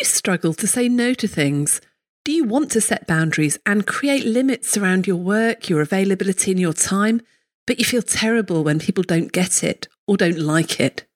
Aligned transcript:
you 0.00 0.06
struggle 0.06 0.54
to 0.54 0.66
say 0.66 0.88
no 0.88 1.14
to 1.14 1.28
things? 1.28 1.80
Do 2.24 2.32
you 2.32 2.44
want 2.44 2.70
to 2.72 2.80
set 2.80 3.06
boundaries 3.06 3.58
and 3.64 3.86
create 3.86 4.24
limits 4.24 4.76
around 4.76 5.06
your 5.06 5.16
work, 5.16 5.68
your 5.68 5.80
availability, 5.80 6.50
and 6.50 6.60
your 6.60 6.72
time, 6.72 7.20
but 7.66 7.78
you 7.78 7.84
feel 7.84 8.02
terrible 8.02 8.64
when 8.64 8.78
people 8.78 9.04
don't 9.04 9.30
get 9.30 9.62
it 9.62 9.88
or 10.06 10.16
don't 10.16 10.38
like 10.38 10.80
it? 10.80 11.06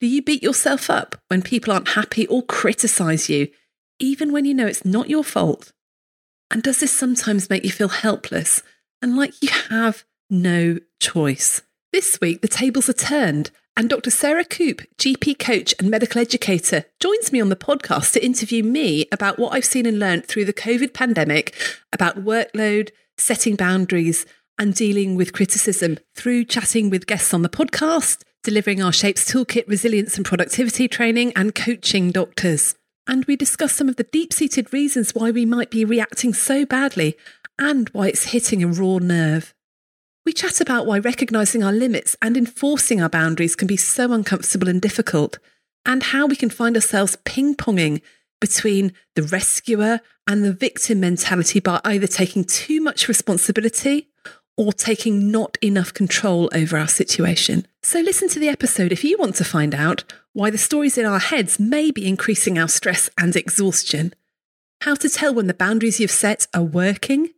Do 0.00 0.06
you 0.06 0.22
beat 0.22 0.42
yourself 0.42 0.90
up 0.90 1.20
when 1.28 1.42
people 1.42 1.72
aren't 1.72 1.88
happy 1.88 2.26
or 2.26 2.42
criticize 2.42 3.28
you, 3.28 3.48
even 3.98 4.32
when 4.32 4.44
you 4.44 4.54
know 4.54 4.66
it's 4.66 4.84
not 4.84 5.10
your 5.10 5.24
fault? 5.24 5.72
And 6.50 6.62
does 6.62 6.80
this 6.80 6.92
sometimes 6.92 7.50
make 7.50 7.64
you 7.64 7.70
feel 7.70 7.88
helpless 7.88 8.62
and 9.00 9.16
like 9.16 9.40
you 9.42 9.50
have 9.70 10.04
no 10.30 10.78
choice? 11.00 11.62
This 11.92 12.18
week, 12.20 12.42
the 12.42 12.48
tables 12.48 12.88
are 12.88 12.94
turned, 12.94 13.50
and 13.76 13.90
Dr. 13.90 14.10
Sarah 14.10 14.44
Coop, 14.44 14.82
GP 14.98 15.38
coach 15.38 15.74
and 15.78 15.90
medical 15.90 16.20
educator, 16.20 16.84
joins 17.00 17.32
me 17.32 17.40
on 17.40 17.48
the 17.48 17.56
podcast 17.56 18.12
to 18.12 18.24
interview 18.24 18.62
me 18.62 19.06
about 19.10 19.38
what 19.38 19.52
I've 19.52 19.64
seen 19.64 19.84
and 19.84 19.98
learned 19.98 20.26
through 20.26 20.44
the 20.44 20.52
COVID 20.52 20.94
pandemic 20.94 21.54
about 21.92 22.24
workload, 22.24 22.90
setting 23.18 23.56
boundaries, 23.56 24.26
and 24.58 24.74
dealing 24.74 25.16
with 25.16 25.32
criticism 25.32 25.98
through 26.14 26.44
chatting 26.44 26.88
with 26.88 27.08
guests 27.08 27.34
on 27.34 27.42
the 27.42 27.48
podcast, 27.48 28.22
delivering 28.44 28.80
our 28.80 28.92
Shapes 28.92 29.30
Toolkit 29.30 29.66
resilience 29.66 30.16
and 30.16 30.24
productivity 30.24 30.86
training, 30.86 31.32
and 31.34 31.54
coaching 31.54 32.12
doctors. 32.12 32.76
And 33.06 33.24
we 33.24 33.36
discuss 33.36 33.74
some 33.74 33.88
of 33.88 33.96
the 33.96 34.04
deep 34.04 34.32
seated 34.32 34.72
reasons 34.72 35.14
why 35.14 35.30
we 35.30 35.44
might 35.44 35.70
be 35.70 35.84
reacting 35.84 36.32
so 36.32 36.64
badly 36.64 37.16
and 37.58 37.88
why 37.90 38.08
it's 38.08 38.26
hitting 38.26 38.62
a 38.62 38.68
raw 38.68 38.98
nerve. 38.98 39.53
We 40.24 40.32
chat 40.32 40.60
about 40.60 40.86
why 40.86 40.98
recognising 40.98 41.62
our 41.62 41.72
limits 41.72 42.16
and 42.22 42.36
enforcing 42.36 43.02
our 43.02 43.10
boundaries 43.10 43.54
can 43.54 43.68
be 43.68 43.76
so 43.76 44.12
uncomfortable 44.12 44.68
and 44.68 44.80
difficult, 44.80 45.38
and 45.84 46.02
how 46.02 46.26
we 46.26 46.34
can 46.36 46.48
find 46.48 46.76
ourselves 46.76 47.18
ping 47.24 47.54
ponging 47.54 48.00
between 48.40 48.94
the 49.16 49.22
rescuer 49.22 50.00
and 50.26 50.42
the 50.42 50.52
victim 50.52 51.00
mentality 51.00 51.60
by 51.60 51.78
either 51.84 52.06
taking 52.06 52.44
too 52.44 52.80
much 52.80 53.06
responsibility 53.06 54.08
or 54.56 54.72
taking 54.72 55.30
not 55.30 55.58
enough 55.60 55.92
control 55.92 56.48
over 56.54 56.78
our 56.78 56.88
situation. 56.88 57.66
So, 57.82 58.00
listen 58.00 58.28
to 58.30 58.38
the 58.38 58.48
episode 58.48 58.92
if 58.92 59.04
you 59.04 59.18
want 59.18 59.34
to 59.36 59.44
find 59.44 59.74
out 59.74 60.04
why 60.32 60.48
the 60.48 60.58
stories 60.58 60.96
in 60.96 61.04
our 61.04 61.18
heads 61.18 61.60
may 61.60 61.90
be 61.90 62.06
increasing 62.06 62.58
our 62.58 62.68
stress 62.68 63.10
and 63.18 63.36
exhaustion, 63.36 64.14
how 64.80 64.94
to 64.94 65.08
tell 65.10 65.34
when 65.34 65.48
the 65.48 65.54
boundaries 65.54 66.00
you've 66.00 66.10
set 66.10 66.46
are 66.54 66.62
working, 66.62 67.30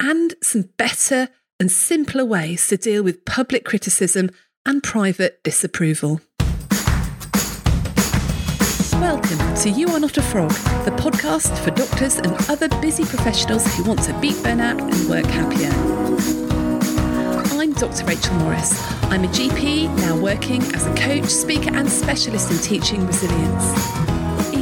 and 0.00 0.34
some 0.42 0.70
better 0.76 1.28
and 1.58 1.70
simpler 1.70 2.24
ways 2.24 2.66
to 2.68 2.76
deal 2.76 3.02
with 3.02 3.24
public 3.24 3.64
criticism 3.64 4.30
and 4.64 4.82
private 4.82 5.42
disapproval. 5.42 6.20
Welcome 8.92 9.54
to 9.56 9.70
You 9.70 9.88
Are 9.88 10.00
Not 10.00 10.18
a 10.18 10.22
Frog, 10.22 10.50
the 10.84 10.92
podcast 10.92 11.56
for 11.58 11.70
doctors 11.70 12.16
and 12.16 12.34
other 12.50 12.68
busy 12.80 13.04
professionals 13.04 13.66
who 13.74 13.84
want 13.84 14.02
to 14.04 14.18
beat 14.20 14.36
burnout 14.36 14.80
and 14.80 15.08
work 15.08 15.26
happier. 15.26 15.70
I'm 17.58 17.72
Dr. 17.72 18.04
Rachel 18.04 18.34
Morris. 18.36 18.82
I'm 19.04 19.24
a 19.24 19.28
GP 19.28 19.94
now 19.98 20.18
working 20.18 20.62
as 20.74 20.86
a 20.86 20.94
coach, 20.94 21.26
speaker, 21.26 21.74
and 21.74 21.88
specialist 21.88 22.50
in 22.50 22.58
teaching 22.58 23.06
resilience 23.06 24.16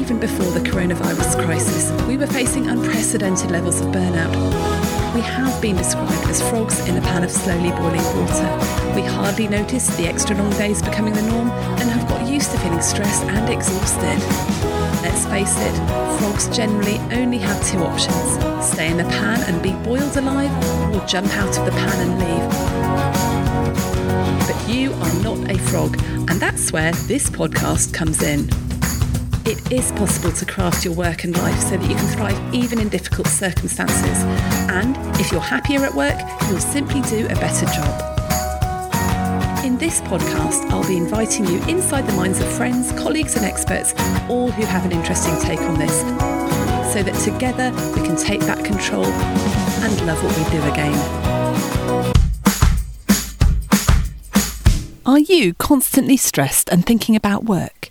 even 0.05 0.20
before 0.20 0.51
the 0.53 0.61
coronavirus 0.61 1.42
crisis, 1.47 1.91
we 2.06 2.19
were 2.19 2.27
facing 2.27 2.69
unprecedented 2.69 3.51
levels 3.51 3.81
of 3.81 3.86
burnout. 3.86 4.84
We 5.15 5.20
have 5.20 5.62
been 5.62 5.77
described 5.77 6.29
as 6.29 6.43
frogs 6.51 6.87
in 6.89 6.97
a 6.97 7.01
pan 7.01 7.23
of 7.23 7.31
slowly 7.31 7.70
boiling 7.70 8.05
water. 8.19 8.51
We 8.95 9.03
hardly 9.03 9.47
notice 9.47 9.87
the 9.97 10.07
extra 10.07 10.37
long 10.37 10.51
days 10.53 10.83
becoming 10.83 11.15
the 11.15 11.23
norm 11.23 11.51
and 11.51 11.89
have 11.91 12.09
got 12.09 12.29
used 12.29 12.51
to 12.51 12.59
feeling 12.59 12.83
stressed 12.83 13.23
and 13.25 13.48
exhausted. 13.48 14.19
Let's 15.03 15.25
face 15.27 15.55
it, 15.57 15.75
frogs 16.19 16.48
generally 16.57 16.98
only 17.12 17.39
have 17.39 17.65
two 17.65 17.79
options 17.79 18.55
stay 18.65 18.91
in 18.91 18.97
the 18.97 19.05
pan 19.05 19.41
and 19.42 19.62
be 19.62 19.73
boiled 19.85 20.17
alive, 20.17 20.51
or 20.95 21.07
jump 21.07 21.29
out 21.37 21.57
of 21.59 21.65
the 21.65 21.70
pan 21.70 22.09
and 22.09 22.19
leave. 22.19 22.48
But 24.48 24.69
you 24.69 24.92
are 24.92 25.14
not 25.23 25.51
a 25.51 25.58
frog, 25.58 25.96
and 26.29 26.41
that's 26.41 26.73
where 26.73 26.92
this 26.92 27.31
podcast 27.31 27.92
comes 27.92 28.23
in. 28.23 28.48
It 29.47 29.71
is 29.71 29.93
possible 29.93 30.33
to 30.33 30.47
craft 30.47 30.87
your 30.87 30.95
work 30.95 31.25
and 31.25 31.37
life 31.37 31.61
so 31.61 31.77
that 31.77 31.83
you 31.83 31.95
can 31.95 32.07
thrive 32.17 32.55
even 32.55 32.81
in 32.81 32.89
difficult 32.89 33.27
circumstances. 33.27 34.25
And 34.71 34.97
if 35.21 35.31
you're 35.31 35.41
happier 35.43 35.85
at 35.85 35.95
work, 35.95 36.19
you'll 36.49 36.61
simply 36.61 37.03
do 37.03 37.27
a 37.27 37.35
better 37.35 37.67
job. 37.67 38.15
In 39.63 39.77
this 39.77 40.01
podcast, 40.01 40.71
I'll 40.71 40.89
be 40.89 40.97
inviting 40.97 41.47
you 41.47 41.63
inside 41.65 42.07
the 42.07 42.15
minds 42.15 42.41
of 42.41 42.51
friends, 42.51 42.93
colleagues, 42.93 43.37
and 43.37 43.45
experts, 43.45 43.93
all 44.31 44.51
who 44.51 44.65
have 44.65 44.87
an 44.87 44.93
interesting 44.93 45.39
take 45.43 45.61
on 45.61 45.79
this, 45.79 46.01
so 46.95 47.03
that 47.03 47.15
together 47.23 47.71
we 47.95 48.07
can 48.07 48.17
take 48.17 48.41
back 48.41 48.65
control 48.65 49.05
and 49.05 50.07
love 50.07 50.25
what 50.25 50.35
we 50.39 50.45
do 50.57 50.63
again. 50.73 50.95
Are 55.05 55.19
you 55.19 55.53
constantly 55.53 56.17
stressed 56.17 56.71
and 56.71 56.87
thinking 56.87 57.15
about 57.15 57.45
work? 57.45 57.91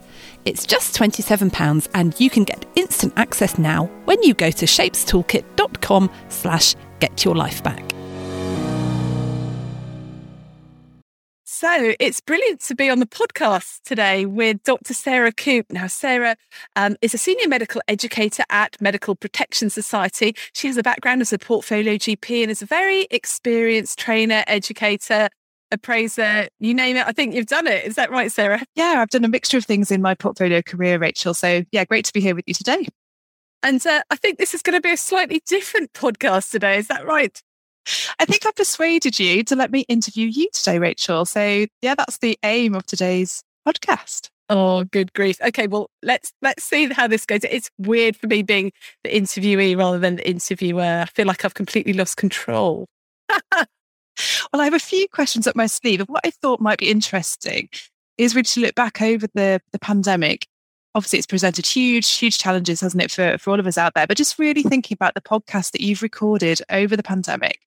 It's 0.45 0.65
just 0.65 0.95
£27 0.95 1.87
and 1.93 2.19
you 2.19 2.29
can 2.29 2.43
get 2.43 2.65
instant 2.75 3.13
access 3.15 3.57
now 3.57 3.85
when 4.05 4.21
you 4.23 4.33
go 4.33 4.51
to 4.51 4.65
shapestoolkit.com 4.65 6.11
slash 6.29 6.75
get 6.99 7.23
your 7.25 7.35
life 7.35 7.63
back. 7.63 7.91
So 11.61 11.93
it's 11.99 12.21
brilliant 12.21 12.61
to 12.61 12.75
be 12.75 12.89
on 12.89 12.97
the 12.97 13.05
podcast 13.05 13.83
today 13.83 14.25
with 14.25 14.63
Dr. 14.63 14.95
Sarah 14.95 15.31
Coop. 15.31 15.67
Now, 15.71 15.85
Sarah 15.85 16.35
um, 16.75 16.95
is 17.03 17.13
a 17.13 17.19
senior 17.19 17.47
medical 17.47 17.83
educator 17.87 18.43
at 18.49 18.81
Medical 18.81 19.15
Protection 19.15 19.69
Society. 19.69 20.35
She 20.55 20.65
has 20.65 20.77
a 20.77 20.81
background 20.81 21.21
as 21.21 21.31
a 21.31 21.37
portfolio 21.37 21.97
GP 21.97 22.41
and 22.41 22.49
is 22.49 22.63
a 22.63 22.65
very 22.65 23.05
experienced 23.11 23.99
trainer, 23.99 24.43
educator, 24.47 25.29
appraiser, 25.71 26.47
you 26.59 26.73
name 26.73 26.97
it. 26.97 27.05
I 27.07 27.11
think 27.11 27.33
you've 27.33 27.47
done 27.47 27.67
it. 27.67 27.85
Is 27.85 27.95
that 27.95 28.11
right, 28.11 28.31
Sarah? 28.31 28.63
Yeah, 28.75 28.95
I've 28.97 29.09
done 29.09 29.25
a 29.25 29.29
mixture 29.29 29.57
of 29.57 29.65
things 29.65 29.91
in 29.91 30.01
my 30.01 30.15
portfolio 30.15 30.61
career, 30.61 30.97
Rachel. 30.97 31.33
So, 31.33 31.63
yeah, 31.71 31.85
great 31.85 32.05
to 32.05 32.13
be 32.13 32.21
here 32.21 32.35
with 32.35 32.45
you 32.47 32.53
today. 32.53 32.87
And 33.63 33.85
uh, 33.85 34.01
I 34.09 34.15
think 34.15 34.37
this 34.37 34.53
is 34.53 34.61
going 34.61 34.77
to 34.77 34.81
be 34.81 34.91
a 34.91 34.97
slightly 34.97 35.41
different 35.47 35.93
podcast 35.93 36.51
today. 36.51 36.77
Is 36.77 36.87
that 36.87 37.05
right? 37.05 37.39
I 38.19 38.25
think 38.25 38.45
I've 38.45 38.55
persuaded 38.55 39.19
you 39.19 39.43
to 39.45 39.55
let 39.55 39.71
me 39.71 39.81
interview 39.87 40.27
you 40.27 40.49
today, 40.53 40.79
Rachel. 40.79 41.25
So, 41.25 41.65
yeah, 41.81 41.95
that's 41.95 42.17
the 42.19 42.37
aim 42.43 42.75
of 42.75 42.85
today's 42.85 43.41
podcast. 43.67 44.29
Oh, 44.49 44.83
good 44.83 45.13
grief. 45.13 45.37
Okay, 45.41 45.67
well, 45.67 45.89
let's 46.03 46.33
let's 46.41 46.63
see 46.63 46.87
how 46.87 47.07
this 47.07 47.25
goes. 47.25 47.39
It's 47.43 47.69
weird 47.77 48.17
for 48.17 48.27
me 48.27 48.43
being 48.43 48.73
the 49.03 49.09
interviewee 49.09 49.77
rather 49.77 49.97
than 49.97 50.17
the 50.17 50.29
interviewer. 50.29 51.03
I 51.03 51.05
feel 51.05 51.25
like 51.25 51.45
I've 51.45 51.53
completely 51.53 51.93
lost 51.93 52.17
control. 52.17 52.85
Well, 54.51 54.61
I 54.61 54.65
have 54.65 54.73
a 54.73 54.79
few 54.79 55.07
questions 55.07 55.47
up 55.47 55.55
my 55.55 55.67
sleeve. 55.67 56.01
And 56.01 56.09
what 56.09 56.25
I 56.25 56.31
thought 56.31 56.59
might 56.59 56.79
be 56.79 56.89
interesting 56.89 57.69
is 58.17 58.35
really 58.35 58.43
to 58.43 58.61
look 58.61 58.75
back 58.75 59.01
over 59.01 59.27
the, 59.27 59.61
the 59.71 59.79
pandemic. 59.79 60.47
Obviously, 60.93 61.19
it's 61.19 61.27
presented 61.27 61.65
huge, 61.65 62.09
huge 62.11 62.37
challenges, 62.37 62.81
hasn't 62.81 63.01
it, 63.01 63.11
for, 63.11 63.37
for 63.37 63.51
all 63.51 63.59
of 63.59 63.67
us 63.67 63.77
out 63.77 63.93
there? 63.93 64.05
But 64.05 64.17
just 64.17 64.37
really 64.37 64.61
thinking 64.63 64.95
about 64.95 65.13
the 65.13 65.21
podcast 65.21 65.71
that 65.71 65.81
you've 65.81 66.01
recorded 66.01 66.61
over 66.69 66.97
the 66.97 67.03
pandemic 67.03 67.61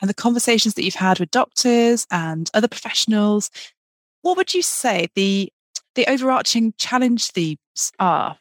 and 0.00 0.08
the 0.08 0.14
conversations 0.14 0.74
that 0.74 0.84
you've 0.84 0.94
had 0.94 1.20
with 1.20 1.30
doctors 1.30 2.06
and 2.10 2.50
other 2.54 2.68
professionals. 2.68 3.50
What 4.22 4.36
would 4.36 4.54
you 4.54 4.62
say 4.62 5.08
the 5.14 5.52
the 5.94 6.06
overarching 6.10 6.74
challenge 6.78 7.30
themes 7.30 7.92
are? 7.98 8.38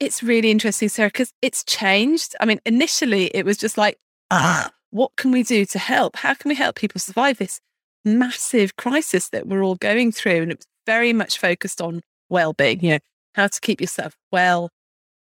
It's 0.00 0.22
really 0.22 0.50
interesting, 0.50 0.88
Sarah, 0.88 1.08
because 1.08 1.32
it's 1.42 1.64
changed. 1.64 2.34
I 2.40 2.44
mean, 2.44 2.60
initially 2.66 3.26
it 3.26 3.44
was 3.44 3.56
just 3.56 3.78
like, 3.78 3.98
ah, 4.30 4.70
what 4.94 5.16
can 5.16 5.32
we 5.32 5.42
do 5.42 5.64
to 5.66 5.78
help? 5.80 6.14
How 6.14 6.34
can 6.34 6.48
we 6.48 6.54
help 6.54 6.76
people 6.76 7.00
survive 7.00 7.38
this 7.38 7.58
massive 8.04 8.76
crisis 8.76 9.28
that 9.30 9.48
we're 9.48 9.64
all 9.64 9.74
going 9.74 10.12
through? 10.12 10.42
And 10.42 10.52
it 10.52 10.58
was 10.58 10.66
very 10.86 11.12
much 11.12 11.36
focused 11.36 11.80
on 11.80 12.00
well-being, 12.28 12.84
you 12.84 12.90
know, 12.92 12.98
how 13.34 13.48
to 13.48 13.60
keep 13.60 13.80
yourself 13.80 14.14
well, 14.30 14.70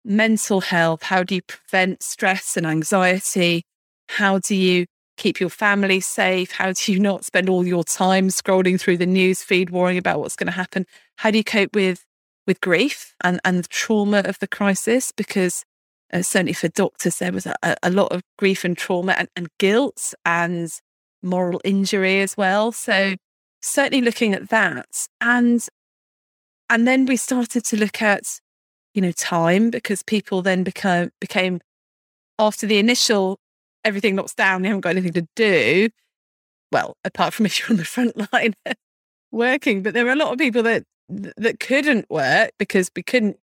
mental 0.04 0.60
health, 0.60 1.04
how 1.04 1.22
do 1.22 1.36
you 1.36 1.42
prevent 1.42 2.02
stress 2.02 2.56
and 2.56 2.66
anxiety? 2.66 3.62
How 4.08 4.40
do 4.40 4.56
you 4.56 4.86
keep 5.16 5.38
your 5.38 5.50
family 5.50 6.00
safe? 6.00 6.50
How 6.50 6.72
do 6.72 6.92
you 6.92 6.98
not 6.98 7.24
spend 7.24 7.48
all 7.48 7.64
your 7.64 7.84
time 7.84 8.26
scrolling 8.26 8.80
through 8.80 8.96
the 8.96 9.06
news 9.06 9.44
feed, 9.44 9.70
worrying 9.70 9.98
about 9.98 10.18
what's 10.18 10.34
going 10.34 10.48
to 10.48 10.52
happen? 10.52 10.84
How 11.18 11.30
do 11.30 11.38
you 11.38 11.44
cope 11.44 11.76
with 11.76 12.04
with 12.44 12.60
grief 12.60 13.14
and, 13.22 13.38
and 13.44 13.62
the 13.62 13.68
trauma 13.68 14.22
of 14.24 14.40
the 14.40 14.48
crisis? 14.48 15.12
Because 15.12 15.64
uh, 16.12 16.22
certainly 16.22 16.52
for 16.52 16.68
doctors, 16.68 17.16
there 17.18 17.32
was 17.32 17.46
a, 17.46 17.76
a 17.82 17.90
lot 17.90 18.12
of 18.12 18.22
grief 18.38 18.64
and 18.64 18.76
trauma 18.76 19.12
and, 19.12 19.28
and 19.36 19.48
guilt 19.58 20.14
and 20.24 20.70
moral 21.22 21.60
injury 21.64 22.20
as 22.20 22.36
well. 22.36 22.72
So 22.72 23.14
certainly 23.60 24.04
looking 24.04 24.34
at 24.34 24.48
that. 24.50 25.06
And 25.20 25.66
and 26.68 26.86
then 26.86 27.04
we 27.04 27.16
started 27.16 27.64
to 27.64 27.76
look 27.76 28.00
at, 28.00 28.40
you 28.94 29.02
know, 29.02 29.12
time 29.12 29.70
because 29.70 30.02
people 30.02 30.42
then 30.42 30.62
become 30.62 31.10
became 31.20 31.60
after 32.38 32.66
the 32.66 32.78
initial 32.78 33.38
everything 33.84 34.16
locks 34.16 34.34
down, 34.34 34.62
you 34.62 34.68
haven't 34.68 34.82
got 34.82 34.90
anything 34.90 35.12
to 35.12 35.26
do. 35.36 35.88
Well, 36.72 36.96
apart 37.04 37.34
from 37.34 37.46
if 37.46 37.58
you're 37.58 37.70
on 37.70 37.76
the 37.76 37.84
front 37.84 38.32
line 38.32 38.54
working, 39.32 39.82
but 39.82 39.94
there 39.94 40.04
were 40.04 40.12
a 40.12 40.16
lot 40.16 40.32
of 40.32 40.38
people 40.38 40.62
that 40.64 40.84
that 41.08 41.58
couldn't 41.58 42.08
work 42.08 42.52
because 42.56 42.88
we 42.94 43.02
couldn't 43.02 43.36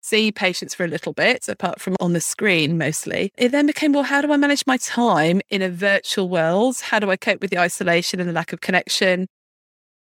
see 0.00 0.32
patients 0.32 0.74
for 0.74 0.84
a 0.84 0.88
little 0.88 1.12
bit, 1.12 1.48
apart 1.48 1.80
from 1.80 1.96
on 2.00 2.12
the 2.12 2.20
screen 2.20 2.78
mostly. 2.78 3.32
It 3.36 3.50
then 3.50 3.66
became, 3.66 3.92
well, 3.92 4.02
how 4.02 4.20
do 4.20 4.32
I 4.32 4.36
manage 4.36 4.66
my 4.66 4.76
time 4.76 5.40
in 5.50 5.62
a 5.62 5.68
virtual 5.68 6.28
world? 6.28 6.76
How 6.80 6.98
do 6.98 7.10
I 7.10 7.16
cope 7.16 7.40
with 7.40 7.50
the 7.50 7.58
isolation 7.58 8.20
and 8.20 8.28
the 8.28 8.32
lack 8.32 8.52
of 8.52 8.60
connection? 8.60 9.26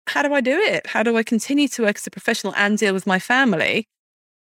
How 0.07 0.21
do 0.21 0.33
I 0.33 0.41
do 0.41 0.57
it? 0.57 0.87
How 0.87 1.03
do 1.03 1.17
I 1.17 1.23
continue 1.23 1.67
to 1.69 1.83
work 1.83 1.97
as 1.97 2.07
a 2.07 2.11
professional 2.11 2.53
and 2.55 2.77
deal 2.77 2.93
with 2.93 3.07
my 3.07 3.19
family 3.19 3.87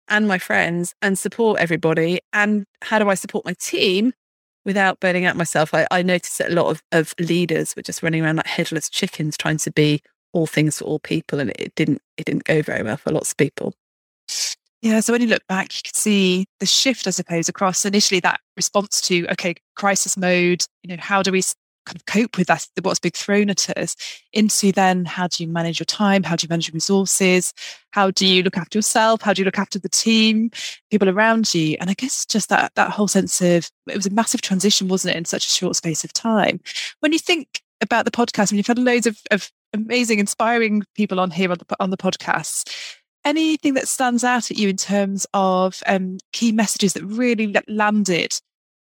and 0.09 0.27
my 0.27 0.37
friends 0.37 0.93
and 1.01 1.17
support 1.17 1.59
everybody? 1.59 2.19
And 2.33 2.65
how 2.81 2.99
do 2.99 3.09
I 3.09 3.13
support 3.13 3.45
my 3.45 3.53
team 3.53 4.13
without 4.65 4.99
burning 4.99 5.25
out 5.25 5.37
myself? 5.37 5.73
I, 5.73 5.87
I 5.89 6.01
noticed 6.01 6.39
that 6.39 6.51
a 6.51 6.55
lot 6.55 6.67
of, 6.67 6.83
of 6.91 7.13
leaders 7.19 7.75
were 7.75 7.81
just 7.81 8.03
running 8.03 8.23
around 8.23 8.37
like 8.37 8.47
headless 8.47 8.89
chickens 8.89 9.37
trying 9.37 9.57
to 9.57 9.71
be 9.71 10.01
all 10.33 10.47
things 10.47 10.79
for 10.79 10.85
all 10.85 10.99
people 10.99 11.39
and 11.39 11.51
it 11.51 11.73
didn't 11.75 12.01
it 12.17 12.25
didn't 12.25 12.43
go 12.43 12.61
very 12.63 12.81
well 12.81 12.97
for 12.97 13.11
lots 13.11 13.31
of 13.31 13.37
people 13.37 13.73
yeah. 14.83 14.99
So 14.99 15.13
when 15.13 15.21
you 15.21 15.27
look 15.27 15.47
back, 15.47 15.73
you 15.73 15.81
can 15.81 15.93
see 15.93 16.45
the 16.59 16.65
shift, 16.65 17.07
I 17.07 17.11
suppose, 17.11 17.47
across 17.47 17.85
initially 17.85 18.19
that 18.19 18.41
response 18.57 18.99
to, 19.01 19.25
okay, 19.29 19.55
crisis 19.77 20.17
mode, 20.17 20.65
you 20.83 20.89
know, 20.89 21.01
how 21.01 21.23
do 21.23 21.31
we 21.31 21.41
kind 21.85 21.95
of 21.95 22.05
cope 22.05 22.37
with 22.37 22.47
that, 22.47 22.67
what's 22.81 22.99
being 22.99 23.13
thrown 23.13 23.49
at 23.49 23.69
us, 23.77 23.95
into 24.33 24.73
then 24.73 25.05
how 25.05 25.27
do 25.27 25.41
you 25.41 25.49
manage 25.49 25.79
your 25.79 25.85
time? 25.85 26.21
How 26.23 26.35
do 26.35 26.43
you 26.43 26.49
manage 26.49 26.67
your 26.67 26.73
resources? 26.73 27.53
How 27.91 28.11
do 28.11 28.25
you 28.25 28.43
look 28.43 28.57
after 28.57 28.77
yourself? 28.77 29.21
How 29.21 29.31
do 29.31 29.41
you 29.41 29.45
look 29.45 29.57
after 29.57 29.79
the 29.79 29.87
team, 29.87 30.51
people 30.91 31.09
around 31.09 31.53
you? 31.53 31.77
And 31.79 31.89
I 31.89 31.93
guess 31.93 32.25
just 32.25 32.49
that, 32.49 32.73
that 32.75 32.89
whole 32.89 33.07
sense 33.07 33.41
of, 33.41 33.71
it 33.87 33.95
was 33.95 34.05
a 34.05 34.11
massive 34.11 34.41
transition, 34.41 34.89
wasn't 34.89 35.15
it, 35.15 35.17
in 35.17 35.25
such 35.25 35.47
a 35.47 35.49
short 35.49 35.77
space 35.77 36.03
of 36.03 36.11
time? 36.11 36.59
When 36.99 37.13
you 37.13 37.19
think 37.19 37.61
about 37.79 38.03
the 38.03 38.11
podcast, 38.11 38.51
I 38.51 38.53
mean, 38.53 38.57
you've 38.57 38.67
had 38.67 38.79
loads 38.79 39.07
of, 39.07 39.17
of 39.31 39.49
amazing, 39.73 40.19
inspiring 40.19 40.83
people 40.93 41.21
on 41.21 41.31
here 41.31 41.51
on 41.51 41.57
the, 41.57 41.75
on 41.79 41.89
the 41.89 41.97
podcasts 41.97 42.69
anything 43.25 43.73
that 43.75 43.87
stands 43.87 44.23
out 44.23 44.51
at 44.51 44.57
you 44.57 44.69
in 44.69 44.77
terms 44.77 45.25
of 45.33 45.81
um, 45.85 46.17
key 46.31 46.51
messages 46.51 46.93
that 46.93 47.03
really 47.03 47.53
landed 47.67 48.39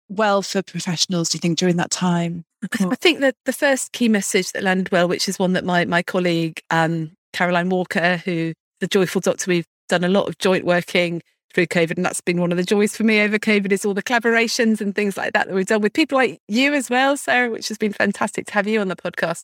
well 0.09 0.41
for 0.41 0.61
professionals, 0.61 1.29
do 1.29 1.37
you 1.37 1.39
think, 1.39 1.57
during 1.57 1.77
that 1.77 1.91
time? 1.91 2.45
I 2.91 2.95
think 2.95 3.19
that 3.19 3.35
the 3.45 3.53
first 3.53 3.91
key 3.91 4.09
message 4.09 4.51
that 4.51 4.63
landed 4.63 4.91
well, 4.91 5.07
which 5.07 5.29
is 5.29 5.37
one 5.37 5.53
that 5.53 5.65
my, 5.65 5.85
my 5.85 6.01
colleague, 6.01 6.59
um, 6.71 7.11
Caroline 7.33 7.69
Walker, 7.69 8.17
who 8.17 8.53
the 8.79 8.87
Joyful 8.87 9.21
Doctor, 9.21 9.49
we've 9.49 9.67
done 9.89 10.03
a 10.03 10.09
lot 10.09 10.27
of 10.27 10.37
joint 10.37 10.65
working 10.65 11.21
through 11.53 11.67
COVID, 11.67 11.97
and 11.97 12.05
that's 12.05 12.21
been 12.21 12.41
one 12.41 12.51
of 12.51 12.57
the 12.57 12.63
joys 12.63 12.95
for 12.95 13.03
me 13.03 13.21
over 13.21 13.39
COVID 13.39 13.71
is 13.71 13.85
all 13.85 13.93
the 13.93 14.03
collaborations 14.03 14.81
and 14.81 14.93
things 14.95 15.17
like 15.17 15.33
that 15.33 15.47
that 15.47 15.53
we've 15.55 15.65
done 15.65 15.81
with 15.81 15.93
people 15.93 16.17
like 16.17 16.39
you 16.47 16.73
as 16.73 16.89
well, 16.89 17.17
Sarah, 17.17 17.49
which 17.49 17.67
has 17.69 17.77
been 17.77 17.93
fantastic 17.93 18.47
to 18.47 18.53
have 18.53 18.67
you 18.67 18.79
on 18.79 18.87
the 18.87 18.95
podcast. 18.95 19.43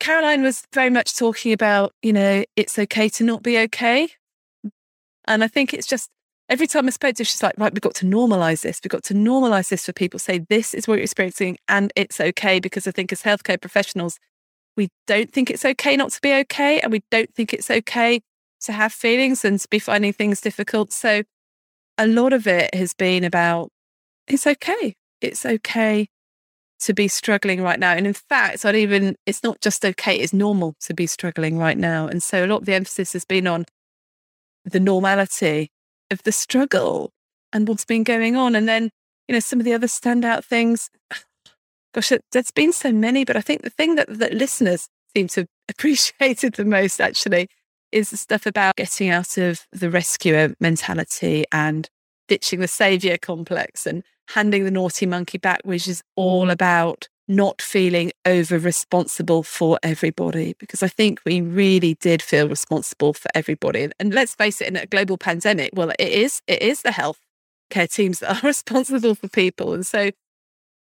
Caroline 0.00 0.42
was 0.42 0.64
very 0.72 0.90
much 0.90 1.16
talking 1.16 1.52
about, 1.52 1.92
you 2.02 2.12
know, 2.12 2.44
it's 2.56 2.78
okay 2.78 3.08
to 3.10 3.24
not 3.24 3.42
be 3.42 3.58
okay. 3.58 4.08
And 5.26 5.44
I 5.44 5.48
think 5.48 5.72
it's 5.72 5.86
just 5.86 6.08
every 6.48 6.66
time 6.66 6.86
I 6.86 6.90
spoke 6.90 7.14
to 7.16 7.20
her, 7.20 7.24
she's 7.24 7.42
like, 7.42 7.54
right, 7.58 7.72
we've 7.72 7.80
got 7.82 7.94
to 7.96 8.06
normalize 8.06 8.62
this. 8.62 8.80
We've 8.82 8.90
got 8.90 9.04
to 9.04 9.14
normalize 9.14 9.68
this 9.68 9.84
for 9.86 9.92
people. 9.92 10.18
Say, 10.18 10.44
this 10.48 10.74
is 10.74 10.88
what 10.88 10.94
you're 10.94 11.04
experiencing 11.04 11.58
and 11.68 11.92
it's 11.94 12.18
okay. 12.18 12.60
Because 12.60 12.88
I 12.88 12.90
think 12.90 13.12
as 13.12 13.22
healthcare 13.22 13.60
professionals, 13.60 14.18
we 14.76 14.88
don't 15.06 15.30
think 15.30 15.50
it's 15.50 15.64
okay 15.64 15.96
not 15.96 16.10
to 16.12 16.20
be 16.20 16.32
okay. 16.32 16.80
And 16.80 16.90
we 16.90 17.02
don't 17.10 17.32
think 17.34 17.52
it's 17.52 17.70
okay 17.70 18.22
to 18.62 18.72
have 18.72 18.92
feelings 18.92 19.44
and 19.44 19.60
to 19.60 19.68
be 19.68 19.78
finding 19.78 20.12
things 20.12 20.40
difficult. 20.40 20.92
So 20.92 21.22
a 21.98 22.06
lot 22.06 22.32
of 22.32 22.46
it 22.46 22.74
has 22.74 22.94
been 22.94 23.22
about 23.22 23.68
it's 24.26 24.46
okay. 24.46 24.94
It's 25.20 25.44
okay 25.44 26.08
to 26.80 26.94
be 26.94 27.08
struggling 27.08 27.62
right 27.62 27.78
now. 27.78 27.92
And 27.92 28.06
in 28.06 28.14
fact, 28.14 28.64
not 28.64 28.74
even, 28.74 29.16
it's 29.26 29.42
not 29.42 29.60
just 29.60 29.84
okay, 29.84 30.16
it's 30.16 30.32
normal 30.32 30.74
to 30.80 30.94
be 30.94 31.06
struggling 31.06 31.58
right 31.58 31.76
now. 31.76 32.06
And 32.06 32.22
so 32.22 32.44
a 32.44 32.46
lot 32.46 32.60
of 32.60 32.66
the 32.66 32.74
emphasis 32.74 33.12
has 33.12 33.24
been 33.24 33.46
on 33.46 33.66
the 34.64 34.80
normality 34.80 35.70
of 36.10 36.22
the 36.22 36.32
struggle 36.32 37.12
and 37.52 37.68
what's 37.68 37.84
been 37.84 38.02
going 38.02 38.36
on. 38.36 38.54
And 38.54 38.68
then, 38.68 38.90
you 39.28 39.34
know, 39.34 39.40
some 39.40 39.60
of 39.60 39.64
the 39.64 39.74
other 39.74 39.86
standout 39.86 40.44
things, 40.44 40.90
gosh, 41.94 42.12
there's 42.32 42.50
been 42.50 42.72
so 42.72 42.92
many, 42.92 43.24
but 43.24 43.36
I 43.36 43.40
think 43.40 43.62
the 43.62 43.70
thing 43.70 43.96
that, 43.96 44.08
that 44.18 44.34
listeners 44.34 44.88
seem 45.14 45.28
to 45.28 45.46
appreciate 45.68 46.44
it 46.44 46.56
the 46.56 46.64
most 46.64 47.00
actually 47.00 47.48
is 47.92 48.10
the 48.10 48.16
stuff 48.16 48.46
about 48.46 48.76
getting 48.76 49.10
out 49.10 49.36
of 49.36 49.66
the 49.72 49.90
rescuer 49.90 50.54
mentality 50.60 51.44
and 51.52 51.88
ditching 52.28 52.60
the 52.60 52.68
savior 52.68 53.18
complex 53.18 53.86
and 53.86 54.04
handing 54.34 54.64
the 54.64 54.70
naughty 54.70 55.06
monkey 55.06 55.38
back, 55.38 55.60
which 55.64 55.88
is 55.88 56.02
all 56.16 56.50
about 56.50 57.08
not 57.30 57.62
feeling 57.62 58.10
over 58.26 58.58
responsible 58.58 59.44
for 59.44 59.78
everybody 59.84 60.54
because 60.58 60.82
I 60.82 60.88
think 60.88 61.20
we 61.24 61.40
really 61.40 61.94
did 61.94 62.22
feel 62.22 62.48
responsible 62.48 63.12
for 63.12 63.28
everybody. 63.34 63.88
And 64.00 64.12
let's 64.12 64.34
face 64.34 64.60
it, 64.60 64.66
in 64.66 64.76
a 64.76 64.86
global 64.86 65.16
pandemic, 65.16 65.70
well, 65.72 65.90
it 65.90 66.00
is 66.08 66.42
it 66.48 66.60
is 66.60 66.82
the 66.82 66.90
health 66.90 67.20
care 67.70 67.86
teams 67.86 68.18
that 68.18 68.42
are 68.42 68.46
responsible 68.48 69.14
for 69.14 69.28
people. 69.28 69.72
And 69.72 69.86
so 69.86 70.10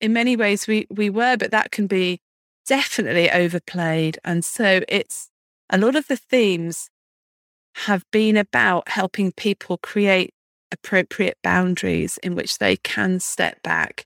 in 0.01 0.13
many 0.13 0.37
ways 0.37 0.69
we 0.69 0.87
we 0.89 1.11
were, 1.11 1.37
but 1.37 1.51
that 1.51 1.73
can 1.73 1.89
be 1.89 2.21
definitely 2.65 3.31
overplayed. 3.31 4.19
And 4.25 4.45
so 4.45 4.83
it's 4.89 5.31
a 5.69 5.79
lot 5.79 5.97
of 5.97 6.07
the 6.07 6.17
themes 6.17 6.91
have 7.75 8.05
been 8.11 8.37
about 8.37 8.89
helping 8.89 9.33
people 9.33 9.79
create 9.79 10.33
appropriate 10.73 11.39
boundaries 11.43 12.19
in 12.23 12.35
which 12.35 12.59
they 12.59 12.77
can 12.77 13.21
step 13.21 13.63
back 13.63 14.05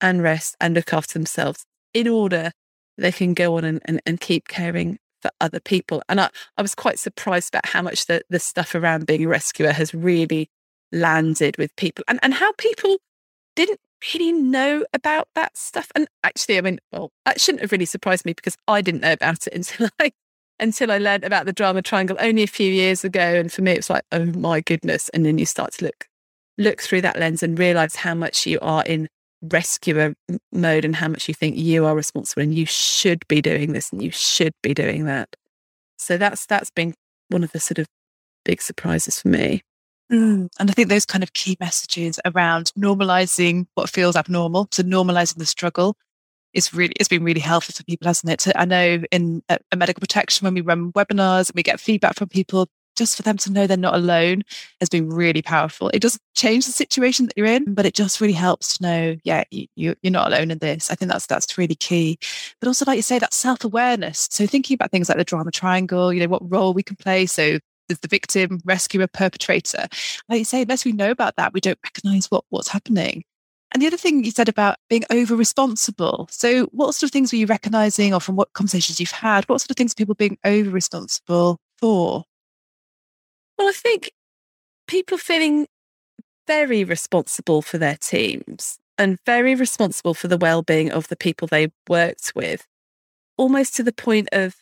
and 0.00 0.22
rest 0.22 0.56
and 0.60 0.74
look 0.74 0.92
after 0.92 1.14
themselves 1.14 1.64
in 1.94 2.06
order 2.06 2.52
they 2.98 3.12
can 3.12 3.34
go 3.34 3.56
on 3.56 3.64
and, 3.64 3.80
and, 3.84 4.00
and 4.06 4.20
keep 4.20 4.48
caring 4.48 4.98
for 5.20 5.30
other 5.40 5.60
people. 5.60 6.02
And 6.08 6.20
I, 6.20 6.30
I 6.56 6.62
was 6.62 6.74
quite 6.74 6.98
surprised 6.98 7.50
about 7.54 7.66
how 7.66 7.82
much 7.82 8.06
the, 8.06 8.22
the 8.30 8.38
stuff 8.38 8.74
around 8.74 9.06
being 9.06 9.24
a 9.24 9.28
rescuer 9.28 9.72
has 9.72 9.94
really 9.94 10.48
landed 10.92 11.56
with 11.58 11.74
people 11.76 12.04
and, 12.08 12.18
and 12.22 12.34
how 12.34 12.52
people 12.52 12.98
didn't 13.54 13.80
really 14.14 14.32
know 14.32 14.84
about 14.92 15.28
that 15.34 15.56
stuff. 15.56 15.90
And 15.94 16.06
actually, 16.22 16.58
I 16.58 16.60
mean, 16.60 16.78
well, 16.92 17.10
that 17.24 17.40
shouldn't 17.40 17.62
have 17.62 17.72
really 17.72 17.86
surprised 17.86 18.24
me 18.24 18.34
because 18.34 18.56
I 18.68 18.82
didn't 18.82 19.00
know 19.00 19.12
about 19.12 19.46
it 19.46 19.52
until 19.54 19.88
I 19.98 20.12
until 20.58 20.90
I 20.90 20.98
learned 20.98 21.24
about 21.24 21.46
the 21.46 21.52
drama 21.52 21.82
triangle 21.82 22.16
only 22.20 22.42
a 22.42 22.48
few 22.48 22.70
years 22.70 23.04
ago. 23.04 23.20
And 23.20 23.52
for 23.52 23.62
me, 23.62 23.72
it's 23.72 23.90
like, 23.90 24.04
oh 24.12 24.24
my 24.24 24.60
goodness. 24.60 25.08
And 25.10 25.24
then 25.26 25.38
you 25.38 25.46
start 25.46 25.72
to 25.74 25.84
look, 25.84 26.06
look 26.58 26.80
through 26.80 27.02
that 27.02 27.18
lens 27.18 27.42
and 27.42 27.58
realize 27.58 27.96
how 27.96 28.14
much 28.14 28.46
you 28.46 28.58
are 28.60 28.84
in 28.84 29.08
rescuer 29.42 30.14
mode 30.52 30.84
and 30.84 30.96
how 30.96 31.08
much 31.08 31.28
you 31.28 31.34
think 31.34 31.56
you 31.56 31.84
are 31.84 31.94
responsible 31.94 32.42
and 32.42 32.54
you 32.54 32.66
should 32.66 33.26
be 33.28 33.42
doing 33.42 33.72
this 33.72 33.92
and 33.92 34.02
you 34.02 34.10
should 34.10 34.54
be 34.62 34.72
doing 34.74 35.04
that. 35.04 35.28
So 35.98 36.16
that's, 36.16 36.46
that's 36.46 36.70
been 36.70 36.94
one 37.28 37.44
of 37.44 37.52
the 37.52 37.60
sort 37.60 37.78
of 37.78 37.86
big 38.44 38.62
surprises 38.62 39.20
for 39.20 39.28
me. 39.28 39.62
Mm. 40.10 40.48
And 40.58 40.70
I 40.70 40.72
think 40.72 40.88
those 40.88 41.06
kind 41.06 41.24
of 41.24 41.32
key 41.32 41.56
messages 41.58 42.20
around 42.24 42.72
normalizing 42.78 43.66
what 43.74 43.90
feels 43.90 44.16
abnormal, 44.16 44.68
so 44.70 44.82
normalizing 44.82 45.36
the 45.36 45.46
struggle, 45.46 45.96
is 46.56 46.72
really 46.72 46.94
it's 46.98 47.08
been 47.08 47.22
really 47.22 47.40
helpful 47.40 47.74
for 47.74 47.84
people, 47.84 48.08
hasn't 48.08 48.32
it? 48.32 48.52
I 48.56 48.64
know 48.64 49.02
in 49.12 49.42
a 49.48 49.76
medical 49.76 50.00
protection 50.00 50.44
when 50.46 50.54
we 50.54 50.62
run 50.62 50.92
webinars 50.92 51.50
and 51.50 51.54
we 51.54 51.62
get 51.62 51.78
feedback 51.78 52.16
from 52.16 52.28
people, 52.28 52.68
just 52.96 53.16
for 53.16 53.22
them 53.22 53.36
to 53.36 53.52
know 53.52 53.66
they're 53.66 53.76
not 53.76 53.94
alone 53.94 54.42
has 54.80 54.88
been 54.88 55.08
really 55.08 55.42
powerful. 55.42 55.90
It 55.90 56.00
doesn't 56.00 56.22
change 56.34 56.64
the 56.64 56.72
situation 56.72 57.26
that 57.26 57.36
you're 57.36 57.46
in, 57.46 57.74
but 57.74 57.84
it 57.84 57.94
just 57.94 58.20
really 58.20 58.32
helps 58.32 58.78
to 58.78 58.82
know, 58.82 59.16
yeah, 59.22 59.44
you, 59.50 59.66
you, 59.76 59.90
are 60.04 60.10
not 60.10 60.28
alone 60.28 60.50
in 60.50 60.58
this. 60.58 60.90
I 60.90 60.94
think 60.94 61.12
that's 61.12 61.26
that's 61.26 61.58
really 61.58 61.74
key. 61.74 62.18
But 62.60 62.68
also, 62.68 62.86
like 62.86 62.96
you 62.96 63.02
say, 63.02 63.18
that 63.18 63.34
self 63.34 63.62
awareness. 63.62 64.26
So 64.30 64.46
thinking 64.46 64.74
about 64.74 64.90
things 64.90 65.08
like 65.08 65.18
the 65.18 65.24
drama 65.24 65.52
triangle, 65.52 66.12
you 66.12 66.20
know, 66.20 66.28
what 66.28 66.50
role 66.50 66.72
we 66.72 66.82
can 66.82 66.96
play. 66.96 67.26
So 67.26 67.58
there's 67.88 68.00
the 68.00 68.08
victim, 68.08 68.60
rescuer, 68.64 69.06
perpetrator. 69.06 69.86
Like 70.28 70.38
you 70.38 70.44
say, 70.44 70.62
unless 70.62 70.84
we 70.84 70.92
know 70.92 71.10
about 71.10 71.36
that, 71.36 71.52
we 71.52 71.60
don't 71.60 71.78
recognize 71.84 72.30
what 72.30 72.44
what's 72.48 72.68
happening. 72.68 73.24
And 73.72 73.82
the 73.82 73.86
other 73.86 73.96
thing 73.96 74.24
you 74.24 74.30
said 74.30 74.48
about 74.48 74.76
being 74.88 75.04
over 75.10 75.34
responsible. 75.34 76.28
So, 76.30 76.64
what 76.66 76.94
sort 76.94 77.08
of 77.08 77.12
things 77.12 77.32
were 77.32 77.38
you 77.38 77.46
recognizing, 77.46 78.14
or 78.14 78.20
from 78.20 78.36
what 78.36 78.52
conversations 78.52 79.00
you've 79.00 79.10
had, 79.10 79.44
what 79.48 79.60
sort 79.60 79.70
of 79.70 79.76
things 79.76 79.92
are 79.92 79.96
people 79.96 80.14
being 80.14 80.38
over 80.44 80.70
responsible 80.70 81.58
for? 81.78 82.24
Well, 83.58 83.68
I 83.68 83.72
think 83.72 84.12
people 84.86 85.18
feeling 85.18 85.66
very 86.46 86.84
responsible 86.84 87.60
for 87.60 87.78
their 87.78 87.96
teams 87.96 88.78
and 88.98 89.18
very 89.26 89.54
responsible 89.54 90.14
for 90.14 90.28
the 90.28 90.38
well-being 90.38 90.90
of 90.90 91.08
the 91.08 91.16
people 91.16 91.48
they 91.48 91.68
worked 91.88 92.32
with, 92.34 92.66
almost 93.36 93.74
to 93.76 93.82
the 93.82 93.92
point 93.92 94.28
of 94.32 94.56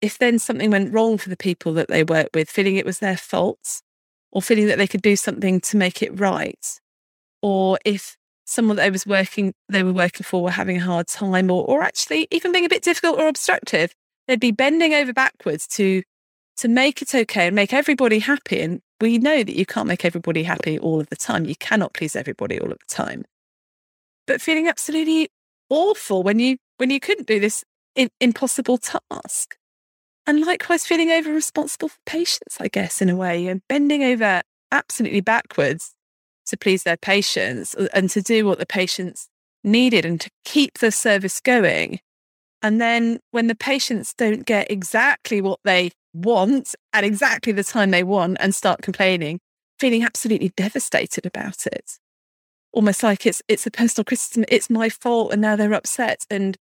if 0.00 0.18
then 0.18 0.38
something 0.38 0.70
went 0.70 0.92
wrong 0.92 1.18
for 1.18 1.28
the 1.28 1.36
people 1.36 1.72
that 1.74 1.88
they 1.88 2.04
worked 2.04 2.34
with, 2.34 2.50
feeling 2.50 2.76
it 2.76 2.86
was 2.86 2.98
their 2.98 3.16
fault 3.16 3.82
or 4.32 4.42
feeling 4.42 4.66
that 4.66 4.78
they 4.78 4.86
could 4.86 5.02
do 5.02 5.16
something 5.16 5.60
to 5.60 5.76
make 5.76 6.02
it 6.02 6.18
right 6.18 6.80
or 7.42 7.78
if 7.84 8.16
someone 8.50 8.76
that 8.76 8.82
they 8.82 8.90
was 8.90 9.06
working 9.06 9.54
they 9.68 9.82
were 9.82 9.92
working 9.92 10.24
for 10.24 10.42
were 10.42 10.50
having 10.50 10.76
a 10.76 10.80
hard 10.80 11.06
time 11.06 11.50
or 11.50 11.64
or 11.64 11.82
actually 11.82 12.26
even 12.30 12.52
being 12.52 12.64
a 12.64 12.68
bit 12.68 12.82
difficult 12.82 13.18
or 13.18 13.28
obstructive, 13.28 13.94
they'd 14.26 14.40
be 14.40 14.50
bending 14.50 14.92
over 14.92 15.12
backwards 15.12 15.66
to 15.66 16.02
to 16.56 16.68
make 16.68 17.00
it 17.00 17.14
okay 17.14 17.46
and 17.46 17.56
make 17.56 17.72
everybody 17.72 18.18
happy. 18.18 18.60
And 18.60 18.80
we 19.00 19.18
know 19.18 19.42
that 19.42 19.56
you 19.56 19.64
can't 19.64 19.86
make 19.86 20.04
everybody 20.04 20.42
happy 20.42 20.78
all 20.78 21.00
of 21.00 21.08
the 21.08 21.16
time. 21.16 21.46
You 21.46 21.56
cannot 21.56 21.94
please 21.94 22.14
everybody 22.14 22.60
all 22.60 22.70
of 22.70 22.78
the 22.78 22.94
time. 22.94 23.24
But 24.26 24.42
feeling 24.42 24.68
absolutely 24.68 25.28
awful 25.70 26.22
when 26.22 26.38
you 26.38 26.58
when 26.78 26.90
you 26.90 27.00
couldn't 27.00 27.26
do 27.26 27.40
this 27.40 27.64
impossible 28.20 28.78
task. 28.78 29.56
And 30.26 30.44
likewise 30.44 30.86
feeling 30.86 31.10
over 31.10 31.32
responsible 31.32 31.88
for 31.88 31.98
patients, 32.04 32.58
I 32.60 32.68
guess, 32.68 33.00
in 33.00 33.08
a 33.08 33.16
way, 33.16 33.46
and 33.46 33.62
bending 33.68 34.02
over 34.04 34.42
absolutely 34.70 35.20
backwards 35.20 35.94
to 36.50 36.56
please 36.56 36.82
their 36.82 36.96
patients 36.96 37.74
uh, 37.74 37.88
and 37.92 38.10
to 38.10 38.22
do 38.22 38.46
what 38.46 38.58
the 38.58 38.66
patients 38.66 39.28
needed 39.64 40.04
and 40.04 40.20
to 40.20 40.30
keep 40.44 40.78
the 40.78 40.90
service 40.90 41.40
going. 41.40 42.00
And 42.62 42.80
then 42.80 43.20
when 43.30 43.46
the 43.46 43.54
patients 43.54 44.14
don't 44.14 44.44
get 44.44 44.70
exactly 44.70 45.40
what 45.40 45.60
they 45.64 45.92
want 46.12 46.74
at 46.92 47.04
exactly 47.04 47.52
the 47.52 47.64
time 47.64 47.90
they 47.90 48.02
want 48.02 48.36
and 48.40 48.54
start 48.54 48.82
complaining, 48.82 49.40
feeling 49.78 50.04
absolutely 50.04 50.50
devastated 50.56 51.24
about 51.24 51.66
it. 51.66 51.98
Almost 52.72 53.02
like 53.02 53.26
it's 53.26 53.42
it's 53.48 53.66
a 53.66 53.70
personal 53.70 54.04
criticism, 54.04 54.44
it's 54.48 54.70
my 54.70 54.88
fault, 54.88 55.32
and 55.32 55.42
now 55.42 55.56
they're 55.56 55.72
upset. 55.72 56.24
And 56.30 56.56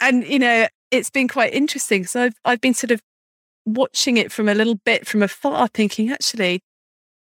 and 0.00 0.26
you 0.26 0.38
know, 0.38 0.66
it's 0.90 1.10
been 1.10 1.28
quite 1.28 1.54
interesting. 1.54 2.04
So 2.04 2.24
I've 2.24 2.34
I've 2.44 2.60
been 2.60 2.74
sort 2.74 2.90
of 2.90 3.00
watching 3.64 4.16
it 4.16 4.30
from 4.30 4.48
a 4.48 4.54
little 4.54 4.74
bit 4.84 5.06
from 5.06 5.22
afar, 5.22 5.68
thinking 5.68 6.10
actually, 6.10 6.60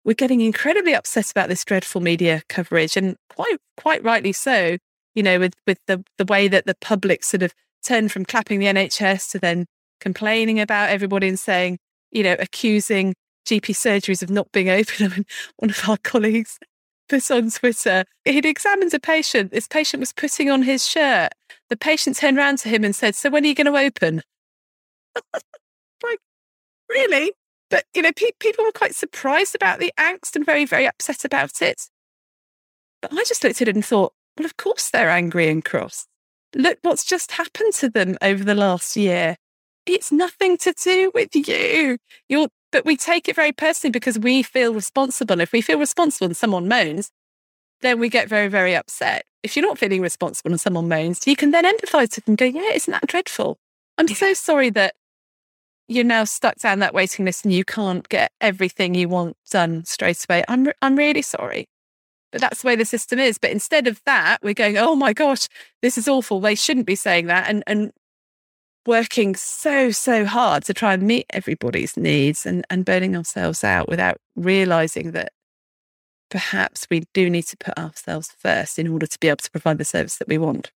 we're 0.05 0.15
getting 0.15 0.41
incredibly 0.41 0.95
upset 0.95 1.31
about 1.31 1.49
this 1.49 1.65
dreadful 1.65 2.01
media 2.01 2.43
coverage, 2.49 2.97
and 2.97 3.17
quite 3.29 3.59
quite 3.77 4.03
rightly 4.03 4.33
so. 4.33 4.77
You 5.15 5.23
know, 5.23 5.39
with 5.39 5.55
with 5.67 5.79
the 5.87 6.05
the 6.19 6.25
way 6.25 6.49
that 6.49 6.67
the 6.67 6.77
public 6.81 7.25
sort 7.25 7.43
of 7.43 7.53
turned 7.85 8.13
from 8.13 8.25
clapping 8.25 8.61
the 8.61 8.67
NHS 8.67 9.31
to 9.33 9.39
then 9.39 9.67
complaining 10.01 10.61
about 10.61 10.91
everybody 10.91 11.29
and 11.29 11.39
saying, 11.39 11.79
you 12.11 12.23
know, 12.23 12.37
accusing 12.39 13.15
GP 13.47 13.75
surgeries 13.75 14.23
of 14.23 14.31
not 14.31 14.51
being 14.53 14.69
open. 14.71 15.07
I 15.07 15.09
mean, 15.09 15.27
one 15.57 15.71
of 15.71 15.89
our 15.89 15.99
colleagues 15.99 16.59
put 17.09 17.31
on 17.31 17.51
Twitter, 17.51 18.05
he'd 18.25 18.47
examined 18.47 18.95
a 18.95 19.01
patient. 19.01 19.53
This 19.53 19.69
patient 19.69 20.01
was 20.01 20.13
putting 20.13 20.51
on 20.51 20.63
his 20.63 20.87
shirt. 20.87 21.33
The 21.69 21.77
patient 21.77 22.17
turned 22.17 22.39
around 22.39 22.59
to 22.59 22.69
him 22.69 22.85
and 22.85 22.95
said, 22.95 23.15
So 23.15 23.31
when 23.31 23.45
are 23.45 23.49
you 23.49 23.55
going 23.55 23.73
to 23.73 23.79
open? 23.79 24.23
like, 26.03 26.19
really? 26.89 27.33
But, 27.73 27.87
you 27.95 28.03
know, 28.03 28.13
pe- 28.13 28.33
people 28.39 28.67
were 28.67 28.71
quite 28.71 28.95
surprised 28.95 29.55
about 29.55 29.81
the 29.81 29.95
angst 29.99 30.37
and 30.37 30.45
very, 30.45 30.67
very 30.67 30.87
upset 30.87 31.25
about 31.25 31.63
it. 31.63 31.89
But 33.01 33.15
I 33.15 33.25
just 33.25 33.43
looked 33.43 33.63
at 33.63 33.69
it 33.69 33.75
and 33.75 33.85
thought, 33.85 34.13
well, 34.37 34.45
of 34.45 34.59
course 34.59 34.91
they're 34.91 35.09
angry 35.09 35.49
and 35.49 35.65
cross. 35.65 36.07
Look 36.55 36.79
what's 36.83 37.03
just 37.03 37.33
happened 37.33 37.73
to 37.77 37.89
them 37.89 38.19
over 38.21 38.45
the 38.45 38.55
last 38.55 38.95
year. 38.95 39.37
It's 39.87 40.13
nothing 40.13 40.59
to 40.59 40.75
do 40.85 41.11
with 41.15 41.35
you. 41.35 41.97
You're, 42.29 42.49
but 42.73 42.85
we 42.85 42.95
take 42.95 43.27
it 43.27 43.37
very 43.37 43.53
personally 43.53 43.91
because 43.91 44.19
we 44.19 44.43
feel 44.43 44.75
responsible. 44.75 45.41
If 45.41 45.53
we 45.53 45.63
feel 45.63 45.79
responsible 45.79 46.27
and 46.27 46.37
someone 46.37 46.69
moans, 46.69 47.11
then 47.81 47.99
we 47.99 48.11
get 48.11 48.29
very, 48.29 48.49
very 48.49 48.77
upset. 48.77 49.25
If 49.43 49.57
you're 49.57 49.67
not 49.67 49.79
feeling 49.79 50.03
responsible 50.03 50.51
and 50.51 50.61
someone 50.61 50.91
moans, 50.91 51.27
you 51.27 51.37
can 51.37 51.53
then 51.53 51.65
empathize 51.65 52.17
with 52.17 52.27
them 52.27 52.37
go, 52.37 52.45
yeah, 52.45 52.73
isn't 52.75 52.93
that 52.93 53.07
dreadful? 53.07 53.57
I'm 53.97 54.09
so 54.09 54.35
sorry 54.35 54.69
that 54.71 54.93
you're 55.93 56.05
now 56.05 56.25
stuck 56.25 56.57
down 56.57 56.79
that 56.81 56.95
waiting 56.95 57.25
list 57.25 57.45
and 57.45 57.53
you 57.53 57.65
can't 57.65 58.09
get 58.09 58.33
everything 58.41 58.95
you 58.95 59.09
want 59.09 59.37
done 59.51 59.85
straight 59.85 60.25
away. 60.29 60.45
I'm, 60.49 60.69
I'm 60.81 60.97
really 60.97 61.23
sorry. 61.23 61.69
But 62.31 62.41
that's 62.41 62.63
the 62.63 62.67
way 62.69 62.77
the 62.77 62.85
system 62.85 63.19
is. 63.19 63.39
But 63.39 63.51
instead 63.51 63.87
of 63.87 64.01
that, 64.07 64.39
we're 64.43 64.55
going, 64.55 64.79
oh 64.79 64.97
my 64.97 65.13
gosh, 65.13 65.49
this 65.83 65.99
is 65.99 66.09
awful. 66.09 66.41
They 66.41 66.55
shouldn't 66.55 66.87
be 66.87 66.95
saying 66.95 67.27
that. 67.27 67.49
And, 67.49 67.63
and 67.67 67.93
working 68.87 69.37
so, 69.37 69.91
so 69.91 70.25
hard 70.25 70.65
to 70.65 70.75
try 70.75 70.95
and 70.95 71.03
meet 71.03 71.27
everybody's 71.31 71.97
needs 71.97 72.47
and, 72.47 72.65
and 72.71 72.85
burning 72.85 73.17
ourselves 73.17 73.63
out 73.63 73.89
without 73.89 74.17
realizing 74.35 75.13
that 75.13 75.33
perhaps 76.31 76.87
we 76.91 77.05
do 77.13 77.29
need 77.29 77.43
to 77.43 77.57
put 77.59 77.79
ourselves 77.79 78.35
first 78.39 78.79
in 78.79 78.89
order 78.89 79.07
to 79.07 79.19
be 79.21 79.29
able 79.29 79.37
to 79.37 79.51
provide 79.51 79.79
the 79.79 79.85
service 79.85 80.17
that 80.17 80.29
we 80.29 80.39
want. 80.39 80.73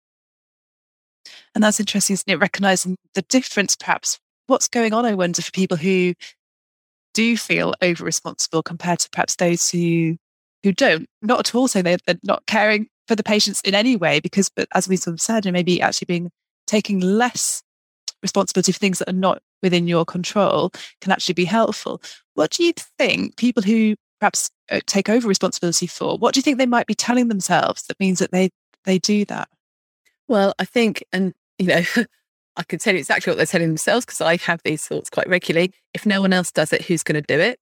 And 1.54 1.64
that's 1.64 1.80
interesting, 1.80 2.14
isn't 2.14 2.30
it? 2.30 2.38
Recognizing 2.38 2.96
the 3.14 3.22
difference, 3.22 3.74
perhaps. 3.74 4.18
What's 4.46 4.68
going 4.68 4.92
on, 4.92 5.04
I 5.04 5.14
wonder, 5.14 5.42
for 5.42 5.50
people 5.50 5.76
who 5.76 6.14
do 7.14 7.36
feel 7.36 7.74
over 7.82 8.04
responsible 8.04 8.62
compared 8.62 8.98
to 9.00 9.10
perhaps 9.10 9.36
those 9.36 9.70
who 9.70 10.16
who 10.62 10.72
don't. 10.72 11.08
Not 11.22 11.40
at 11.40 11.54
all 11.54 11.68
saying 11.68 11.84
they're, 11.84 11.98
they're 12.06 12.18
not 12.24 12.46
caring 12.46 12.88
for 13.08 13.14
the 13.14 13.22
patients 13.22 13.60
in 13.62 13.74
any 13.74 13.96
way, 13.96 14.20
because 14.20 14.50
but 14.50 14.68
as 14.74 14.88
we 14.88 14.96
sort 14.96 15.14
of 15.14 15.20
said, 15.20 15.46
and 15.46 15.52
maybe 15.52 15.80
actually 15.80 16.06
being 16.06 16.30
taking 16.66 17.00
less 17.00 17.62
responsibility 18.22 18.72
for 18.72 18.78
things 18.78 18.98
that 18.98 19.08
are 19.08 19.12
not 19.12 19.40
within 19.62 19.86
your 19.86 20.04
control 20.04 20.70
can 21.00 21.12
actually 21.12 21.34
be 21.34 21.44
helpful. 21.44 22.02
What 22.34 22.50
do 22.50 22.64
you 22.64 22.72
think 22.98 23.36
people 23.36 23.62
who 23.62 23.94
perhaps 24.20 24.50
uh, 24.70 24.80
take 24.86 25.08
over 25.08 25.28
responsibility 25.28 25.86
for, 25.86 26.18
what 26.18 26.34
do 26.34 26.38
you 26.38 26.42
think 26.42 26.58
they 26.58 26.66
might 26.66 26.86
be 26.86 26.94
telling 26.94 27.28
themselves 27.28 27.84
that 27.84 28.00
means 28.00 28.18
that 28.18 28.32
they 28.32 28.50
they 28.84 28.98
do 28.98 29.24
that? 29.26 29.48
Well, 30.28 30.54
I 30.58 30.64
think, 30.64 31.04
and 31.12 31.34
you 31.58 31.66
know, 31.66 31.82
I 32.56 32.62
can 32.62 32.78
tell 32.78 32.94
you 32.94 33.00
exactly 33.00 33.30
what 33.30 33.36
they're 33.36 33.46
telling 33.46 33.68
themselves 33.68 34.06
because 34.06 34.20
I 34.20 34.36
have 34.38 34.62
these 34.64 34.86
thoughts 34.86 35.10
quite 35.10 35.28
regularly. 35.28 35.72
If 35.92 36.06
no 36.06 36.20
one 36.20 36.32
else 36.32 36.50
does 36.50 36.72
it, 36.72 36.86
who's 36.86 37.02
going 37.02 37.22
to 37.22 37.34
do 37.36 37.38
it? 37.38 37.60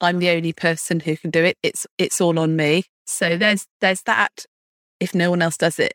I'm 0.00 0.20
the 0.20 0.30
only 0.30 0.52
person 0.52 1.00
who 1.00 1.16
can 1.16 1.30
do 1.30 1.42
it. 1.42 1.58
It's 1.62 1.86
it's 1.98 2.20
all 2.20 2.38
on 2.38 2.54
me. 2.54 2.84
So 3.06 3.36
there's 3.36 3.66
there's 3.80 4.02
that. 4.02 4.44
If 5.00 5.14
no 5.14 5.30
one 5.30 5.42
else 5.42 5.56
does 5.56 5.78
it, 5.78 5.94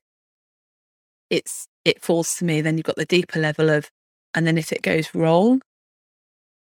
it's 1.29 1.67
it 1.85 2.01
falls 2.01 2.35
to 2.37 2.45
me. 2.45 2.61
Then 2.61 2.77
you've 2.77 2.85
got 2.85 2.97
the 2.97 3.05
deeper 3.05 3.39
level 3.39 3.69
of, 3.69 3.89
and 4.33 4.45
then 4.45 4.57
if 4.57 4.73
it 4.73 4.81
goes 4.81 5.15
wrong, 5.15 5.61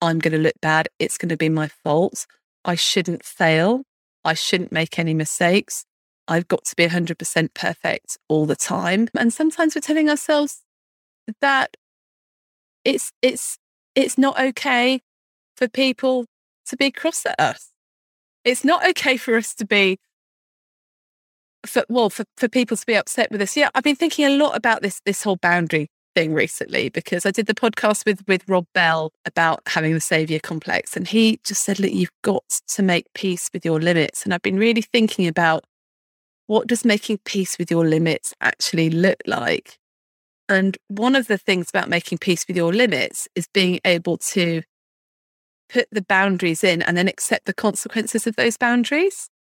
I'm 0.01 0.19
going 0.19 0.33
to 0.33 0.37
look 0.37 0.59
bad. 0.61 0.87
It's 0.99 1.17
going 1.17 1.29
to 1.29 1.37
be 1.37 1.49
my 1.49 1.67
fault. 1.67 2.25
I 2.63 2.75
shouldn't 2.75 3.25
fail. 3.25 3.83
I 4.23 4.33
shouldn't 4.33 4.71
make 4.71 4.97
any 4.97 5.13
mistakes. 5.13 5.85
I've 6.27 6.47
got 6.47 6.63
to 6.65 6.75
be 6.77 6.87
100% 6.87 7.53
perfect 7.53 8.17
all 8.29 8.45
the 8.45 8.55
time. 8.55 9.09
And 9.17 9.33
sometimes 9.33 9.75
we're 9.75 9.81
telling 9.81 10.09
ourselves 10.09 10.61
that 11.41 11.77
it's 12.83 13.11
it's 13.21 13.57
it's 13.95 14.17
not 14.17 14.39
okay 14.39 15.01
for 15.55 15.67
people 15.67 16.25
to 16.65 16.77
be 16.77 16.91
cross 16.91 17.25
at 17.25 17.39
us. 17.39 17.69
It's 18.43 18.63
not 18.63 18.87
okay 18.89 19.17
for 19.17 19.35
us 19.35 19.53
to 19.55 19.65
be 19.65 19.97
for 21.65 21.85
well 21.89 22.09
for, 22.09 22.25
for 22.37 22.47
people 22.47 22.77
to 22.77 22.85
be 22.85 22.95
upset 22.95 23.31
with 23.31 23.41
us. 23.41 23.55
Yeah, 23.55 23.69
I've 23.73 23.83
been 23.83 23.95
thinking 23.95 24.25
a 24.25 24.37
lot 24.37 24.55
about 24.55 24.81
this 24.81 25.01
this 25.05 25.23
whole 25.23 25.37
boundary 25.37 25.87
thing 26.15 26.33
recently 26.33 26.89
because 26.89 27.25
I 27.25 27.31
did 27.31 27.47
the 27.47 27.53
podcast 27.53 28.05
with 28.05 28.21
with 28.27 28.47
Rob 28.47 28.65
Bell 28.73 29.11
about 29.25 29.61
having 29.67 29.93
the 29.93 30.01
savior 30.01 30.39
complex, 30.39 30.95
and 30.97 31.07
he 31.07 31.39
just 31.43 31.63
said, 31.63 31.79
"Look, 31.79 31.93
you've 31.93 32.11
got 32.21 32.43
to 32.69 32.83
make 32.83 33.05
peace 33.13 33.49
with 33.53 33.65
your 33.65 33.79
limits." 33.79 34.23
And 34.23 34.33
I've 34.33 34.41
been 34.41 34.59
really 34.59 34.81
thinking 34.81 35.27
about 35.27 35.63
what 36.47 36.67
does 36.67 36.83
making 36.83 37.19
peace 37.25 37.57
with 37.57 37.71
your 37.71 37.85
limits 37.85 38.33
actually 38.41 38.89
look 38.89 39.21
like. 39.25 39.79
And 40.49 40.77
one 40.87 41.15
of 41.15 41.27
the 41.27 41.37
things 41.37 41.69
about 41.69 41.89
making 41.89 42.17
peace 42.17 42.45
with 42.47 42.57
your 42.57 42.73
limits 42.73 43.27
is 43.35 43.47
being 43.53 43.79
able 43.85 44.17
to 44.17 44.63
put 45.69 45.87
the 45.91 46.01
boundaries 46.01 46.63
in 46.63 46.81
and 46.81 46.97
then 46.97 47.07
accept 47.07 47.45
the 47.45 47.53
consequences 47.53 48.27
of 48.27 48.35
those 48.35 48.57
boundaries. 48.57 49.29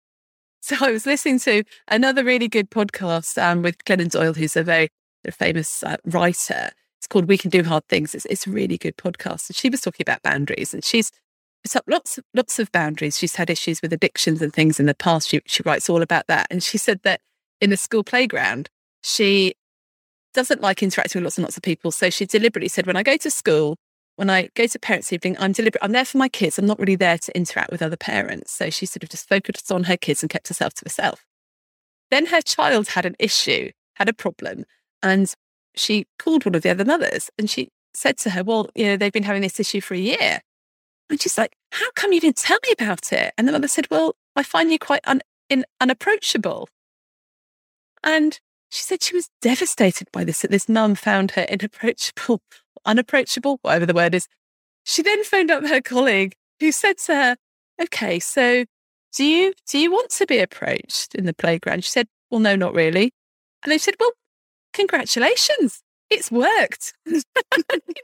So 0.64 0.76
I 0.80 0.92
was 0.92 1.06
listening 1.06 1.40
to 1.40 1.64
another 1.88 2.22
really 2.22 2.46
good 2.46 2.70
podcast 2.70 3.36
um, 3.42 3.62
with 3.62 3.84
Glennon 3.84 4.12
Doyle, 4.12 4.32
who's 4.32 4.56
a 4.56 4.62
very 4.62 4.90
famous 5.32 5.82
uh, 5.82 5.96
writer. 6.04 6.70
It's 7.00 7.08
called 7.08 7.26
We 7.26 7.36
Can 7.36 7.50
Do 7.50 7.64
Hard 7.64 7.84
Things. 7.88 8.14
It's, 8.14 8.26
it's 8.26 8.46
a 8.46 8.50
really 8.50 8.78
good 8.78 8.96
podcast. 8.96 9.48
And 9.48 9.56
she 9.56 9.68
was 9.68 9.80
talking 9.80 10.04
about 10.04 10.22
boundaries 10.22 10.72
and 10.72 10.84
she's 10.84 11.10
put 11.64 11.74
up 11.74 11.84
lots 11.88 12.16
of, 12.16 12.24
lots 12.32 12.60
of 12.60 12.70
boundaries. 12.70 13.18
She's 13.18 13.34
had 13.34 13.50
issues 13.50 13.82
with 13.82 13.92
addictions 13.92 14.40
and 14.40 14.52
things 14.52 14.78
in 14.78 14.86
the 14.86 14.94
past. 14.94 15.30
She, 15.30 15.40
she 15.46 15.64
writes 15.64 15.90
all 15.90 16.00
about 16.00 16.28
that. 16.28 16.46
And 16.48 16.62
she 16.62 16.78
said 16.78 17.00
that 17.02 17.20
in 17.60 17.70
the 17.70 17.76
school 17.76 18.04
playground, 18.04 18.70
she 19.02 19.54
doesn't 20.32 20.60
like 20.60 20.82
interacting 20.82 21.20
with 21.20 21.24
lots 21.24 21.38
and 21.38 21.44
lots 21.44 21.56
of 21.56 21.62
people. 21.62 21.90
So 21.90 22.10
she 22.10 22.26
deliberately 22.26 22.68
said, 22.68 22.86
when 22.86 22.96
I 22.96 23.02
go 23.02 23.16
to 23.16 23.30
school, 23.30 23.76
when 24.16 24.30
I 24.30 24.48
go 24.54 24.66
to 24.66 24.78
parents' 24.78 25.12
evening, 25.12 25.36
I'm 25.38 25.52
deliberate. 25.52 25.82
I'm 25.82 25.92
there 25.92 26.04
for 26.04 26.18
my 26.18 26.28
kids. 26.28 26.58
I'm 26.58 26.66
not 26.66 26.78
really 26.78 26.96
there 26.96 27.18
to 27.18 27.36
interact 27.36 27.70
with 27.70 27.82
other 27.82 27.96
parents. 27.96 28.52
So 28.52 28.70
she 28.70 28.86
sort 28.86 29.02
of 29.02 29.08
just 29.08 29.28
focused 29.28 29.72
on 29.72 29.84
her 29.84 29.96
kids 29.96 30.22
and 30.22 30.30
kept 30.30 30.48
herself 30.48 30.74
to 30.74 30.84
herself. 30.84 31.24
Then 32.10 32.26
her 32.26 32.42
child 32.42 32.88
had 32.88 33.06
an 33.06 33.16
issue, 33.18 33.70
had 33.94 34.08
a 34.08 34.12
problem, 34.12 34.64
and 35.02 35.32
she 35.74 36.06
called 36.18 36.44
one 36.44 36.54
of 36.54 36.62
the 36.62 36.70
other 36.70 36.84
mothers 36.84 37.30
and 37.38 37.48
she 37.48 37.70
said 37.94 38.18
to 38.18 38.30
her, 38.30 38.42
Well, 38.44 38.68
you 38.74 38.84
know, 38.86 38.96
they've 38.96 39.12
been 39.12 39.22
having 39.22 39.42
this 39.42 39.60
issue 39.60 39.80
for 39.80 39.94
a 39.94 39.98
year. 39.98 40.40
And 41.10 41.20
she's 41.20 41.38
like, 41.38 41.54
How 41.72 41.90
come 41.94 42.12
you 42.12 42.20
didn't 42.20 42.36
tell 42.36 42.58
me 42.66 42.72
about 42.72 43.12
it? 43.12 43.32
And 43.36 43.48
the 43.48 43.52
mother 43.52 43.68
said, 43.68 43.86
Well, 43.90 44.14
I 44.36 44.42
find 44.42 44.70
you 44.70 44.78
quite 44.78 45.02
un- 45.04 45.22
in- 45.48 45.64
unapproachable. 45.80 46.68
And 48.02 48.38
she 48.72 48.82
said 48.82 49.02
she 49.02 49.14
was 49.14 49.28
devastated 49.42 50.08
by 50.12 50.24
this, 50.24 50.40
that 50.40 50.50
this 50.50 50.66
mum 50.66 50.94
found 50.94 51.32
her 51.32 51.42
inapproachable, 51.42 52.40
unapproachable, 52.86 53.58
whatever 53.60 53.84
the 53.84 53.92
word 53.92 54.14
is. 54.14 54.26
She 54.84 55.02
then 55.02 55.22
phoned 55.24 55.50
up 55.50 55.66
her 55.66 55.82
colleague 55.82 56.34
who 56.58 56.72
said 56.72 56.96
to 56.98 57.14
her, 57.14 57.36
Okay, 57.80 58.18
so 58.18 58.64
do 59.14 59.24
you 59.24 59.52
do 59.68 59.78
you 59.78 59.92
want 59.92 60.08
to 60.12 60.26
be 60.26 60.38
approached 60.38 61.14
in 61.14 61.26
the 61.26 61.34
playground? 61.34 61.84
She 61.84 61.90
said, 61.90 62.08
Well, 62.30 62.40
no, 62.40 62.56
not 62.56 62.72
really. 62.72 63.12
And 63.62 63.70
they 63.70 63.76
said, 63.76 63.94
Well, 64.00 64.12
congratulations. 64.72 65.82
It's 66.08 66.30
worked. 66.30 66.94
you 67.06 67.20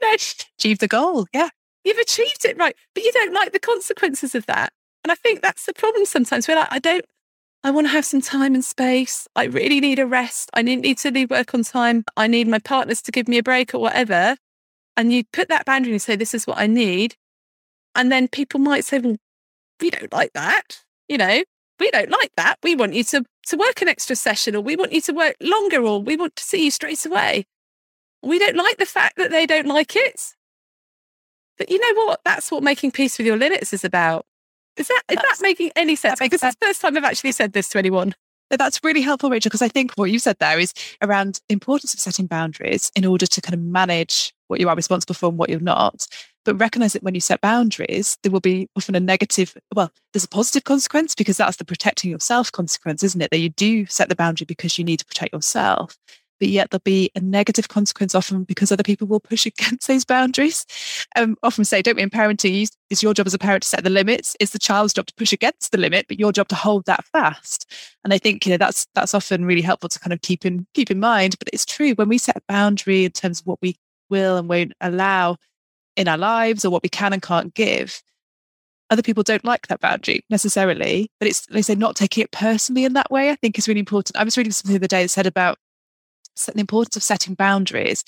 know, 0.01 0.13
achieved 0.13 0.81
the 0.81 0.87
goal. 0.87 1.25
Yeah. 1.33 1.49
You've 1.83 1.97
achieved 1.97 2.45
it, 2.45 2.57
right? 2.57 2.75
But 2.93 3.03
you 3.03 3.11
don't 3.11 3.33
like 3.33 3.53
the 3.53 3.59
consequences 3.59 4.35
of 4.35 4.45
that. 4.45 4.71
And 5.03 5.11
I 5.11 5.15
think 5.15 5.41
that's 5.41 5.65
the 5.65 5.73
problem 5.73 6.05
sometimes. 6.05 6.47
We're 6.47 6.55
like, 6.57 6.67
I 6.71 6.77
don't, 6.77 7.05
I 7.63 7.71
want 7.71 7.87
to 7.87 7.91
have 7.91 8.05
some 8.05 8.21
time 8.21 8.55
and 8.55 8.63
space. 8.63 9.27
I 9.35 9.45
really 9.45 9.81
need 9.81 9.99
a 9.99 10.05
rest. 10.05 10.49
I 10.53 10.61
need 10.61 10.97
to 10.99 11.11
leave 11.11 11.29
work 11.29 11.53
on 11.53 11.63
time. 11.63 12.05
I 12.15 12.27
need 12.27 12.47
my 12.47 12.59
partners 12.59 13.01
to 13.03 13.11
give 13.11 13.27
me 13.27 13.37
a 13.37 13.43
break 13.43 13.73
or 13.73 13.79
whatever. 13.79 14.37
And 14.95 15.11
you 15.11 15.23
put 15.33 15.49
that 15.49 15.65
boundary 15.65 15.91
and 15.91 16.01
say, 16.01 16.15
this 16.15 16.33
is 16.33 16.47
what 16.47 16.57
I 16.57 16.67
need. 16.67 17.15
And 17.95 18.11
then 18.11 18.27
people 18.29 18.59
might 18.59 18.85
say, 18.85 18.99
well, 18.99 19.17
we 19.81 19.89
don't 19.89 20.11
like 20.13 20.31
that. 20.33 20.83
You 21.09 21.17
know, 21.17 21.43
we 21.79 21.91
don't 21.91 22.09
like 22.09 22.31
that. 22.37 22.59
We 22.63 22.75
want 22.75 22.93
you 22.93 23.03
to, 23.05 23.25
to 23.47 23.57
work 23.57 23.81
an 23.81 23.89
extra 23.89 24.15
session 24.15 24.55
or 24.55 24.61
we 24.61 24.77
want 24.77 24.93
you 24.93 25.01
to 25.01 25.13
work 25.13 25.35
longer 25.41 25.81
or 25.83 26.01
we 26.01 26.15
want 26.15 26.35
to 26.37 26.43
see 26.43 26.65
you 26.65 26.71
straight 26.71 27.05
away. 27.05 27.45
We 28.21 28.39
don't 28.39 28.57
like 28.57 28.77
the 28.77 28.85
fact 28.85 29.17
that 29.17 29.31
they 29.31 29.45
don't 29.45 29.67
like 29.67 29.95
it. 29.95 30.21
But 31.57 31.69
you 31.69 31.79
know 31.79 32.05
what? 32.05 32.21
That's 32.23 32.51
what 32.51 32.63
making 32.63 32.91
peace 32.91 33.17
with 33.17 33.27
your 33.27 33.37
limits 33.37 33.73
is 33.73 33.83
about. 33.83 34.25
Is 34.79 34.87
that 34.87 35.01
is 35.11 35.17
that 35.17 35.37
making 35.41 35.71
any 35.75 35.95
sense? 35.95 36.19
Because 36.19 36.41
it's 36.41 36.55
the 36.55 36.65
first 36.65 36.81
time 36.81 36.97
I've 36.97 37.03
actually 37.03 37.33
said 37.33 37.53
this 37.53 37.69
to 37.69 37.77
anyone. 37.77 38.15
That's 38.49 38.79
really 38.83 39.01
helpful, 39.01 39.29
Rachel, 39.29 39.49
because 39.49 39.61
I 39.61 39.67
think 39.67 39.93
what 39.93 40.09
you 40.09 40.17
said 40.17 40.37
there 40.39 40.57
is 40.57 40.73
around 41.03 41.39
importance 41.49 41.93
of 41.93 41.99
setting 41.99 42.25
boundaries 42.25 42.91
in 42.95 43.05
order 43.05 43.27
to 43.27 43.41
kind 43.41 43.53
of 43.53 43.59
manage 43.59 44.33
what 44.47 44.59
you 44.59 44.67
are 44.69 44.75
responsible 44.75 45.13
for 45.13 45.29
and 45.29 45.37
what 45.37 45.49
you're 45.49 45.59
not. 45.59 46.07
But 46.45 46.55
recognize 46.55 46.93
that 46.93 47.03
when 47.03 47.13
you 47.13 47.21
set 47.21 47.41
boundaries, 47.41 48.17
there 48.23 48.31
will 48.31 48.39
be 48.39 48.67
often 48.75 48.95
a 48.95 48.99
negative, 48.99 49.55
well, 49.75 49.91
there's 50.13 50.23
a 50.23 50.29
positive 50.29 50.63
consequence 50.63 51.13
because 51.13 51.37
that's 51.37 51.57
the 51.57 51.65
protecting 51.65 52.09
yourself 52.09 52.51
consequence, 52.51 53.03
isn't 53.03 53.21
it? 53.21 53.29
That 53.29 53.37
you 53.37 53.49
do 53.49 53.85
set 53.85 54.09
the 54.09 54.15
boundary 54.15 54.45
because 54.45 54.79
you 54.79 54.83
need 54.83 54.97
to 54.97 55.05
protect 55.05 55.33
yourself 55.33 55.95
but 56.39 56.49
yet 56.49 56.69
there'll 56.69 56.81
be 56.83 57.11
a 57.15 57.19
negative 57.19 57.67
consequence 57.67 58.15
often 58.15 58.43
because 58.43 58.71
other 58.71 58.83
people 58.83 59.07
will 59.07 59.19
push 59.19 59.45
against 59.45 59.87
those 59.87 60.05
boundaries. 60.05 60.65
Um, 61.15 61.37
often 61.43 61.65
say, 61.65 61.81
don't 61.81 61.95
be 61.95 62.01
in 62.01 62.09
parenting, 62.09 62.69
it's 62.89 63.03
your 63.03 63.13
job 63.13 63.27
as 63.27 63.33
a 63.33 63.39
parent 63.39 63.63
to 63.63 63.69
set 63.69 63.83
the 63.83 63.89
limits. 63.89 64.35
It's 64.39 64.51
the 64.51 64.59
child's 64.59 64.93
job 64.93 65.05
to 65.07 65.13
push 65.13 65.31
against 65.31 65.71
the 65.71 65.77
limit, 65.77 66.07
but 66.07 66.19
your 66.19 66.31
job 66.31 66.47
to 66.49 66.55
hold 66.55 66.85
that 66.85 67.05
fast. 67.05 67.71
And 68.03 68.13
I 68.13 68.17
think 68.17 68.45
you 68.45 68.51
know 68.51 68.57
that's 68.57 68.87
that's 68.95 69.13
often 69.13 69.45
really 69.45 69.61
helpful 69.61 69.89
to 69.89 69.99
kind 69.99 70.13
of 70.13 70.21
keep 70.21 70.45
in 70.45 70.65
keep 70.73 70.89
in 70.89 70.99
mind. 70.99 71.35
But 71.39 71.49
it's 71.53 71.65
true 71.65 71.93
when 71.93 72.09
we 72.09 72.17
set 72.17 72.37
a 72.37 72.41
boundary 72.47 73.05
in 73.05 73.11
terms 73.11 73.41
of 73.41 73.47
what 73.47 73.59
we 73.61 73.77
will 74.09 74.37
and 74.37 74.49
won't 74.49 74.73
allow 74.81 75.37
in 75.95 76.07
our 76.07 76.17
lives 76.17 76.65
or 76.65 76.71
what 76.71 76.83
we 76.83 76.89
can 76.89 77.13
and 77.13 77.21
can't 77.21 77.53
give. 77.53 78.01
Other 78.89 79.03
people 79.03 79.21
don't 79.21 79.45
like 79.45 79.67
that 79.67 79.81
boundary 79.81 80.25
necessarily, 80.31 81.11
but 81.19 81.27
it's 81.27 81.45
they 81.45 81.61
say 81.61 81.75
not 81.75 81.95
taking 81.95 82.23
it 82.23 82.31
personally 82.31 82.85
in 82.85 82.93
that 82.93 83.11
way. 83.11 83.29
I 83.29 83.35
think 83.35 83.57
is 83.59 83.67
really 83.67 83.79
important. 83.79 84.17
I 84.17 84.23
was 84.23 84.35
reading 84.35 84.51
something 84.51 84.73
the 84.73 84.79
other 84.79 84.87
day 84.87 85.03
that 85.03 85.09
said 85.09 85.27
about 85.27 85.59
the 86.45 86.59
importance 86.59 86.95
of 86.95 87.03
setting 87.03 87.33
boundaries 87.33 88.03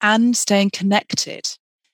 and 0.00 0.36
staying 0.36 0.70
connected. 0.70 1.48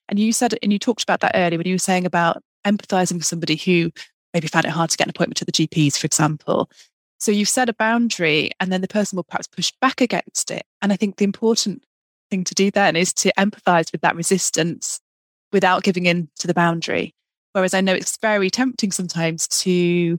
And 0.08 0.18
you 0.18 0.32
said, 0.32 0.54
and 0.62 0.72
you 0.72 0.78
talked 0.78 1.02
about 1.02 1.20
that 1.20 1.32
earlier 1.34 1.58
when 1.58 1.66
you 1.66 1.74
were 1.74 1.78
saying 1.78 2.06
about 2.06 2.42
empathizing 2.66 3.14
with 3.14 3.26
somebody 3.26 3.56
who 3.56 3.90
maybe 4.32 4.48
found 4.48 4.66
it 4.66 4.70
hard 4.70 4.90
to 4.90 4.96
get 4.96 5.06
an 5.06 5.10
appointment 5.10 5.36
to 5.38 5.44
the 5.44 5.52
GPs, 5.52 5.96
for 5.96 6.06
example. 6.06 6.70
So 7.18 7.32
you've 7.32 7.48
set 7.48 7.68
a 7.68 7.74
boundary 7.74 8.50
and 8.60 8.70
then 8.70 8.82
the 8.82 8.88
person 8.88 9.16
will 9.16 9.24
perhaps 9.24 9.46
push 9.46 9.72
back 9.80 10.00
against 10.00 10.50
it. 10.50 10.64
And 10.82 10.92
I 10.92 10.96
think 10.96 11.16
the 11.16 11.24
important 11.24 11.82
thing 12.30 12.44
to 12.44 12.54
do 12.54 12.70
then 12.70 12.96
is 12.96 13.12
to 13.14 13.32
empathize 13.38 13.90
with 13.92 14.02
that 14.02 14.16
resistance 14.16 15.00
without 15.52 15.82
giving 15.82 16.06
in 16.06 16.28
to 16.38 16.46
the 16.46 16.54
boundary. 16.54 17.14
Whereas 17.52 17.72
I 17.72 17.80
know 17.80 17.94
it's 17.94 18.18
very 18.18 18.50
tempting 18.50 18.92
sometimes 18.92 19.48
to, 19.48 20.18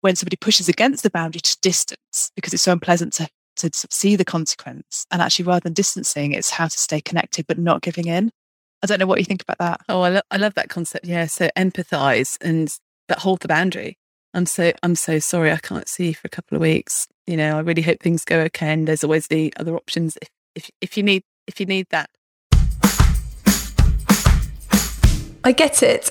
when 0.00 0.16
somebody 0.16 0.36
pushes 0.36 0.68
against 0.68 1.02
the 1.02 1.10
boundary, 1.10 1.40
to 1.40 1.60
distance 1.60 2.30
because 2.34 2.54
it's 2.54 2.62
so 2.62 2.72
unpleasant 2.72 3.12
to 3.14 3.28
to 3.56 3.70
see 3.72 4.16
the 4.16 4.24
consequence. 4.24 5.06
And 5.10 5.22
actually, 5.22 5.46
rather 5.46 5.60
than 5.60 5.72
distancing, 5.72 6.32
it's 6.32 6.50
how 6.50 6.68
to 6.68 6.78
stay 6.78 7.00
connected 7.00 7.46
but 7.46 7.58
not 7.58 7.82
giving 7.82 8.06
in. 8.06 8.30
I 8.82 8.86
don't 8.86 8.98
know 8.98 9.06
what 9.06 9.18
you 9.18 9.24
think 9.24 9.42
about 9.42 9.58
that. 9.58 9.80
Oh, 9.88 10.00
I, 10.00 10.08
lo- 10.08 10.20
I 10.30 10.36
love 10.38 10.54
that 10.54 10.68
concept. 10.68 11.06
Yeah. 11.06 11.26
So 11.26 11.48
empathize 11.56 12.36
and 12.40 12.74
but 13.08 13.18
hold 13.20 13.40
the 13.40 13.48
boundary. 13.48 13.98
I'm 14.34 14.46
so 14.46 14.72
I'm 14.82 14.94
so 14.94 15.18
sorry 15.18 15.52
I 15.52 15.58
can't 15.58 15.88
see 15.88 16.08
you 16.08 16.14
for 16.14 16.26
a 16.26 16.30
couple 16.30 16.56
of 16.56 16.62
weeks. 16.62 17.06
You 17.26 17.36
know, 17.36 17.56
I 17.56 17.60
really 17.60 17.82
hope 17.82 18.00
things 18.00 18.24
go 18.24 18.40
okay. 18.40 18.72
And 18.72 18.88
there's 18.88 19.04
always 19.04 19.28
the 19.28 19.52
other 19.58 19.76
options 19.76 20.16
if 20.20 20.28
if, 20.54 20.70
if 20.80 20.96
you 20.96 21.02
need 21.02 21.22
if 21.46 21.60
you 21.60 21.66
need 21.66 21.86
that. 21.90 22.10
I 25.44 25.52
get 25.52 25.82
it. 25.82 26.10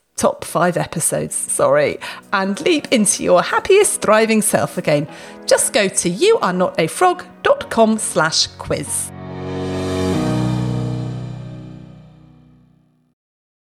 top 0.21 0.45
five 0.45 0.77
episodes, 0.77 1.33
sorry, 1.33 1.97
and 2.31 2.61
leap 2.61 2.87
into 2.91 3.23
your 3.23 3.41
happiest, 3.41 4.03
thriving 4.03 4.43
self 4.43 4.77
again. 4.77 5.07
Just 5.47 5.73
go 5.73 5.87
to 5.87 6.09
youarenotafrog.com 6.11 7.97
slash 7.97 8.45
quiz. 8.59 9.11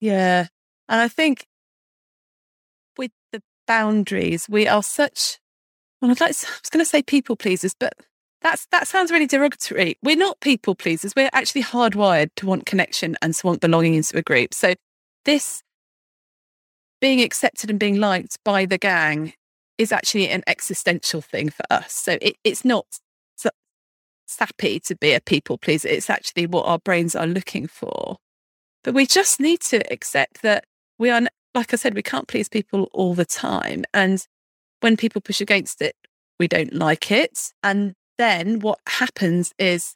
Yeah. 0.01 0.47
And 0.89 1.01
I 1.03 1.09
think 1.09 1.47
with 2.97 3.11
the 3.33 3.43
boundaries, 3.67 4.49
we 4.49 4.67
are 4.67 4.83
such, 4.83 5.39
well, 6.01 6.11
I'd 6.11 6.19
like 6.19 6.31
I 6.47 6.57
was 6.63 6.71
going 6.71 6.83
to 6.83 6.89
say 6.89 7.03
people 7.03 7.37
pleasers, 7.37 7.75
but 7.79 7.93
that's 8.41 8.67
that 8.71 8.89
sounds 8.89 9.11
really 9.11 9.27
derogatory. 9.27 9.99
We're 10.03 10.17
not 10.17 10.41
people 10.41 10.75
pleasers. 10.75 11.13
We're 11.15 11.29
actually 11.35 11.65
hardwired 11.65 12.31
to 12.37 12.47
want 12.47 12.65
connection 12.65 13.17
and 13.21 13.35
to 13.35 13.47
want 13.47 13.61
belonging 13.61 13.95
into 13.95 14.17
a 14.17 14.23
group. 14.23 14.55
So 14.55 14.75
this 15.27 15.63
being 17.01 17.21
accepted 17.21 17.71
and 17.71 17.79
being 17.79 17.99
liked 17.99 18.39
by 18.45 18.67
the 18.67 18.79
gang 18.79 19.33
is 19.77 19.93
actually 19.93 20.29
an 20.29 20.43
existential 20.47 21.21
thing 21.21 21.51
for 21.51 21.65
us. 21.71 21.93
So 21.93 22.19
it, 22.21 22.37
it's 22.43 22.65
not 22.65 22.87
sappy 24.29 24.79
to 24.81 24.95
be 24.95 25.13
a 25.13 25.21
people 25.21 25.59
pleaser. 25.59 25.89
It's 25.89 26.11
actually 26.11 26.47
what 26.47 26.67
our 26.67 26.79
brains 26.79 27.17
are 27.17 27.27
looking 27.27 27.67
for. 27.67 28.17
But 28.85 28.95
we 28.95 29.07
just 29.07 29.41
need 29.41 29.61
to 29.63 29.81
accept 29.93 30.43
that 30.43 30.65
we 30.99 31.11
are, 31.11 31.23
like 31.55 31.73
I 31.73 31.77
said, 31.77 31.95
we 31.95 32.03
can't 32.03 32.29
please 32.29 32.49
people 32.49 32.89
all 32.93 33.15
the 33.15 33.25
time. 33.25 33.85
And 33.93 34.25
when 34.81 34.97
people 34.97 35.21
push 35.21 35.41
against 35.41 35.83
it, 35.83 35.97
we 36.39 36.47
don't 36.47 36.75
like 36.75 37.11
it. 37.11 37.53
And 37.63 37.95
then 38.19 38.61
what 38.61 38.79
happens 38.87 39.53
is, 39.59 39.95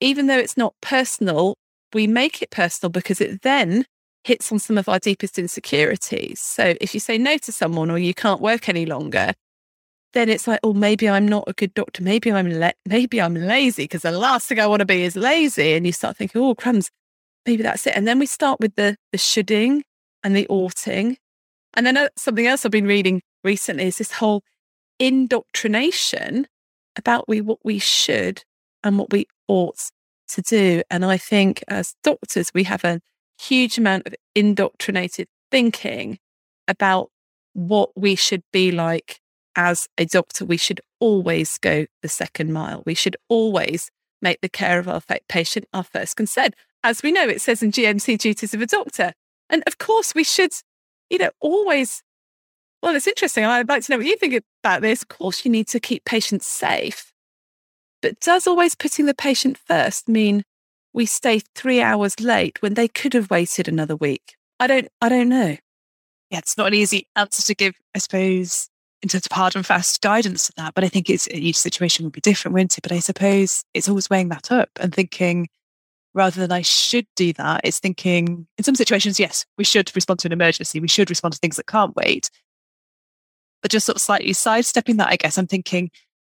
even 0.00 0.26
though 0.26 0.38
it's 0.38 0.56
not 0.56 0.74
personal, 0.80 1.54
we 1.92 2.06
make 2.06 2.42
it 2.42 2.50
personal 2.50 2.90
because 2.90 3.20
it 3.20 3.42
then 3.42 3.84
hits 4.24 4.52
on 4.52 4.58
some 4.58 4.78
of 4.78 4.88
our 4.88 4.98
deepest 4.98 5.38
insecurities. 5.38 6.40
So 6.40 6.74
if 6.80 6.94
you 6.94 7.00
say 7.00 7.18
no 7.18 7.38
to 7.38 7.52
someone 7.52 7.90
or 7.90 7.98
you 7.98 8.14
can't 8.14 8.40
work 8.40 8.68
any 8.68 8.86
longer, 8.86 9.32
then 10.12 10.28
it's 10.28 10.46
like, 10.46 10.60
oh, 10.62 10.72
maybe 10.72 11.08
I'm 11.08 11.26
not 11.26 11.44
a 11.46 11.52
good 11.52 11.72
doctor. 11.74 12.02
Maybe 12.02 12.32
I'm 12.32 12.50
la- 12.50 12.72
maybe 12.86 13.20
I'm 13.20 13.34
lazy 13.34 13.84
because 13.84 14.02
the 14.02 14.10
last 14.10 14.48
thing 14.48 14.58
I 14.58 14.66
want 14.66 14.80
to 14.80 14.86
be 14.86 15.04
is 15.04 15.16
lazy. 15.16 15.74
And 15.74 15.86
you 15.86 15.92
start 15.92 16.16
thinking, 16.16 16.40
oh, 16.40 16.54
crumbs, 16.54 16.90
maybe 17.46 17.62
that's 17.62 17.86
it. 17.86 17.96
And 17.96 18.06
then 18.06 18.18
we 18.18 18.26
start 18.26 18.60
with 18.60 18.74
the 18.74 18.96
the 19.12 19.18
shoulding 19.18 19.84
and 20.24 20.36
the 20.36 20.46
oughting. 20.48 21.16
And 21.74 21.86
then 21.86 22.08
something 22.16 22.46
else 22.46 22.64
I've 22.64 22.72
been 22.72 22.86
reading 22.86 23.22
recently 23.44 23.86
is 23.86 23.98
this 23.98 24.12
whole 24.12 24.42
indoctrination 24.98 26.46
about 26.96 27.28
we 27.28 27.40
what 27.40 27.58
we 27.64 27.78
should 27.78 28.42
and 28.82 28.98
what 28.98 29.12
we 29.12 29.26
ought 29.48 29.90
to 30.28 30.42
do. 30.42 30.82
And 30.90 31.04
I 31.04 31.16
think 31.16 31.62
as 31.68 31.94
doctors, 32.02 32.50
we 32.52 32.64
have 32.64 32.84
a 32.84 33.00
huge 33.40 33.78
amount 33.78 34.06
of 34.06 34.14
indoctrinated 34.34 35.28
thinking 35.50 36.18
about 36.68 37.10
what 37.52 37.90
we 37.96 38.14
should 38.14 38.42
be 38.52 38.70
like 38.70 39.20
as 39.56 39.88
a 39.98 40.04
doctor. 40.04 40.44
We 40.44 40.56
should 40.56 40.80
always 41.00 41.58
go 41.58 41.86
the 42.02 42.08
second 42.08 42.52
mile. 42.52 42.82
We 42.86 42.94
should 42.94 43.16
always 43.28 43.90
make 44.22 44.40
the 44.40 44.48
care 44.48 44.78
of 44.78 44.88
our 44.88 45.02
patient 45.28 45.66
our 45.72 45.84
first 45.84 46.16
concern. 46.16 46.50
As 46.84 47.02
we 47.02 47.12
know, 47.12 47.28
it 47.28 47.40
says 47.40 47.62
in 47.62 47.72
GMC 47.72 48.18
duties 48.18 48.54
of 48.54 48.60
a 48.60 48.66
doctor. 48.66 49.12
And 49.48 49.62
of 49.66 49.78
course, 49.78 50.14
we 50.14 50.24
should, 50.24 50.52
you 51.08 51.18
know, 51.18 51.30
always. 51.40 52.02
Well, 52.82 52.94
it's 52.94 53.06
interesting. 53.06 53.44
I'd 53.44 53.68
like 53.68 53.84
to 53.84 53.92
know 53.92 53.98
what 53.98 54.06
you 54.06 54.16
think 54.16 54.42
about 54.62 54.82
this. 54.82 55.02
Of 55.02 55.08
course, 55.08 55.44
you 55.44 55.50
need 55.50 55.68
to 55.68 55.80
keep 55.80 56.04
patients 56.04 56.46
safe. 56.46 57.12
But 58.00 58.20
does 58.20 58.46
always 58.46 58.74
putting 58.74 59.06
the 59.06 59.14
patient 59.14 59.58
first 59.58 60.08
mean 60.08 60.44
we 60.92 61.06
stay 61.06 61.40
three 61.54 61.80
hours 61.80 62.18
late 62.20 62.60
when 62.62 62.74
they 62.74 62.88
could 62.88 63.14
have 63.14 63.30
waited 63.30 63.68
another 63.68 63.96
week? 63.96 64.36
I 64.58 64.66
don't 64.66 64.88
I 65.00 65.08
don't 65.08 65.28
know. 65.28 65.56
Yeah, 66.30 66.38
it's 66.38 66.56
not 66.56 66.68
an 66.68 66.74
easy 66.74 67.08
answer 67.16 67.42
to 67.42 67.54
give, 67.54 67.74
I 67.94 67.98
suppose. 67.98 68.68
in 69.02 69.08
terms 69.08 69.26
of 69.26 69.32
hard 69.32 69.56
and 69.56 69.66
fast 69.66 70.00
guidance 70.00 70.46
to 70.46 70.52
that. 70.56 70.74
But 70.74 70.84
I 70.84 70.88
think 70.88 71.10
it's 71.10 71.28
each 71.28 71.58
situation 71.58 72.04
will 72.04 72.10
be 72.10 72.20
different, 72.20 72.54
won't 72.54 72.76
it? 72.78 72.82
But 72.82 72.92
I 72.92 73.00
suppose 73.00 73.64
it's 73.74 73.88
always 73.88 74.10
weighing 74.10 74.28
that 74.28 74.52
up 74.52 74.70
and 74.78 74.94
thinking 74.94 75.48
rather 76.14 76.40
than 76.40 76.52
I 76.52 76.62
should 76.62 77.06
do 77.16 77.32
that, 77.34 77.60
it's 77.64 77.78
thinking 77.78 78.46
in 78.58 78.64
some 78.64 78.74
situations, 78.74 79.20
yes, 79.20 79.46
we 79.56 79.64
should 79.64 79.94
respond 79.94 80.20
to 80.20 80.28
an 80.28 80.32
emergency. 80.32 80.80
We 80.80 80.88
should 80.88 81.10
respond 81.10 81.34
to 81.34 81.38
things 81.38 81.56
that 81.56 81.66
can't 81.66 81.94
wait. 81.94 82.30
But 83.62 83.70
just 83.70 83.86
sort 83.86 83.96
of 83.96 84.02
slightly 84.02 84.32
sidestepping 84.32 84.96
that, 84.96 85.08
I 85.08 85.16
guess 85.16 85.38
I'm 85.38 85.46
thinking 85.46 85.90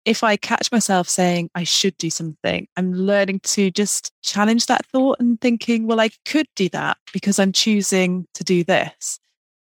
if 0.04 0.22
I 0.22 0.36
catch 0.36 0.70
myself 0.70 1.08
saying 1.08 1.50
I 1.54 1.64
should 1.64 1.96
do 1.96 2.10
something, 2.10 2.68
I'm 2.76 2.92
learning 2.92 3.40
to 3.40 3.70
just 3.70 4.12
challenge 4.22 4.66
that 4.66 4.84
thought 4.86 5.18
and 5.18 5.40
thinking, 5.40 5.86
well, 5.86 6.00
I 6.00 6.10
could 6.26 6.46
do 6.56 6.68
that 6.70 6.98
because 7.12 7.38
I'm 7.38 7.52
choosing 7.52 8.26
to 8.34 8.44
do 8.44 8.64
this. 8.64 9.18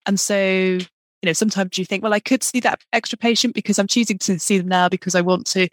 And 0.04 0.20
so, 0.20 0.36
you 0.36 0.86
know, 1.24 1.32
sometimes 1.32 1.78
you 1.78 1.84
think, 1.84 2.02
well, 2.02 2.12
I 2.12 2.20
could 2.20 2.42
see 2.42 2.60
that 2.60 2.82
extra 2.92 3.16
patient 3.16 3.54
because 3.54 3.78
I'm 3.78 3.86
choosing 3.86 4.18
to 4.18 4.38
see 4.38 4.58
them 4.58 4.68
now 4.68 4.88
because 4.88 5.14
I 5.14 5.22
want 5.22 5.46
to 5.48 5.68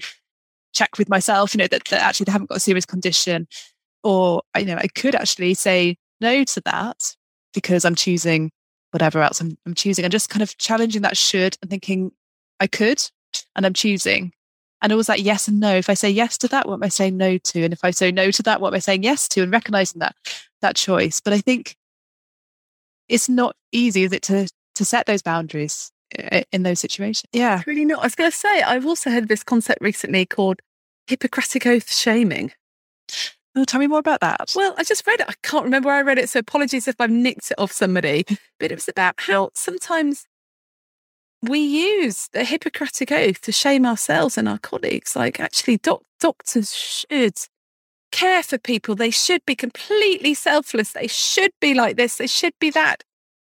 check 0.73 0.97
with 0.97 1.09
myself, 1.09 1.53
you 1.53 1.59
know, 1.59 1.67
that, 1.67 1.85
that 1.85 2.01
actually 2.01 2.25
they 2.25 2.31
haven't 2.31 2.49
got 2.49 2.57
a 2.57 2.61
serious 2.61 2.85
condition. 2.85 3.47
Or, 4.03 4.43
you 4.57 4.65
know, 4.65 4.77
I 4.77 4.87
could 4.87 5.15
actually 5.15 5.53
say 5.55 5.97
no 6.21 6.43
to 6.45 6.61
that 6.61 7.15
because 7.53 7.83
I'm 7.83 7.95
choosing 7.95 8.51
whatever 8.91 9.21
else 9.21 9.41
I'm, 9.41 9.49
choosing. 9.49 9.57
I'm 9.65 9.73
choosing 9.73 10.05
and 10.05 10.11
just 10.11 10.29
kind 10.29 10.41
of 10.41 10.57
challenging 10.57 11.01
that 11.01 11.17
should 11.17 11.57
and 11.61 11.69
thinking 11.69 12.11
I 12.59 12.67
could 12.67 13.03
and 13.55 13.65
I'm 13.65 13.73
choosing 13.73 14.31
and 14.83 14.91
always 14.91 15.07
that 15.07 15.21
yes 15.21 15.47
and 15.47 15.59
no. 15.59 15.75
If 15.75 15.89
I 15.89 15.93
say 15.93 16.09
yes 16.09 16.37
to 16.39 16.47
that, 16.49 16.67
what 16.67 16.75
am 16.75 16.83
I 16.83 16.89
saying 16.89 17.15
no 17.15 17.37
to? 17.37 17.63
And 17.63 17.73
if 17.73 17.83
I 17.83 17.91
say 17.91 18.11
no 18.11 18.29
to 18.31 18.43
that, 18.43 18.59
what 18.59 18.67
am 18.67 18.75
I 18.75 18.79
saying 18.79 19.03
yes 19.03 19.27
to? 19.29 19.41
And 19.41 19.51
recognizing 19.51 19.99
that 19.99 20.15
that 20.61 20.75
choice. 20.75 21.21
But 21.21 21.33
I 21.33 21.39
think 21.39 21.77
it's 23.07 23.29
not 23.29 23.55
easy, 23.71 24.03
is 24.03 24.11
it, 24.11 24.21
to 24.23 24.47
to 24.75 24.85
set 24.85 25.05
those 25.05 25.21
boundaries 25.21 25.91
eh, 26.15 26.43
in 26.51 26.63
those 26.63 26.81
situations? 26.81 27.29
Yeah, 27.31 27.63
really 27.65 27.85
not. 27.85 28.01
I 28.01 28.05
was 28.05 28.15
going 28.15 28.29
to 28.29 28.37
say 28.37 28.61
I've 28.61 28.85
also 28.85 29.09
heard 29.09 29.29
this 29.29 29.43
concept 29.43 29.81
recently 29.81 30.25
called 30.25 30.61
Hippocratic 31.07 31.65
oath 31.65 31.91
shaming. 31.91 32.51
Oh, 33.55 33.65
tell 33.65 33.79
me 33.79 33.87
more 33.87 33.99
about 33.99 34.19
that. 34.19 34.51
Well, 34.55 34.73
I 34.77 34.83
just 34.83 35.05
read 35.05 35.19
it. 35.19 35.27
I 35.29 35.33
can't 35.43 35.63
remember 35.63 35.87
where 35.87 35.97
I 35.97 36.01
read 36.01 36.17
it, 36.17 36.27
so 36.27 36.39
apologies 36.39 36.87
if 36.87 36.95
I've 36.99 37.11
nicked 37.11 37.51
it 37.51 37.59
off 37.59 37.71
somebody. 37.71 38.25
But 38.59 38.71
it 38.71 38.75
was 38.75 38.87
about 38.89 39.15
how 39.17 39.51
sometimes 39.53 40.25
we 41.43 41.59
use 41.59 42.29
the 42.31 42.45
Hippocratic 42.45 43.11
Oath 43.11 43.41
to 43.41 43.51
shame 43.51 43.85
ourselves 43.85 44.37
and 44.37 44.47
our 44.47 44.59
colleagues. 44.59 45.15
Like, 45.15 45.39
actually, 45.39 45.77
doc- 45.77 46.03
doctors 46.19 46.73
should 46.73 47.37
care 48.11 48.41
for 48.43 48.57
people. 48.57 48.95
They 48.95 49.11
should 49.11 49.45
be 49.45 49.55
completely 49.55 50.33
selfless. 50.33 50.93
They 50.93 51.07
should 51.07 51.51
be 51.59 51.73
like 51.73 51.97
this. 51.97 52.15
They 52.15 52.27
should 52.27 52.53
be 52.59 52.69
that. 52.71 53.03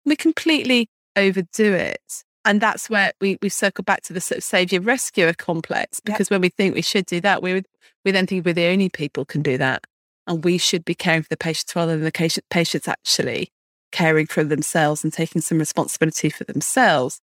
We 0.04 0.16
completely 0.16 0.88
overdo 1.14 1.72
it. 1.74 2.24
And 2.44 2.60
that's 2.60 2.90
where 2.90 3.12
we, 3.20 3.38
we 3.40 3.48
circle 3.48 3.84
back 3.84 4.02
to 4.04 4.12
the 4.12 4.20
sort 4.20 4.38
of 4.38 4.44
savior 4.44 4.80
rescuer 4.80 5.32
complex, 5.32 6.00
because 6.00 6.26
yep. 6.26 6.30
when 6.32 6.40
we 6.40 6.48
think 6.48 6.74
we 6.74 6.82
should 6.82 7.06
do 7.06 7.20
that, 7.20 7.42
we, 7.42 7.62
we 8.04 8.10
then 8.10 8.26
think 8.26 8.44
we're 8.44 8.52
the 8.52 8.66
only 8.66 8.88
people 8.88 9.24
can 9.24 9.42
do 9.42 9.58
that. 9.58 9.84
And 10.26 10.44
we 10.44 10.58
should 10.58 10.84
be 10.84 10.94
caring 10.94 11.22
for 11.22 11.28
the 11.28 11.36
patients 11.36 11.76
rather 11.76 11.96
than 11.96 12.04
the 12.04 12.40
patients 12.50 12.88
actually 12.88 13.52
caring 13.92 14.26
for 14.26 14.42
themselves 14.42 15.04
and 15.04 15.12
taking 15.12 15.40
some 15.40 15.58
responsibility 15.58 16.30
for 16.30 16.44
themselves. 16.44 17.20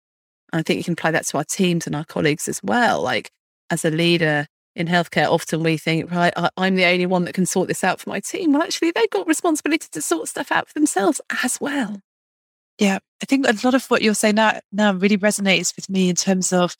I 0.53 0.63
think 0.63 0.79
you 0.79 0.85
can 0.85 0.95
apply 0.95 1.11
that 1.13 1.27
to 1.27 1.39
our 1.39 1.45
teams 1.45 1.87
and 1.87 1.95
our 1.95 2.05
colleagues 2.05 2.49
as 2.49 2.61
well. 2.63 3.03
Like 3.03 3.31
as 3.71 3.85
a 3.85 3.91
leader 3.91 4.47
in 4.75 4.87
healthcare, 4.87 5.31
often 5.31 5.63
we 5.63 5.77
think, 5.77 6.11
right, 6.11 6.33
I'm 6.57 6.77
the 6.77 6.87
only 6.87 7.07
one 7.07 7.25
that 7.25 7.35
can 7.35 7.47
sort 7.47 7.69
this 7.69 7.85
out 7.85 8.01
for 8.01 8.11
my 8.11 8.21
team. 8.21 8.53
Well, 8.53 8.63
actually, 8.63 8.93
they've 8.93 9.11
got 9.11 9.27
responsibility 9.27 9.89
to 9.93 10.01
sort 10.01 10.29
stuff 10.29 10.53
out 10.53 10.69
for 10.69 10.75
themselves 10.75 11.21
as 11.43 11.61
well. 11.61 12.01
Yeah, 12.79 12.99
I 13.23 13.27
think 13.27 13.47
a 13.47 13.55
lot 13.65 13.75
of 13.75 13.85
what 13.87 14.03
you're 14.03 14.15
saying 14.15 14.37
now, 14.37 14.61
now 14.71 14.93
really 14.93 15.19
resonates 15.19 15.75
with 15.75 15.91
me 15.91 16.09
in 16.09 16.15
terms 16.15 16.53
of 16.53 16.77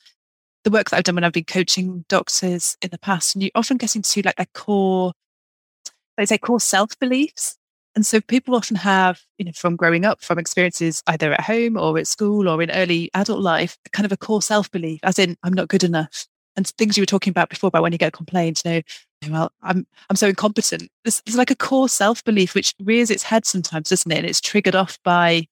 the 0.63 0.71
work 0.71 0.89
that 0.89 0.97
I've 0.97 1.03
done 1.03 1.15
when 1.15 1.23
I've 1.23 1.33
been 1.33 1.43
coaching 1.43 2.05
doctors 2.07 2.77
in 2.81 2.89
the 2.89 2.97
past. 2.97 3.35
And 3.35 3.43
you 3.43 3.49
often 3.53 3.77
get 3.77 3.95
into 3.95 4.21
like 4.21 4.37
their 4.37 4.47
core, 4.53 5.13
they 6.17 6.25
say 6.25 6.37
core 6.37 6.59
self 6.59 6.97
beliefs. 6.99 7.57
And 7.95 8.05
so 8.05 8.21
people 8.21 8.55
often 8.55 8.75
have, 8.77 9.21
you 9.37 9.45
know, 9.45 9.51
from 9.53 9.75
growing 9.75 10.05
up, 10.05 10.21
from 10.21 10.39
experiences 10.39 11.03
either 11.07 11.33
at 11.33 11.41
home 11.41 11.77
or 11.77 11.97
at 11.97 12.07
school 12.07 12.47
or 12.47 12.61
in 12.61 12.71
early 12.71 13.09
adult 13.13 13.39
life, 13.39 13.77
kind 13.91 14.05
of 14.05 14.11
a 14.11 14.17
core 14.17 14.41
self 14.41 14.69
belief, 14.71 14.99
as 15.03 15.19
in, 15.19 15.35
I'm 15.43 15.53
not 15.53 15.67
good 15.67 15.83
enough. 15.83 16.27
And 16.55 16.67
things 16.67 16.97
you 16.97 17.01
were 17.01 17.07
talking 17.07 17.31
about 17.31 17.49
before 17.49 17.69
about 17.69 17.83
when 17.83 17.91
you 17.91 17.97
get 17.97 18.09
a 18.09 18.17
complaint, 18.17 18.61
you 18.65 18.71
know, 18.71 18.81
oh, 19.25 19.31
well, 19.31 19.51
I'm 19.61 19.87
I'm 20.09 20.15
so 20.15 20.27
incompetent. 20.27 20.89
There's 21.03 21.21
like 21.35 21.51
a 21.51 21.55
core 21.55 21.89
self 21.89 22.23
belief 22.23 22.53
which 22.53 22.73
rears 22.81 23.09
its 23.09 23.23
head 23.23 23.45
sometimes, 23.45 23.89
doesn't 23.89 24.11
it? 24.11 24.17
And 24.17 24.27
it's 24.27 24.41
triggered 24.41 24.75
off 24.75 24.99
by 25.03 25.47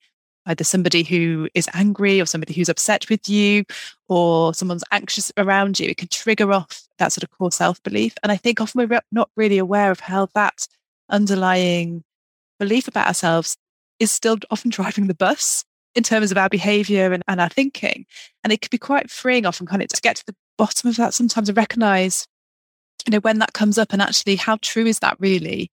either 0.47 0.63
somebody 0.63 1.03
who 1.03 1.49
is 1.53 1.69
angry 1.73 2.21
or 2.21 2.25
somebody 2.25 2.53
who's 2.53 2.69
upset 2.69 3.09
with 3.09 3.27
you 3.29 3.63
or 4.07 4.53
someone's 4.53 4.83
anxious 4.91 5.31
around 5.37 5.79
you. 5.79 5.89
It 5.89 5.97
can 5.97 6.07
trigger 6.07 6.51
off 6.53 6.87
that 6.99 7.11
sort 7.11 7.23
of 7.23 7.31
core 7.31 7.51
self 7.51 7.81
belief. 7.83 8.15
And 8.23 8.31
I 8.31 8.37
think 8.37 8.61
often 8.61 8.87
we're 8.87 9.01
not 9.11 9.29
really 9.35 9.57
aware 9.57 9.91
of 9.91 9.99
how 9.99 10.27
that 10.33 10.67
underlying 11.09 12.03
belief 12.59 12.87
about 12.87 13.07
ourselves 13.07 13.57
is 13.99 14.11
still 14.11 14.37
often 14.51 14.69
driving 14.69 15.07
the 15.07 15.15
bus 15.15 15.63
in 15.95 16.03
terms 16.03 16.31
of 16.31 16.37
our 16.37 16.49
behavior 16.49 17.11
and, 17.11 17.23
and 17.27 17.41
our 17.41 17.49
thinking. 17.49 18.05
And 18.43 18.53
it 18.53 18.61
can 18.61 18.69
be 18.71 18.77
quite 18.77 19.09
freeing 19.09 19.45
often 19.45 19.65
kind 19.65 19.81
of 19.81 19.89
to 19.89 20.01
get 20.01 20.17
to 20.17 20.25
the 20.25 20.35
bottom 20.57 20.89
of 20.89 20.95
that 20.97 21.13
sometimes 21.13 21.49
and 21.49 21.57
recognize, 21.57 22.27
you 23.05 23.11
know, 23.11 23.19
when 23.19 23.39
that 23.39 23.53
comes 23.53 23.77
up 23.77 23.93
and 23.93 24.01
actually 24.01 24.35
how 24.35 24.57
true 24.61 24.85
is 24.85 24.99
that 24.99 25.17
really? 25.19 25.71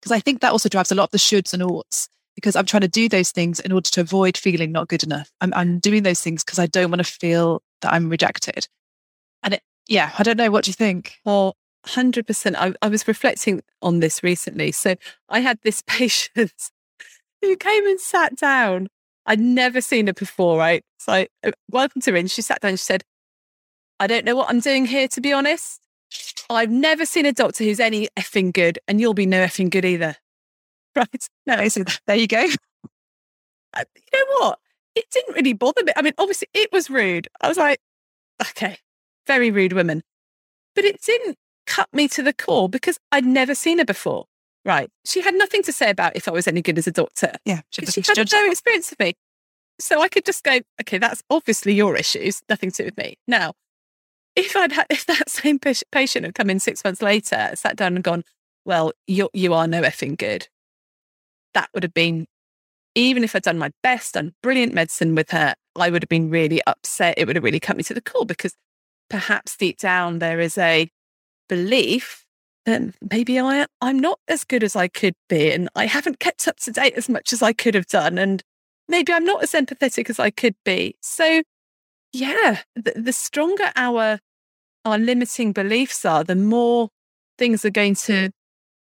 Because 0.00 0.12
I 0.12 0.20
think 0.20 0.40
that 0.40 0.52
also 0.52 0.68
drives 0.68 0.92
a 0.92 0.94
lot 0.94 1.04
of 1.04 1.10
the 1.10 1.18
shoulds 1.18 1.52
and 1.52 1.62
oughts 1.62 2.08
because 2.34 2.56
I'm 2.56 2.66
trying 2.66 2.82
to 2.82 2.88
do 2.88 3.08
those 3.08 3.30
things 3.30 3.60
in 3.60 3.72
order 3.72 3.88
to 3.90 4.00
avoid 4.00 4.36
feeling 4.36 4.70
not 4.70 4.88
good 4.88 5.02
enough. 5.02 5.30
I'm, 5.40 5.52
I'm 5.54 5.78
doing 5.78 6.02
those 6.02 6.20
things 6.20 6.44
because 6.44 6.58
I 6.58 6.66
don't 6.66 6.90
want 6.90 7.04
to 7.04 7.10
feel 7.10 7.62
that 7.82 7.92
I'm 7.92 8.08
rejected. 8.08 8.68
And 9.42 9.54
it, 9.54 9.62
yeah, 9.88 10.10
I 10.18 10.22
don't 10.22 10.36
know. 10.36 10.50
What 10.50 10.64
do 10.64 10.70
you 10.70 10.74
think? 10.74 11.16
Well, 11.24 11.56
100%. 11.86 12.54
I, 12.56 12.74
I 12.82 12.88
was 12.88 13.06
reflecting 13.06 13.62
on 13.82 14.00
this 14.00 14.22
recently. 14.22 14.72
So 14.72 14.96
I 15.28 15.40
had 15.40 15.58
this 15.62 15.82
patient 15.86 16.70
who 17.40 17.56
came 17.56 17.86
and 17.86 18.00
sat 18.00 18.36
down. 18.36 18.88
I'd 19.26 19.40
never 19.40 19.80
seen 19.80 20.06
her 20.06 20.12
before, 20.12 20.58
right? 20.58 20.84
So 20.98 21.12
I 21.12 21.28
uh, 21.44 21.52
welcomed 21.70 22.04
her 22.04 22.16
in. 22.16 22.26
She 22.26 22.42
sat 22.42 22.60
down 22.60 22.70
and 22.70 22.78
she 22.78 22.84
said, 22.84 23.04
I 24.00 24.06
don't 24.06 24.24
know 24.24 24.36
what 24.36 24.50
I'm 24.50 24.60
doing 24.60 24.86
here, 24.86 25.08
to 25.08 25.20
be 25.20 25.32
honest. 25.32 25.80
I've 26.50 26.70
never 26.70 27.06
seen 27.06 27.26
a 27.26 27.32
doctor 27.32 27.64
who's 27.64 27.80
any 27.80 28.08
effing 28.18 28.52
good, 28.52 28.78
and 28.86 29.00
you'll 29.00 29.14
be 29.14 29.26
no 29.26 29.44
effing 29.44 29.70
good 29.70 29.84
either. 29.84 30.16
Right. 30.96 31.28
No, 31.44 31.66
so 31.66 31.82
there 32.06 32.16
you 32.16 32.28
go. 32.28 32.46
Uh, 33.76 33.82
you 33.96 34.20
know 34.20 34.38
what? 34.38 34.60
It 34.94 35.04
didn't 35.10 35.34
really 35.34 35.52
bother 35.52 35.82
me. 35.82 35.92
I 35.96 36.02
mean, 36.02 36.12
obviously, 36.16 36.46
it 36.54 36.70
was 36.70 36.88
rude. 36.88 37.26
I 37.40 37.48
was 37.48 37.56
like, 37.56 37.80
okay, 38.40 38.78
very 39.26 39.50
rude 39.50 39.72
woman. 39.72 40.04
But 40.76 40.84
it 40.84 41.02
didn't 41.02 41.36
cut 41.66 41.88
me 41.92 42.08
to 42.08 42.22
the 42.22 42.32
core 42.32 42.68
because 42.68 42.98
I'd 43.12 43.24
never 43.24 43.54
seen 43.54 43.78
her 43.78 43.84
before. 43.84 44.26
Right. 44.64 44.90
She 45.04 45.20
had 45.20 45.34
nothing 45.34 45.62
to 45.64 45.72
say 45.72 45.90
about 45.90 46.16
if 46.16 46.26
I 46.26 46.30
was 46.30 46.48
any 46.48 46.62
good 46.62 46.78
as 46.78 46.86
a 46.86 46.92
doctor. 46.92 47.32
Yeah. 47.44 47.60
She, 47.70 47.84
she 47.84 48.02
had 48.16 48.32
no 48.32 48.46
experience 48.46 48.90
of 48.92 48.98
me. 48.98 49.14
So 49.78 50.00
I 50.00 50.08
could 50.08 50.24
just 50.24 50.44
go, 50.44 50.60
okay, 50.80 50.98
that's 50.98 51.22
obviously 51.28 51.74
your 51.74 51.96
issues, 51.96 52.42
nothing 52.48 52.70
to 52.72 52.82
do 52.82 52.84
with 52.86 52.96
me. 52.96 53.16
Now, 53.26 53.54
if 54.36 54.56
I'd 54.56 54.72
had, 54.72 54.86
if 54.90 55.06
that 55.06 55.28
same 55.28 55.58
patient 55.58 56.24
had 56.24 56.34
come 56.34 56.50
in 56.50 56.60
six 56.60 56.84
months 56.84 57.02
later, 57.02 57.50
sat 57.54 57.76
down 57.76 57.94
and 57.96 58.04
gone, 58.04 58.24
well, 58.64 58.92
you 59.06 59.28
you 59.34 59.52
are 59.52 59.66
no 59.66 59.82
effing 59.82 60.16
good. 60.16 60.48
That 61.52 61.68
would 61.74 61.82
have 61.82 61.94
been, 61.94 62.26
even 62.94 63.22
if 63.22 63.36
I'd 63.36 63.42
done 63.42 63.58
my 63.58 63.70
best, 63.82 64.14
done 64.14 64.34
brilliant 64.42 64.72
medicine 64.72 65.14
with 65.14 65.30
her, 65.30 65.54
I 65.76 65.90
would 65.90 66.02
have 66.02 66.08
been 66.08 66.30
really 66.30 66.62
upset. 66.66 67.18
It 67.18 67.26
would 67.26 67.36
have 67.36 67.44
really 67.44 67.60
cut 67.60 67.76
me 67.76 67.82
to 67.84 67.94
the 67.94 68.00
core 68.00 68.24
because 68.24 68.54
perhaps 69.10 69.56
deep 69.56 69.78
down 69.78 70.18
there 70.18 70.40
is 70.40 70.56
a 70.56 70.88
belief 71.48 72.24
that 72.66 72.82
maybe 73.10 73.38
I, 73.38 73.66
I'm 73.80 73.98
not 73.98 74.18
as 74.28 74.44
good 74.44 74.64
as 74.64 74.74
I 74.74 74.88
could 74.88 75.14
be 75.28 75.52
and 75.52 75.68
I 75.74 75.86
haven't 75.86 76.18
kept 76.20 76.48
up 76.48 76.56
to 76.60 76.72
date 76.72 76.94
as 76.94 77.08
much 77.08 77.32
as 77.32 77.42
I 77.42 77.52
could 77.52 77.74
have 77.74 77.86
done. 77.86 78.18
And 78.18 78.42
maybe 78.88 79.12
I'm 79.12 79.24
not 79.24 79.42
as 79.42 79.52
empathetic 79.52 80.08
as 80.08 80.18
I 80.18 80.30
could 80.30 80.54
be. 80.64 80.96
So, 81.00 81.42
yeah, 82.12 82.62
the, 82.74 82.92
the 82.96 83.12
stronger 83.12 83.70
our 83.76 84.18
our 84.84 84.98
limiting 84.98 85.52
beliefs 85.52 86.04
are, 86.04 86.24
the 86.24 86.36
more 86.36 86.90
things 87.38 87.64
are 87.64 87.70
going 87.70 87.94
to 87.94 88.30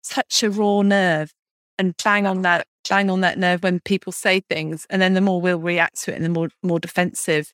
touch 0.08 0.42
a 0.42 0.50
raw 0.50 0.82
nerve 0.82 1.32
and 1.78 1.96
bang 2.04 2.26
on 2.26 2.42
that 2.42 2.66
bang 2.90 3.10
on 3.10 3.22
that 3.22 3.38
nerve 3.38 3.64
when 3.64 3.80
people 3.82 4.12
say 4.12 4.42
things 4.50 4.88
and 4.90 5.02
then 5.02 5.14
the 5.14 5.22
more 5.22 5.40
we'll 5.40 5.60
react 5.60 6.02
to 6.02 6.12
it 6.12 6.16
and 6.16 6.26
the 6.26 6.30
more 6.30 6.50
more 6.64 6.80
defensive 6.80 7.54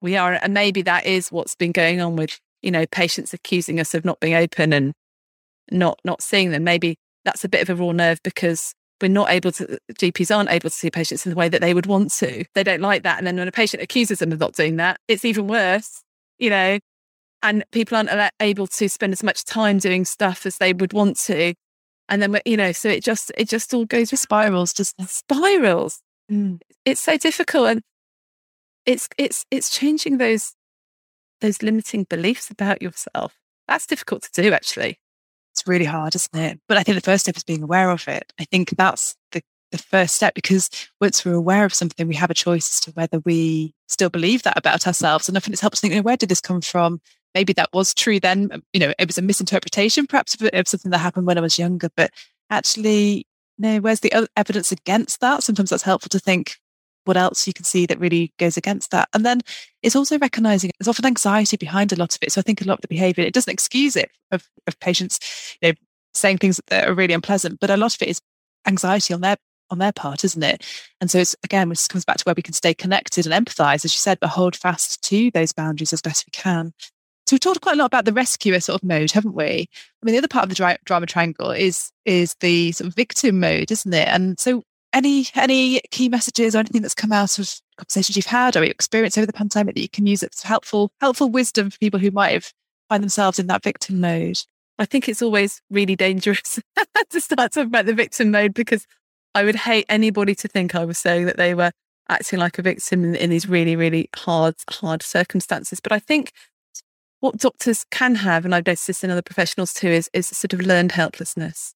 we 0.00 0.16
are 0.16 0.34
and 0.34 0.54
maybe 0.54 0.82
that 0.82 1.04
is 1.04 1.32
what's 1.32 1.56
been 1.56 1.72
going 1.72 2.00
on 2.00 2.14
with 2.14 2.38
you 2.62 2.70
know, 2.70 2.86
patients 2.86 3.32
accusing 3.34 3.80
us 3.80 3.94
of 3.94 4.04
not 4.04 4.20
being 4.20 4.34
open 4.34 4.72
and 4.72 4.92
not 5.70 6.00
not 6.04 6.22
seeing 6.22 6.50
them. 6.50 6.64
Maybe 6.64 6.96
that's 7.24 7.44
a 7.44 7.48
bit 7.48 7.62
of 7.62 7.70
a 7.70 7.82
raw 7.82 7.92
nerve 7.92 8.20
because 8.22 8.74
we're 9.00 9.08
not 9.08 9.30
able 9.30 9.52
to 9.52 9.78
GPs 9.94 10.34
aren't 10.34 10.50
able 10.50 10.68
to 10.68 10.76
see 10.76 10.90
patients 10.90 11.24
in 11.24 11.30
the 11.30 11.36
way 11.36 11.48
that 11.48 11.60
they 11.60 11.74
would 11.74 11.86
want 11.86 12.10
to. 12.12 12.44
They 12.54 12.62
don't 12.62 12.80
like 12.80 13.02
that. 13.02 13.18
And 13.18 13.26
then 13.26 13.36
when 13.36 13.48
a 13.48 13.52
patient 13.52 13.82
accuses 13.82 14.18
them 14.18 14.32
of 14.32 14.40
not 14.40 14.54
doing 14.54 14.76
that, 14.76 15.00
it's 15.08 15.24
even 15.24 15.46
worse, 15.46 16.02
you 16.38 16.50
know. 16.50 16.78
And 17.42 17.64
people 17.72 17.96
aren't 17.96 18.32
able 18.40 18.66
to 18.66 18.88
spend 18.88 19.14
as 19.14 19.22
much 19.22 19.44
time 19.44 19.78
doing 19.78 20.04
stuff 20.04 20.44
as 20.44 20.58
they 20.58 20.74
would 20.74 20.92
want 20.92 21.16
to. 21.20 21.54
And 22.08 22.20
then 22.20 22.38
you 22.44 22.56
know, 22.56 22.72
so 22.72 22.88
it 22.88 23.02
just 23.02 23.32
it 23.38 23.48
just 23.48 23.72
all 23.72 23.86
goes 23.86 24.10
with 24.10 24.20
spirals, 24.20 24.72
just 24.72 24.94
spirals. 25.08 26.00
Mm. 26.30 26.60
It's 26.84 27.00
so 27.00 27.16
difficult. 27.16 27.68
And 27.68 27.82
it's 28.84 29.08
it's 29.16 29.46
it's 29.50 29.70
changing 29.70 30.18
those 30.18 30.52
those 31.40 31.62
limiting 31.62 32.04
beliefs 32.04 32.50
about 32.50 32.82
yourself. 32.82 33.36
That's 33.68 33.86
difficult 33.86 34.22
to 34.22 34.42
do, 34.42 34.52
actually. 34.52 34.98
It's 35.52 35.66
really 35.66 35.84
hard, 35.84 36.14
isn't 36.14 36.38
it? 36.38 36.60
But 36.68 36.76
I 36.78 36.82
think 36.82 36.96
the 36.96 37.02
first 37.02 37.24
step 37.24 37.36
is 37.36 37.44
being 37.44 37.62
aware 37.62 37.90
of 37.90 38.06
it. 38.08 38.32
I 38.38 38.44
think 38.44 38.70
that's 38.76 39.16
the, 39.32 39.42
the 39.72 39.78
first 39.78 40.14
step 40.14 40.34
because 40.34 40.70
once 41.00 41.24
we're 41.24 41.34
aware 41.34 41.64
of 41.64 41.74
something, 41.74 42.06
we 42.06 42.14
have 42.14 42.30
a 42.30 42.34
choice 42.34 42.70
as 42.70 42.80
to 42.80 42.92
whether 42.92 43.20
we 43.20 43.74
still 43.88 44.10
believe 44.10 44.42
that 44.42 44.58
about 44.58 44.86
ourselves. 44.86 45.28
And 45.28 45.36
I 45.36 45.40
think 45.40 45.54
it's 45.54 45.60
to 45.60 45.70
think, 45.70 45.92
you 45.92 46.00
know, 46.00 46.04
where 46.04 46.16
did 46.16 46.28
this 46.28 46.40
come 46.40 46.60
from? 46.60 47.00
Maybe 47.34 47.52
that 47.54 47.70
was 47.72 47.94
true 47.94 48.20
then. 48.20 48.50
Um, 48.52 48.62
you 48.72 48.80
know, 48.80 48.92
it 48.98 49.06
was 49.06 49.18
a 49.18 49.22
misinterpretation, 49.22 50.06
perhaps, 50.06 50.34
of, 50.34 50.48
of 50.52 50.68
something 50.68 50.90
that 50.90 50.98
happened 50.98 51.26
when 51.26 51.38
I 51.38 51.42
was 51.42 51.58
younger. 51.58 51.88
But 51.96 52.10
actually, 52.50 53.26
no, 53.58 53.78
where's 53.78 54.00
the 54.00 54.28
evidence 54.36 54.72
against 54.72 55.20
that? 55.20 55.42
Sometimes 55.42 55.70
that's 55.70 55.82
helpful 55.82 56.08
to 56.10 56.18
think, 56.18 56.56
what 57.04 57.16
else 57.16 57.46
you 57.46 57.52
can 57.52 57.64
see 57.64 57.86
that 57.86 57.98
really 57.98 58.32
goes 58.38 58.56
against 58.56 58.90
that. 58.90 59.08
And 59.14 59.24
then 59.24 59.40
it's 59.82 59.96
also 59.96 60.18
recognizing 60.18 60.70
there's 60.78 60.88
often 60.88 61.06
anxiety 61.06 61.56
behind 61.56 61.92
a 61.92 61.96
lot 61.96 62.14
of 62.14 62.22
it. 62.22 62.32
So 62.32 62.40
I 62.40 62.42
think 62.42 62.60
a 62.60 62.64
lot 62.64 62.74
of 62.74 62.82
the 62.82 62.88
behavior, 62.88 63.24
it 63.24 63.34
doesn't 63.34 63.52
excuse 63.52 63.96
it 63.96 64.10
of, 64.30 64.48
of 64.66 64.78
patients, 64.80 65.56
you 65.60 65.68
know, 65.70 65.74
saying 66.14 66.38
things 66.38 66.60
that 66.68 66.88
are 66.88 66.94
really 66.94 67.14
unpleasant, 67.14 67.60
but 67.60 67.70
a 67.70 67.76
lot 67.76 67.94
of 67.94 68.02
it 68.02 68.08
is 68.08 68.20
anxiety 68.66 69.14
on 69.14 69.20
their 69.20 69.36
on 69.70 69.78
their 69.78 69.92
part, 69.92 70.24
isn't 70.24 70.42
it? 70.42 70.64
And 71.00 71.10
so 71.10 71.18
it's 71.18 71.36
again, 71.44 71.68
this 71.68 71.88
comes 71.88 72.04
back 72.04 72.16
to 72.18 72.24
where 72.24 72.34
we 72.36 72.42
can 72.42 72.54
stay 72.54 72.74
connected 72.74 73.26
and 73.26 73.46
empathize, 73.46 73.84
as 73.84 73.94
you 73.94 73.98
said, 73.98 74.18
but 74.20 74.30
hold 74.30 74.56
fast 74.56 75.00
to 75.02 75.30
those 75.30 75.52
boundaries 75.52 75.92
as 75.92 76.02
best 76.02 76.26
we 76.26 76.30
can. 76.32 76.72
So 77.26 77.34
we've 77.34 77.40
talked 77.40 77.60
quite 77.60 77.74
a 77.74 77.78
lot 77.78 77.86
about 77.86 78.06
the 78.06 78.12
rescuer 78.12 78.58
sort 78.58 78.82
of 78.82 78.88
mode, 78.88 79.12
haven't 79.12 79.36
we? 79.36 79.68
I 79.70 80.04
mean, 80.04 80.14
the 80.14 80.18
other 80.18 80.26
part 80.26 80.42
of 80.42 80.48
the 80.48 80.56
dra- 80.56 80.78
drama 80.84 81.06
triangle 81.06 81.52
is 81.52 81.92
is 82.04 82.34
the 82.40 82.72
sort 82.72 82.88
of 82.88 82.96
victim 82.96 83.38
mode, 83.38 83.70
isn't 83.70 83.94
it? 83.94 84.08
And 84.08 84.38
so 84.40 84.64
any 84.92 85.26
any 85.34 85.80
key 85.90 86.08
messages 86.08 86.54
or 86.54 86.58
anything 86.58 86.82
that's 86.82 86.94
come 86.94 87.12
out 87.12 87.38
of 87.38 87.60
conversations 87.76 88.16
you've 88.16 88.26
had 88.26 88.56
or 88.56 88.64
experience 88.64 89.16
over 89.16 89.26
the 89.26 89.32
pandemic 89.32 89.74
that 89.74 89.82
you 89.82 89.88
can 89.88 90.06
use 90.06 90.22
as 90.22 90.42
helpful 90.42 90.90
helpful 91.00 91.30
wisdom 91.30 91.70
for 91.70 91.78
people 91.78 92.00
who 92.00 92.10
might 92.10 92.32
have 92.32 92.52
find 92.90 93.02
themselves 93.02 93.38
in 93.38 93.46
that 93.46 93.62
victim 93.62 94.00
mode? 94.00 94.38
I 94.78 94.84
think 94.84 95.08
it's 95.08 95.22
always 95.22 95.62
really 95.70 95.96
dangerous 95.96 96.58
to 97.10 97.20
start 97.20 97.52
talking 97.52 97.68
about 97.68 97.86
the 97.86 97.94
victim 97.94 98.30
mode 98.30 98.52
because 98.52 98.86
I 99.34 99.44
would 99.44 99.56
hate 99.56 99.86
anybody 99.88 100.34
to 100.34 100.48
think 100.48 100.74
I 100.74 100.84
was 100.84 100.98
saying 100.98 101.26
that 101.26 101.36
they 101.36 101.54
were 101.54 101.70
acting 102.08 102.38
like 102.38 102.58
a 102.58 102.62
victim 102.62 103.04
in, 103.04 103.14
in 103.14 103.30
these 103.30 103.48
really, 103.48 103.76
really 103.76 104.08
hard, 104.16 104.56
hard 104.68 105.02
circumstances. 105.02 105.80
But 105.80 105.92
I 105.92 105.98
think 105.98 106.32
what 107.20 107.36
doctors 107.36 107.84
can 107.90 108.16
have, 108.16 108.44
and 108.44 108.54
I've 108.54 108.66
noticed 108.66 108.86
this 108.86 109.04
in 109.04 109.10
other 109.10 109.22
professionals 109.22 109.72
too, 109.72 109.88
is, 109.88 110.10
is 110.12 110.26
sort 110.26 110.52
of 110.52 110.60
learned 110.60 110.92
helplessness 110.92 111.74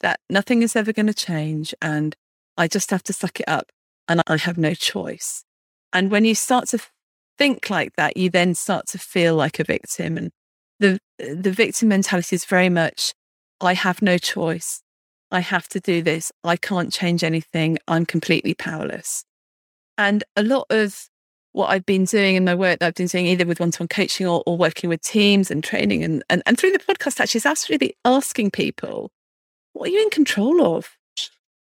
that 0.00 0.20
nothing 0.28 0.62
is 0.62 0.76
ever 0.76 0.92
going 0.92 1.06
to 1.06 1.14
change. 1.14 1.74
And 1.80 2.16
I 2.60 2.68
just 2.68 2.90
have 2.90 3.02
to 3.04 3.14
suck 3.14 3.40
it 3.40 3.48
up 3.48 3.70
and 4.06 4.20
I 4.26 4.36
have 4.36 4.58
no 4.58 4.74
choice. 4.74 5.44
And 5.94 6.10
when 6.10 6.26
you 6.26 6.34
start 6.34 6.68
to 6.68 6.78
think 7.38 7.70
like 7.70 7.96
that, 7.96 8.18
you 8.18 8.28
then 8.28 8.54
start 8.54 8.86
to 8.88 8.98
feel 8.98 9.34
like 9.34 9.58
a 9.58 9.64
victim. 9.64 10.18
And 10.18 10.30
the, 10.78 10.98
the 11.18 11.52
victim 11.52 11.88
mentality 11.88 12.36
is 12.36 12.44
very 12.44 12.68
much, 12.68 13.14
I 13.62 13.72
have 13.72 14.02
no 14.02 14.18
choice. 14.18 14.82
I 15.30 15.40
have 15.40 15.68
to 15.68 15.80
do 15.80 16.02
this. 16.02 16.30
I 16.44 16.56
can't 16.56 16.92
change 16.92 17.24
anything. 17.24 17.78
I'm 17.88 18.04
completely 18.04 18.52
powerless. 18.52 19.24
And 19.96 20.22
a 20.36 20.42
lot 20.42 20.66
of 20.68 21.08
what 21.52 21.70
I've 21.70 21.86
been 21.86 22.04
doing 22.04 22.36
in 22.36 22.44
my 22.44 22.54
work 22.54 22.80
that 22.80 22.88
I've 22.88 22.94
been 22.94 23.06
doing 23.06 23.24
either 23.24 23.46
with 23.46 23.58
one-to-one 23.58 23.88
coaching 23.88 24.26
or, 24.26 24.42
or 24.44 24.58
working 24.58 24.90
with 24.90 25.00
teams 25.00 25.50
and 25.50 25.64
training 25.64 26.04
and, 26.04 26.22
and, 26.28 26.42
and 26.44 26.58
through 26.58 26.72
the 26.72 26.78
podcast 26.78 27.20
actually 27.20 27.38
is 27.38 27.46
actually 27.46 27.96
asking 28.04 28.50
people, 28.50 29.10
what 29.72 29.88
are 29.88 29.92
you 29.92 30.02
in 30.02 30.10
control 30.10 30.76
of? 30.76 30.98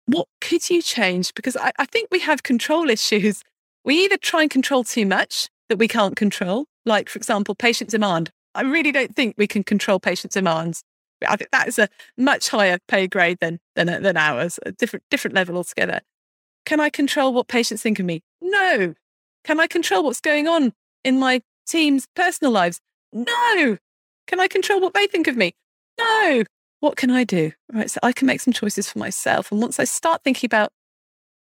What 0.05 0.27
could 0.41 0.69
you 0.69 0.81
change? 0.81 1.33
Because 1.33 1.57
I, 1.57 1.71
I 1.77 1.85
think 1.85 2.09
we 2.11 2.19
have 2.19 2.43
control 2.43 2.89
issues. 2.89 3.41
We 3.83 4.03
either 4.05 4.17
try 4.17 4.43
and 4.43 4.51
control 4.51 4.83
too 4.83 5.05
much 5.05 5.49
that 5.69 5.77
we 5.77 5.87
can't 5.87 6.15
control, 6.15 6.65
like, 6.85 7.09
for 7.09 7.17
example, 7.17 7.55
patient 7.55 7.89
demand. 7.89 8.31
I 8.53 8.61
really 8.61 8.91
don't 8.91 9.15
think 9.15 9.35
we 9.37 9.47
can 9.47 9.63
control 9.63 9.99
patient 9.99 10.33
demands. 10.33 10.83
I 11.27 11.35
think 11.35 11.51
that 11.51 11.67
is 11.67 11.79
a 11.79 11.89
much 12.17 12.49
higher 12.49 12.77
pay 12.87 13.07
grade 13.07 13.37
than, 13.39 13.59
than, 13.75 13.89
uh, 13.89 13.99
than 13.99 14.17
ours, 14.17 14.59
a 14.65 14.71
different, 14.71 15.03
different 15.09 15.35
level 15.35 15.57
altogether. 15.57 16.01
Can 16.65 16.79
I 16.79 16.89
control 16.89 17.33
what 17.33 17.47
patients 17.47 17.81
think 17.81 17.99
of 17.99 18.05
me? 18.05 18.21
No. 18.41 18.95
Can 19.43 19.59
I 19.59 19.67
control 19.67 20.03
what's 20.03 20.21
going 20.21 20.47
on 20.47 20.73
in 21.03 21.19
my 21.19 21.41
team's 21.67 22.07
personal 22.15 22.51
lives? 22.51 22.79
No. 23.13 23.77
Can 24.27 24.39
I 24.39 24.47
control 24.47 24.81
what 24.81 24.93
they 24.93 25.07
think 25.07 25.27
of 25.27 25.37
me? 25.37 25.53
No 25.99 26.43
what 26.85 26.97
can 26.97 27.09
I 27.09 27.23
do? 27.23 27.51
Right. 27.73 27.89
So 27.89 27.99
I 28.03 28.11
can 28.11 28.27
make 28.27 28.41
some 28.41 28.53
choices 28.53 28.87
for 28.87 28.99
myself. 28.99 29.51
And 29.51 29.59
once 29.59 29.79
I 29.79 29.85
start 29.85 30.23
thinking 30.23 30.47
about, 30.47 30.69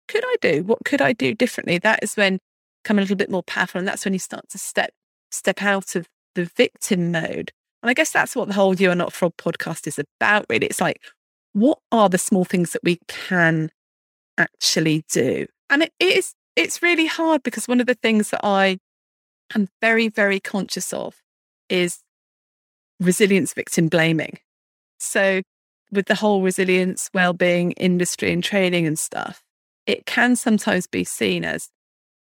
could 0.09 0.25
I 0.25 0.35
do? 0.41 0.63
What 0.63 0.79
could 0.83 1.01
I 1.01 1.13
do 1.13 1.33
differently? 1.33 1.77
That 1.77 2.03
is 2.03 2.17
when 2.17 2.39
come 2.83 2.97
a 2.97 3.01
little 3.01 3.15
bit 3.15 3.31
more 3.31 3.43
powerful. 3.43 3.79
And 3.79 3.87
that's 3.87 4.03
when 4.03 4.11
you 4.11 4.19
start 4.19 4.49
to 4.49 4.57
step 4.57 4.91
step 5.31 5.61
out 5.61 5.95
of 5.95 6.05
the 6.35 6.51
victim 6.57 7.13
mode. 7.13 7.53
And 7.81 7.89
I 7.89 7.93
guess 7.93 8.11
that's 8.11 8.35
what 8.35 8.49
the 8.49 8.55
whole 8.55 8.75
You 8.75 8.91
Are 8.91 8.95
Not 8.95 9.13
Frog 9.13 9.31
podcast 9.37 9.87
is 9.87 9.97
about, 9.97 10.45
really. 10.49 10.65
It's 10.65 10.81
like, 10.81 10.99
what 11.53 11.79
are 11.93 12.09
the 12.09 12.17
small 12.17 12.43
things 12.43 12.73
that 12.73 12.83
we 12.83 12.99
can 13.07 13.71
actually 14.37 15.05
do? 15.09 15.47
And 15.69 15.83
it 15.83 15.93
is 16.01 16.33
it's 16.57 16.83
really 16.83 17.05
hard 17.05 17.41
because 17.41 17.69
one 17.69 17.79
of 17.79 17.87
the 17.87 17.95
things 17.95 18.31
that 18.31 18.41
I 18.43 18.79
am 19.55 19.69
very, 19.79 20.09
very 20.09 20.41
conscious 20.41 20.91
of 20.91 21.21
is 21.69 21.99
resilience 22.99 23.53
victim 23.53 23.87
blaming. 23.87 24.37
So, 25.01 25.41
with 25.91 26.05
the 26.05 26.15
whole 26.15 26.41
resilience, 26.41 27.09
well-being 27.13 27.71
industry 27.71 28.31
and 28.31 28.43
training 28.43 28.85
and 28.85 28.97
stuff, 28.97 29.41
it 29.85 30.05
can 30.05 30.35
sometimes 30.35 30.87
be 30.87 31.03
seen 31.03 31.43
as 31.43 31.69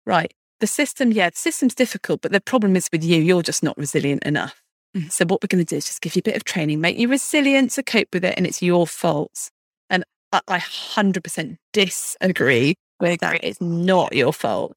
right. 0.04 0.34
The 0.60 0.66
system, 0.66 1.12
yeah, 1.12 1.30
the 1.30 1.36
system's 1.36 1.74
difficult, 1.74 2.20
but 2.20 2.32
the 2.32 2.40
problem 2.40 2.74
is 2.74 2.88
with 2.92 3.04
you. 3.04 3.22
You're 3.22 3.42
just 3.42 3.62
not 3.62 3.78
resilient 3.78 4.24
enough. 4.24 4.60
Mm. 4.96 5.10
So, 5.10 5.24
what 5.24 5.42
we're 5.42 5.48
going 5.48 5.64
to 5.64 5.68
do 5.68 5.76
is 5.76 5.86
just 5.86 6.00
give 6.00 6.16
you 6.16 6.20
a 6.20 6.22
bit 6.22 6.36
of 6.36 6.44
training, 6.44 6.80
make 6.80 6.98
you 6.98 7.08
resilient 7.08 7.70
to 7.72 7.82
cope 7.82 8.08
with 8.12 8.24
it, 8.24 8.34
and 8.36 8.46
it's 8.46 8.60
your 8.60 8.86
fault. 8.86 9.50
And 9.88 10.04
I, 10.32 10.40
I 10.48 10.58
100% 10.58 11.56
disagree 11.72 12.74
with 12.98 13.20
that. 13.20 13.44
It's 13.44 13.60
not 13.60 14.14
your 14.14 14.32
fault. 14.32 14.74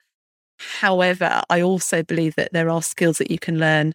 However, 0.59 1.41
I 1.49 1.61
also 1.61 2.03
believe 2.03 2.35
that 2.35 2.53
there 2.53 2.69
are 2.69 2.81
skills 2.81 3.17
that 3.17 3.31
you 3.31 3.39
can 3.39 3.59
learn 3.59 3.93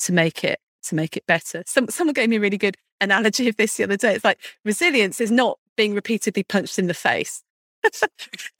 to 0.00 0.12
make 0.12 0.42
it 0.42 0.58
to 0.86 0.94
make 0.94 1.16
it 1.16 1.26
better. 1.26 1.62
Some, 1.66 1.88
someone 1.88 2.14
gave 2.14 2.28
me 2.28 2.36
a 2.36 2.40
really 2.40 2.58
good 2.58 2.76
analogy 3.00 3.48
of 3.48 3.56
this 3.56 3.76
the 3.76 3.84
other 3.84 3.96
day. 3.96 4.14
It's 4.14 4.24
like 4.24 4.40
resilience 4.64 5.20
is 5.20 5.30
not 5.30 5.58
being 5.76 5.94
repeatedly 5.94 6.42
punched 6.42 6.78
in 6.78 6.86
the 6.86 6.94
face. 6.94 7.42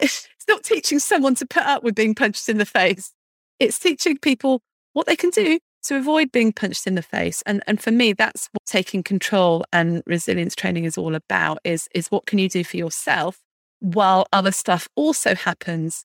it's 0.01 0.29
not 0.49 0.63
teaching 0.63 0.99
someone 0.99 1.35
to 1.37 1.47
put 1.47 1.65
up 1.65 1.83
with 1.83 1.95
being 1.95 2.15
punched 2.15 2.49
in 2.49 2.59
the 2.59 2.67
face. 2.67 3.13
It's 3.59 3.79
teaching 3.79 4.19
people 4.19 4.63
what 4.93 5.07
they 5.07 5.17
can 5.17 5.31
do 5.31 5.59
to 5.85 5.97
avoid 5.97 6.33
being 6.33 6.53
punched 6.53 6.87
in 6.87 6.95
the 6.95 7.03
face. 7.03 7.43
And 7.47 7.63
and 7.67 7.81
for 7.81 7.91
me, 7.91 8.13
that's 8.13 8.49
what 8.53 8.65
taking 8.67 9.03
control 9.03 9.65
and 9.73 10.03
resilience 10.07 10.55
training 10.55 10.85
is 10.85 10.99
all 10.99 11.15
about. 11.15 11.59
Is 11.65 11.89
is 11.95 12.09
what 12.09 12.27
can 12.27 12.39
you 12.39 12.49
do 12.49 12.65
for 12.65 12.77
yourself 12.77 13.41
while 13.81 14.27
other 14.33 14.53
stuff 14.53 14.89
also 14.97 15.35
happens 15.35 16.05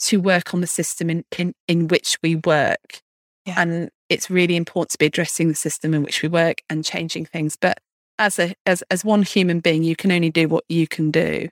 to 0.00 0.20
work 0.20 0.54
on 0.54 0.60
the 0.60 0.66
system 0.66 1.10
in 1.10 1.24
in, 1.38 1.54
in 1.68 1.88
which 1.88 2.18
we 2.22 2.36
work. 2.36 3.00
Yeah. 3.46 3.54
And 3.56 3.90
it's 4.12 4.30
really 4.30 4.56
important 4.56 4.90
to 4.90 4.98
be 4.98 5.06
addressing 5.06 5.48
the 5.48 5.54
system 5.54 5.94
in 5.94 6.02
which 6.02 6.22
we 6.22 6.28
work 6.28 6.62
and 6.68 6.84
changing 6.84 7.26
things. 7.26 7.56
But 7.56 7.78
as 8.18 8.38
a 8.38 8.54
as 8.66 8.82
as 8.90 9.04
one 9.04 9.22
human 9.22 9.60
being, 9.60 9.82
you 9.82 9.96
can 9.96 10.12
only 10.12 10.30
do 10.30 10.48
what 10.48 10.64
you 10.68 10.86
can 10.86 11.10
do. 11.10 11.48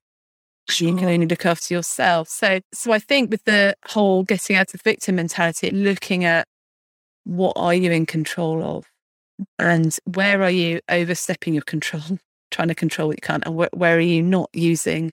Sure. 0.68 0.88
You 0.88 0.96
can 0.96 1.08
only 1.08 1.26
look 1.26 1.46
after 1.46 1.74
yourself. 1.74 2.28
So 2.28 2.60
so 2.72 2.92
I 2.92 2.98
think 2.98 3.30
with 3.30 3.44
the 3.44 3.76
whole 3.86 4.22
getting 4.22 4.56
out 4.56 4.74
of 4.74 4.82
victim 4.82 5.16
mentality, 5.16 5.70
looking 5.70 6.24
at 6.24 6.46
what 7.24 7.54
are 7.56 7.74
you 7.74 7.90
in 7.90 8.06
control 8.06 8.62
of 8.62 8.86
and 9.58 9.96
where 10.04 10.42
are 10.42 10.50
you 10.50 10.80
overstepping 10.88 11.54
your 11.54 11.62
control, 11.62 12.18
trying 12.50 12.68
to 12.68 12.74
control 12.74 13.08
what 13.08 13.16
you 13.16 13.22
can't, 13.22 13.44
and 13.46 13.54
wh- 13.54 13.76
where 13.76 13.96
are 13.96 14.00
you 14.00 14.22
not 14.22 14.50
using 14.52 15.10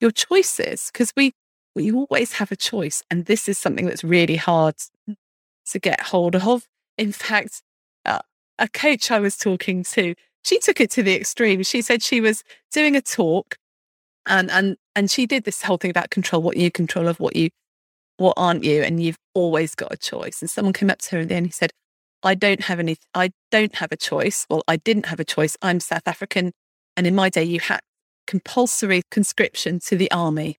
your 0.00 0.10
choices? 0.10 0.90
Because 0.92 1.12
we 1.16 1.32
we 1.74 1.92
always 1.92 2.32
have 2.34 2.50
a 2.50 2.56
choice, 2.56 3.02
and 3.10 3.26
this 3.26 3.48
is 3.48 3.58
something 3.58 3.86
that's 3.86 4.04
really 4.04 4.36
hard 4.36 4.76
to 5.66 5.78
get 5.78 6.00
hold 6.00 6.36
of. 6.36 6.66
In 6.98 7.12
fact, 7.12 7.62
uh, 8.04 8.20
a 8.58 8.68
coach 8.68 9.10
I 9.10 9.20
was 9.20 9.36
talking 9.36 9.84
to, 9.84 10.14
she 10.44 10.58
took 10.58 10.80
it 10.80 10.90
to 10.92 11.02
the 11.02 11.14
extreme. 11.14 11.62
She 11.62 11.82
said 11.82 12.02
she 12.02 12.20
was 12.20 12.42
doing 12.72 12.96
a 12.96 13.02
talk 13.02 13.56
and 14.26 14.50
and 14.50 14.76
and 14.94 15.10
she 15.10 15.26
did 15.26 15.44
this 15.44 15.62
whole 15.62 15.76
thing 15.76 15.90
about 15.90 16.10
control, 16.10 16.42
what 16.42 16.56
you 16.56 16.70
control 16.70 17.08
of 17.08 17.20
what 17.20 17.36
you 17.36 17.50
what 18.18 18.34
aren't 18.36 18.64
you, 18.64 18.82
and 18.82 19.02
you've 19.02 19.18
always 19.34 19.74
got 19.74 19.92
a 19.92 19.96
choice. 19.96 20.40
And 20.40 20.50
someone 20.50 20.72
came 20.72 20.90
up 20.90 20.98
to 21.00 21.16
her 21.16 21.20
and 21.20 21.28
then 21.28 21.44
he 21.44 21.50
said, 21.50 21.70
I 22.22 22.34
don't 22.34 22.62
have 22.62 22.80
any 22.80 22.96
I 23.14 23.30
don't 23.50 23.74
have 23.76 23.92
a 23.92 23.96
choice. 23.96 24.46
Well, 24.50 24.62
I 24.66 24.76
didn't 24.76 25.06
have 25.06 25.20
a 25.20 25.24
choice. 25.24 25.56
I'm 25.62 25.80
South 25.80 26.06
African. 26.06 26.52
And 26.96 27.06
in 27.06 27.14
my 27.14 27.28
day 27.28 27.44
you 27.44 27.60
had 27.60 27.80
compulsory 28.26 29.02
conscription 29.10 29.78
to 29.80 29.96
the 29.96 30.10
army 30.10 30.58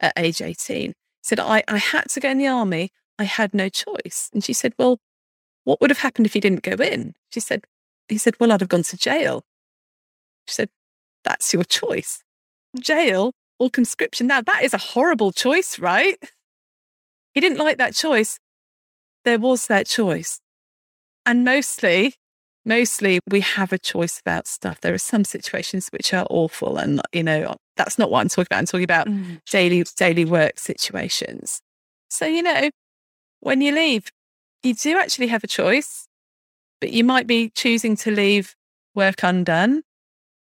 at 0.00 0.12
age 0.16 0.42
18. 0.42 0.88
He 0.88 0.94
said, 1.22 1.40
I, 1.40 1.62
I 1.68 1.78
had 1.78 2.08
to 2.10 2.20
go 2.20 2.30
in 2.30 2.38
the 2.38 2.46
army. 2.48 2.90
I 3.18 3.24
had 3.24 3.54
no 3.54 3.68
choice. 3.68 4.30
And 4.32 4.42
she 4.42 4.52
said, 4.52 4.72
Well, 4.78 4.98
what 5.64 5.80
would 5.80 5.90
have 5.90 5.98
happened 5.98 6.26
if 6.26 6.34
you 6.34 6.40
didn't 6.40 6.62
go 6.62 6.82
in? 6.82 7.14
She 7.30 7.40
said, 7.40 7.64
He 8.08 8.18
said, 8.18 8.34
Well, 8.38 8.52
I'd 8.52 8.60
have 8.60 8.68
gone 8.68 8.82
to 8.84 8.96
jail. 8.96 9.44
She 10.46 10.54
said, 10.54 10.70
That's 11.24 11.52
your 11.52 11.64
choice. 11.64 12.22
Jail 12.78 13.32
or 13.58 13.70
conscription. 13.70 14.26
Now, 14.26 14.40
that 14.42 14.62
is 14.62 14.74
a 14.74 14.78
horrible 14.78 15.32
choice, 15.32 15.78
right? 15.78 16.16
He 17.34 17.40
didn't 17.40 17.58
like 17.58 17.78
that 17.78 17.94
choice. 17.94 18.38
there 19.24 19.38
was 19.38 19.66
that 19.66 19.86
choice. 19.86 20.40
And 21.26 21.44
mostly, 21.44 22.14
mostly 22.64 23.20
we 23.28 23.40
have 23.40 23.72
a 23.72 23.78
choice 23.78 24.18
about 24.20 24.46
stuff. 24.46 24.80
There 24.80 24.94
are 24.94 24.98
some 24.98 25.24
situations 25.24 25.88
which 25.90 26.14
are 26.14 26.26
awful. 26.30 26.78
And, 26.78 27.02
you 27.12 27.22
know, 27.22 27.56
that's 27.76 27.98
not 27.98 28.10
what 28.10 28.20
I'm 28.20 28.28
talking 28.28 28.46
about. 28.50 28.58
I'm 28.58 28.66
talking 28.66 28.84
about 28.84 29.06
mm. 29.08 29.40
daily, 29.50 29.84
daily 29.96 30.24
work 30.24 30.58
situations. 30.58 31.60
So, 32.08 32.26
you 32.26 32.42
know, 32.42 32.70
when 33.40 33.60
you 33.60 33.72
leave, 33.72 34.08
you 34.62 34.74
do 34.74 34.98
actually 34.98 35.28
have 35.28 35.44
a 35.44 35.48
choice, 35.48 36.06
but 36.80 36.92
you 36.92 37.04
might 37.04 37.26
be 37.26 37.50
choosing 37.50 37.96
to 37.96 38.10
leave 38.10 38.54
work 38.94 39.22
undone 39.22 39.82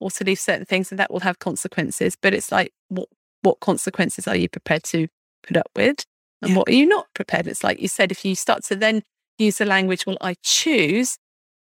or 0.01 0.11
to 0.11 0.25
leave 0.25 0.39
certain 0.39 0.67
things 0.67 0.91
and 0.91 0.99
that 0.99 1.11
will 1.11 1.21
have 1.21 1.39
consequences. 1.39 2.17
But 2.21 2.35
it's 2.35 2.53
like, 2.53 2.73
what, 2.89 3.09
what 3.43 3.61
consequences 3.61 4.29
are 4.29 4.37
you 4.37 4.49
prepared 4.49 4.85
to 4.85 5.09
put 5.47 5.57
up 5.57 5.71
with? 5.75 6.05
And 6.43 6.51
yeah. 6.51 6.57
what 6.59 6.69
are 6.69 6.75
you 6.75 6.87
not 6.87 7.07
prepared? 7.15 7.47
It's 7.47 7.65
like 7.65 7.81
you 7.81 7.89
said, 7.89 8.11
if 8.11 8.25
you 8.25 8.35
start 8.35 8.65
to 8.65 8.77
then 8.77 9.03
use 9.39 9.59
the 9.59 9.65
language, 9.65 10.07
well, 10.07 10.19
I 10.21 10.37
choose 10.43 11.19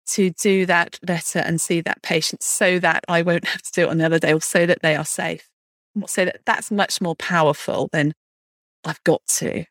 to 0.08 0.32
do 0.32 0.66
that 0.66 1.00
letter 1.08 1.40
and 1.40 1.60
see 1.60 1.82
that 1.82 2.02
patient 2.02 2.42
so 2.42 2.80
that 2.80 3.04
I 3.08 3.22
won't 3.22 3.46
have 3.46 3.62
to 3.62 3.72
do 3.74 3.82
it 3.84 3.90
on 3.90 3.98
the 3.98 4.06
other 4.06 4.20
day 4.20 4.34
or 4.34 4.42
so 4.42 4.66
that 4.66 4.82
they 4.82 4.96
are 4.96 5.06
safe. 5.06 5.50
So 6.08 6.26
that 6.26 6.42
that's 6.46 6.72
much 6.72 7.02
more 7.02 7.16
powerful 7.16 7.90
than 7.92 8.14
I've 8.86 9.04
got 9.04 9.22
to. 9.38 9.66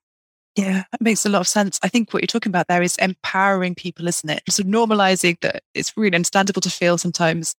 Yeah, 0.56 0.84
that 0.90 1.00
makes 1.02 1.26
a 1.26 1.28
lot 1.28 1.40
of 1.40 1.48
sense. 1.48 1.78
I 1.82 1.88
think 1.88 2.12
what 2.12 2.22
you're 2.22 2.28
talking 2.28 2.50
about 2.50 2.66
there 2.68 2.82
is 2.82 2.96
empowering 2.96 3.74
people, 3.74 4.08
isn't 4.08 4.30
it? 4.30 4.42
So 4.48 4.62
normalizing 4.62 5.38
that 5.42 5.62
it's 5.74 5.94
really 5.96 6.14
understandable 6.14 6.62
to 6.62 6.70
feel 6.70 6.96
sometimes 6.96 7.54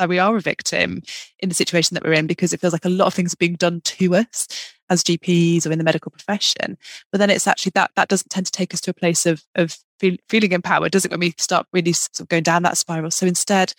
that 0.00 0.08
we 0.08 0.18
are 0.18 0.36
a 0.36 0.40
victim 0.40 1.02
in 1.38 1.48
the 1.48 1.54
situation 1.54 1.94
that 1.94 2.02
we're 2.02 2.14
in 2.14 2.26
because 2.26 2.52
it 2.52 2.60
feels 2.60 2.72
like 2.72 2.84
a 2.84 2.90
lot 2.90 3.06
of 3.06 3.14
things 3.14 3.34
are 3.34 3.36
being 3.36 3.54
done 3.54 3.80
to 3.82 4.16
us 4.16 4.48
as 4.88 5.04
GPs 5.04 5.64
or 5.64 5.70
in 5.70 5.78
the 5.78 5.84
medical 5.84 6.10
profession. 6.10 6.76
But 7.12 7.18
then 7.18 7.30
it's 7.30 7.46
actually 7.46 7.72
that 7.76 7.92
that 7.94 8.08
doesn't 8.08 8.30
tend 8.30 8.46
to 8.46 8.52
take 8.52 8.74
us 8.74 8.80
to 8.82 8.90
a 8.90 8.94
place 8.94 9.26
of 9.26 9.44
of 9.54 9.78
feel, 10.00 10.16
feeling 10.28 10.50
empowered, 10.52 10.90
does 10.90 11.04
it? 11.04 11.12
When 11.12 11.20
we 11.20 11.34
start 11.38 11.68
really 11.72 11.92
sort 11.92 12.18
of 12.20 12.28
going 12.28 12.42
down 12.42 12.64
that 12.64 12.78
spiral. 12.78 13.12
So 13.12 13.26
instead, 13.26 13.74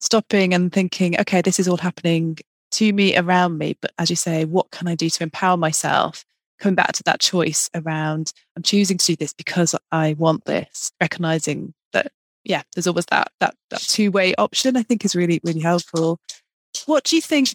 stopping 0.00 0.54
and 0.54 0.72
thinking, 0.72 1.20
okay, 1.20 1.42
this 1.42 1.60
is 1.60 1.68
all 1.68 1.76
happening 1.76 2.38
to 2.72 2.92
me, 2.92 3.16
around 3.16 3.58
me. 3.58 3.76
But 3.80 3.92
as 3.98 4.10
you 4.10 4.16
say, 4.16 4.44
what 4.46 4.70
can 4.70 4.88
I 4.88 4.94
do 4.94 5.10
to 5.10 5.22
empower 5.22 5.56
myself? 5.58 6.24
Coming 6.58 6.74
back 6.74 6.92
to 6.92 7.02
that 7.04 7.20
choice 7.20 7.70
around, 7.74 8.32
I'm 8.56 8.62
choosing 8.62 8.98
to 8.98 9.06
do 9.06 9.16
this 9.16 9.32
because 9.32 9.74
I 9.92 10.14
want 10.18 10.44
this, 10.44 10.90
recognizing 11.00 11.72
that, 11.92 12.10
yeah, 12.44 12.62
there's 12.74 12.86
always 12.86 13.06
that 13.06 13.30
that 13.40 13.54
that 13.70 13.80
two 13.80 14.10
way 14.10 14.34
option. 14.36 14.76
I 14.76 14.82
think 14.82 15.04
is 15.04 15.14
really 15.14 15.40
really 15.44 15.60
helpful. 15.60 16.18
What 16.86 17.04
do 17.04 17.16
you 17.16 17.22
think 17.22 17.54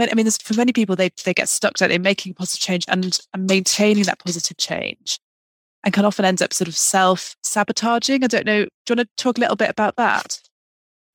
I 0.00 0.14
mean, 0.14 0.30
for 0.30 0.54
many 0.54 0.72
people, 0.72 0.96
they 0.96 1.10
they 1.24 1.34
get 1.34 1.48
stuck 1.48 1.80
at 1.82 1.90
in 1.90 2.02
making 2.02 2.34
positive 2.34 2.60
change 2.60 2.84
and, 2.88 3.18
and 3.34 3.46
maintaining 3.46 4.04
that 4.04 4.18
positive 4.18 4.56
change, 4.56 5.18
and 5.84 5.92
can 5.92 6.04
often 6.04 6.24
end 6.24 6.40
up 6.40 6.52
sort 6.52 6.68
of 6.68 6.76
self 6.76 7.36
sabotaging. 7.42 8.24
I 8.24 8.26
don't 8.26 8.46
know. 8.46 8.64
Do 8.64 8.94
you 8.94 8.96
want 8.96 9.08
to 9.16 9.22
talk 9.22 9.36
a 9.36 9.40
little 9.40 9.56
bit 9.56 9.70
about 9.70 9.96
that? 9.96 10.40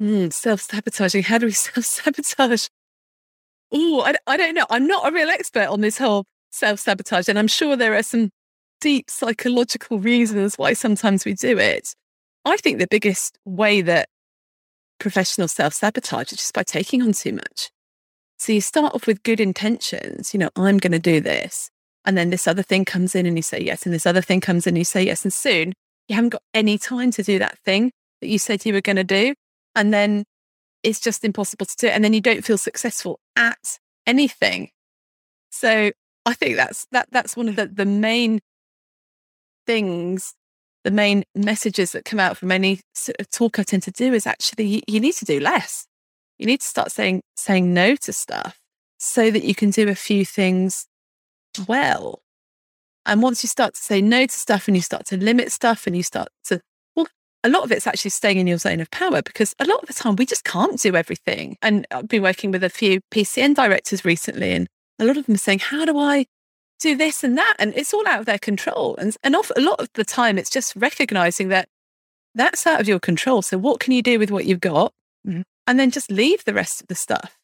Mm, 0.02 0.32
self 0.32 0.62
sabotaging. 0.62 1.24
How 1.24 1.40
do 1.40 1.48
we 1.48 1.52
self 1.54 1.86
sabotage? 1.86 2.68
Oh, 3.72 4.02
I, 4.02 4.14
I 4.28 4.38
don't 4.38 4.54
know. 4.54 4.66
I'm 4.70 4.88
not 4.88 5.08
a 5.08 5.14
real 5.14 5.30
expert 5.30 5.68
on 5.68 5.82
this 5.82 5.98
whole 5.98 6.26
self 6.52 6.80
sabotage, 6.80 7.28
and 7.28 7.38
I'm 7.40 7.48
sure 7.48 7.76
there 7.76 7.96
are 7.96 8.04
some 8.04 8.30
deep 8.82 9.10
psychological 9.10 10.00
reasons 10.00 10.58
why 10.58 10.74
sometimes 10.74 11.26
we 11.26 11.34
do 11.34 11.58
it. 11.58 11.94
I 12.46 12.58
think 12.58 12.80
the 12.80 12.88
biggest 12.90 13.38
way 13.46 13.82
that 13.82 14.10
professional 15.00 15.48
self 15.48 15.74
sabotage 15.74 16.32
is 16.32 16.38
just 16.38 16.54
by 16.54 16.64
taking 16.64 17.02
on 17.02 17.14
too 17.14 17.34
much. 17.34 17.72
So 18.40 18.52
you 18.54 18.62
start 18.62 18.94
off 18.94 19.08
with 19.08 19.24
good 19.24 19.40
intentions, 19.40 20.34
you 20.34 20.40
know, 20.40 20.50
I'm 20.56 20.78
going 20.78 20.92
to 20.92 21.00
do 21.00 21.20
this. 21.20 21.70
And 22.06 22.18
then 22.18 22.30
this 22.30 22.48
other 22.48 22.64
thing 22.64 22.86
comes 22.86 23.16
in 23.16 23.26
and 23.26 23.36
you 23.36 23.42
say 23.42 23.60
yes. 23.60 23.86
And 23.86 23.94
this 23.94 24.06
other 24.06 24.22
thing 24.22 24.40
comes 24.40 24.66
in 24.66 24.72
and 24.72 24.78
you 24.78 24.86
say 24.86 25.04
yes. 25.04 25.24
And 25.24 25.34
soon 25.34 25.74
you 26.08 26.16
haven't 26.16 26.30
got 26.30 26.44
any 26.54 26.78
time 26.78 27.12
to 27.12 27.24
do 27.24 27.40
that 27.40 27.58
thing 27.60 27.92
that 28.22 28.28
you 28.28 28.40
said 28.40 28.66
you 28.66 28.74
were 28.74 28.82
going 28.82 28.96
to 28.96 29.04
do. 29.04 29.34
And 29.76 29.94
then 29.94 30.24
it's 30.84 31.00
just 31.00 31.26
impossible 31.26 31.66
to 31.66 31.76
do 31.78 31.88
it. 31.88 31.92
And 31.92 32.04
then 32.04 32.14
you 32.14 32.22
don't 32.22 32.46
feel 32.46 32.58
successful 32.58 33.20
at 33.36 33.78
anything. 34.06 34.70
So 35.50 35.92
I 36.28 36.34
think 36.34 36.56
that's 36.58 36.86
that 36.92 37.08
that's 37.12 37.36
one 37.36 37.48
of 37.48 37.56
the, 37.56 37.66
the 37.66 37.86
main 37.86 38.40
things, 39.66 40.34
the 40.84 40.92
main 40.92 41.24
messages 41.34 41.94
that 41.94 42.06
come 42.06 42.20
out 42.20 42.38
from 42.38 42.52
any 42.52 42.82
sort 42.94 43.20
of 43.20 43.30
talk 43.32 43.58
I 43.58 43.64
tend 43.64 43.84
to 43.84 43.92
do 43.92 44.14
is 44.14 44.28
actually 44.28 44.66
you, 44.66 44.82
you 44.88 45.00
need 45.00 45.16
to 45.16 45.26
do 45.26 45.40
less 45.40 45.88
you 46.38 46.46
need 46.46 46.62
to 46.62 46.68
start 46.68 46.92
saying 46.92 47.22
saying 47.36 47.74
no 47.74 47.96
to 47.96 48.14
stuff 48.14 48.60
so 48.98 49.32
that 49.32 49.44
you 49.44 49.56
can 49.56 49.70
do 49.70 49.90
a 49.90 49.96
few 49.96 50.26
things 50.26 50.88
well. 51.68 52.22
And 53.06 53.22
once 53.22 53.44
you 53.44 53.48
start 53.48 53.74
to 53.76 53.82
say 53.82 54.02
no 54.02 54.26
to 54.26 54.34
stuff 54.34 54.68
and 54.68 54.76
you 54.76 54.82
start 54.82 55.06
to 55.08 55.18
limit 55.18 55.52
stuff 55.52 55.88
and 55.88 55.96
you 55.96 56.04
start 56.04 56.28
to, 56.46 56.60
well, 56.96 57.08
a 57.44 57.50
lot 57.50 57.64
of 57.64 57.72
it's 57.72 57.88
actually 57.88 58.12
staying 58.12 58.38
in 58.38 58.48
your 58.48 58.58
zone 58.58 58.82
of 58.82 58.92
power 58.92 59.22
because 59.22 59.56
a 59.60 59.66
lot 59.66 59.82
of 59.82 59.88
the 59.88 59.94
time 59.94 60.16
we 60.18 60.26
just 60.26 60.44
can't 60.44 60.80
do 60.80 60.96
everything. 60.96 61.58
And 61.62 61.88
I've 61.90 62.08
been 62.08 62.24
working 62.24 62.52
with 62.52 62.64
a 62.64 62.70
few 62.70 63.00
PCN 63.12 63.56
directors 63.56 64.04
recently, 64.04 64.52
and 64.52 64.68
a 65.00 65.06
lot 65.06 65.18
of 65.18 65.26
them 65.26 65.36
are 65.36 65.40
saying, 65.40 65.60
How 65.60 65.86
do 65.86 65.98
I 65.98 66.26
do 66.80 66.96
this 66.96 67.24
and 67.24 67.38
that? 67.38 67.56
And 67.60 67.74
it's 67.76 67.94
all 67.94 68.08
out 68.08 68.20
of 68.20 68.26
their 68.26 68.40
control. 68.40 68.96
And, 68.98 69.16
and 69.24 69.36
off, 69.36 69.52
a 69.56 69.62
lot 69.62 69.80
of 69.80 69.90
the 69.94 70.06
time, 70.06 70.38
it's 70.38 70.50
just 70.50 70.76
recognizing 70.76 71.50
that 71.50 71.70
that's 72.36 72.68
out 72.68 72.80
of 72.80 72.88
your 72.88 73.00
control. 73.00 73.42
So, 73.42 73.58
what 73.58 73.80
can 73.80 73.94
you 73.94 74.02
do 74.02 74.20
with 74.20 74.32
what 74.32 74.46
you've 74.46 74.60
got? 74.60 74.94
Mm-hmm 75.28 75.42
and 75.68 75.78
then 75.78 75.92
just 75.92 76.10
leave 76.10 76.46
the 76.46 76.54
rest 76.54 76.82
of 76.82 76.88
the 76.88 76.96
stuff. 76.96 77.38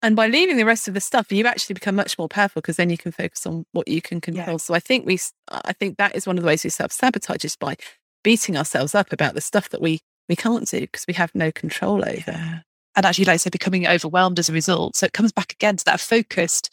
And 0.00 0.14
by 0.14 0.28
leaving 0.28 0.58
the 0.58 0.64
rest 0.64 0.86
of 0.86 0.94
the 0.94 1.00
stuff, 1.00 1.32
you 1.32 1.44
actually 1.46 1.74
become 1.74 1.96
much 1.96 2.18
more 2.18 2.28
powerful 2.28 2.62
because 2.62 2.76
then 2.76 2.90
you 2.90 2.98
can 2.98 3.10
focus 3.10 3.44
on 3.46 3.64
what 3.72 3.88
you 3.88 4.00
can 4.00 4.20
control. 4.20 4.52
Yeah. 4.52 4.56
So 4.58 4.74
I 4.74 4.78
think 4.78 5.06
we, 5.06 5.18
I 5.50 5.72
think 5.72 5.96
that 5.96 6.14
is 6.14 6.24
one 6.24 6.38
of 6.38 6.44
the 6.44 6.46
ways 6.46 6.62
we 6.62 6.70
self 6.70 6.92
sabotage 6.92 7.44
is 7.44 7.56
by 7.56 7.76
beating 8.22 8.56
ourselves 8.56 8.94
up 8.94 9.12
about 9.12 9.34
the 9.34 9.40
stuff 9.40 9.70
that 9.70 9.80
we 9.80 10.00
we 10.28 10.36
can't 10.36 10.68
do 10.68 10.82
because 10.82 11.06
we 11.08 11.14
have 11.14 11.34
no 11.34 11.50
control 11.50 12.04
over. 12.04 12.22
Yeah. 12.28 12.58
And 12.96 13.06
actually, 13.06 13.26
like 13.26 13.34
I 13.34 13.36
say, 13.38 13.50
becoming 13.50 13.86
overwhelmed 13.86 14.38
as 14.38 14.48
a 14.48 14.52
result. 14.52 14.96
So 14.96 15.06
it 15.06 15.12
comes 15.12 15.32
back 15.32 15.52
again 15.52 15.76
to 15.76 15.84
that 15.84 16.00
focused 16.00 16.70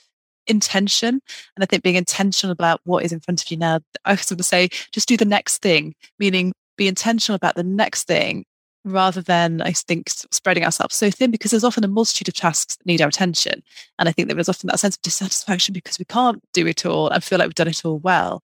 intention. 0.47 1.21
And 1.55 1.63
I 1.63 1.65
think 1.65 1.83
being 1.83 1.95
intentional 1.95 2.51
about 2.51 2.81
what 2.83 3.03
is 3.03 3.11
in 3.11 3.19
front 3.19 3.43
of 3.43 3.51
you 3.51 3.57
now, 3.57 3.79
I 4.05 4.15
sort 4.15 4.39
of 4.39 4.45
say, 4.45 4.69
just 4.91 5.07
do 5.07 5.17
the 5.17 5.25
next 5.25 5.61
thing, 5.61 5.95
meaning 6.19 6.53
be 6.77 6.87
intentional 6.87 7.35
about 7.35 7.55
the 7.55 7.63
next 7.63 8.05
thing 8.05 8.45
rather 8.83 9.21
than 9.21 9.61
I 9.61 9.71
think 9.71 10.09
spreading 10.09 10.63
ourselves 10.63 10.95
so 10.95 11.09
thin 11.09 11.31
because 11.31 11.51
there's 11.51 11.63
often 11.63 11.83
a 11.83 11.87
multitude 11.87 12.27
of 12.27 12.35
tasks 12.35 12.75
that 12.75 12.85
need 12.85 13.01
our 13.01 13.07
attention. 13.07 13.63
And 13.97 14.07
I 14.07 14.11
think 14.11 14.29
there 14.29 14.39
is 14.39 14.47
often 14.47 14.67
that 14.67 14.79
sense 14.79 14.95
of 14.95 15.01
dissatisfaction 15.01 15.73
because 15.73 15.97
we 15.97 16.05
can't 16.05 16.39
do 16.53 16.67
it 16.67 16.85
all 16.85 17.09
and 17.09 17.23
feel 17.23 17.39
like 17.39 17.47
we've 17.47 17.55
done 17.55 17.67
it 17.67 17.83
all 17.83 17.97
well. 17.97 18.41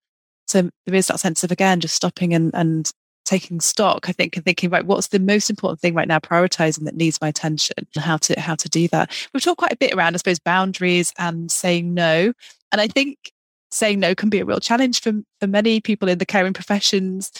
So 0.47 0.69
there 0.85 0.95
is 0.95 1.07
that 1.07 1.19
sense 1.19 1.43
of 1.43 1.51
again 1.51 1.79
just 1.79 1.95
stopping 1.95 2.33
and, 2.33 2.51
and 2.55 2.91
taking 3.25 3.59
stock, 3.59 4.09
I 4.09 4.11
think, 4.11 4.35
and 4.35 4.45
thinking, 4.45 4.69
right, 4.69 4.85
what's 4.85 5.07
the 5.07 5.19
most 5.19 5.49
important 5.49 5.79
thing 5.79 5.93
right 5.93 6.07
now, 6.07 6.19
prioritizing 6.19 6.85
that 6.85 6.95
needs 6.95 7.19
my 7.21 7.27
attention 7.27 7.75
and 7.95 8.03
how 8.03 8.17
to 8.17 8.39
how 8.39 8.55
to 8.55 8.69
do 8.69 8.87
that. 8.89 9.11
We've 9.33 9.43
talked 9.43 9.59
quite 9.59 9.73
a 9.73 9.77
bit 9.77 9.93
around, 9.93 10.15
I 10.15 10.17
suppose, 10.17 10.39
boundaries 10.39 11.13
and 11.17 11.51
saying 11.51 11.93
no. 11.93 12.33
And 12.71 12.81
I 12.81 12.87
think 12.87 13.31
saying 13.71 13.99
no 13.99 14.13
can 14.15 14.29
be 14.29 14.39
a 14.39 14.45
real 14.45 14.59
challenge 14.59 15.01
for, 15.01 15.13
for 15.39 15.47
many 15.47 15.79
people 15.79 16.09
in 16.09 16.17
the 16.17 16.25
caring 16.25 16.53
professions 16.53 17.31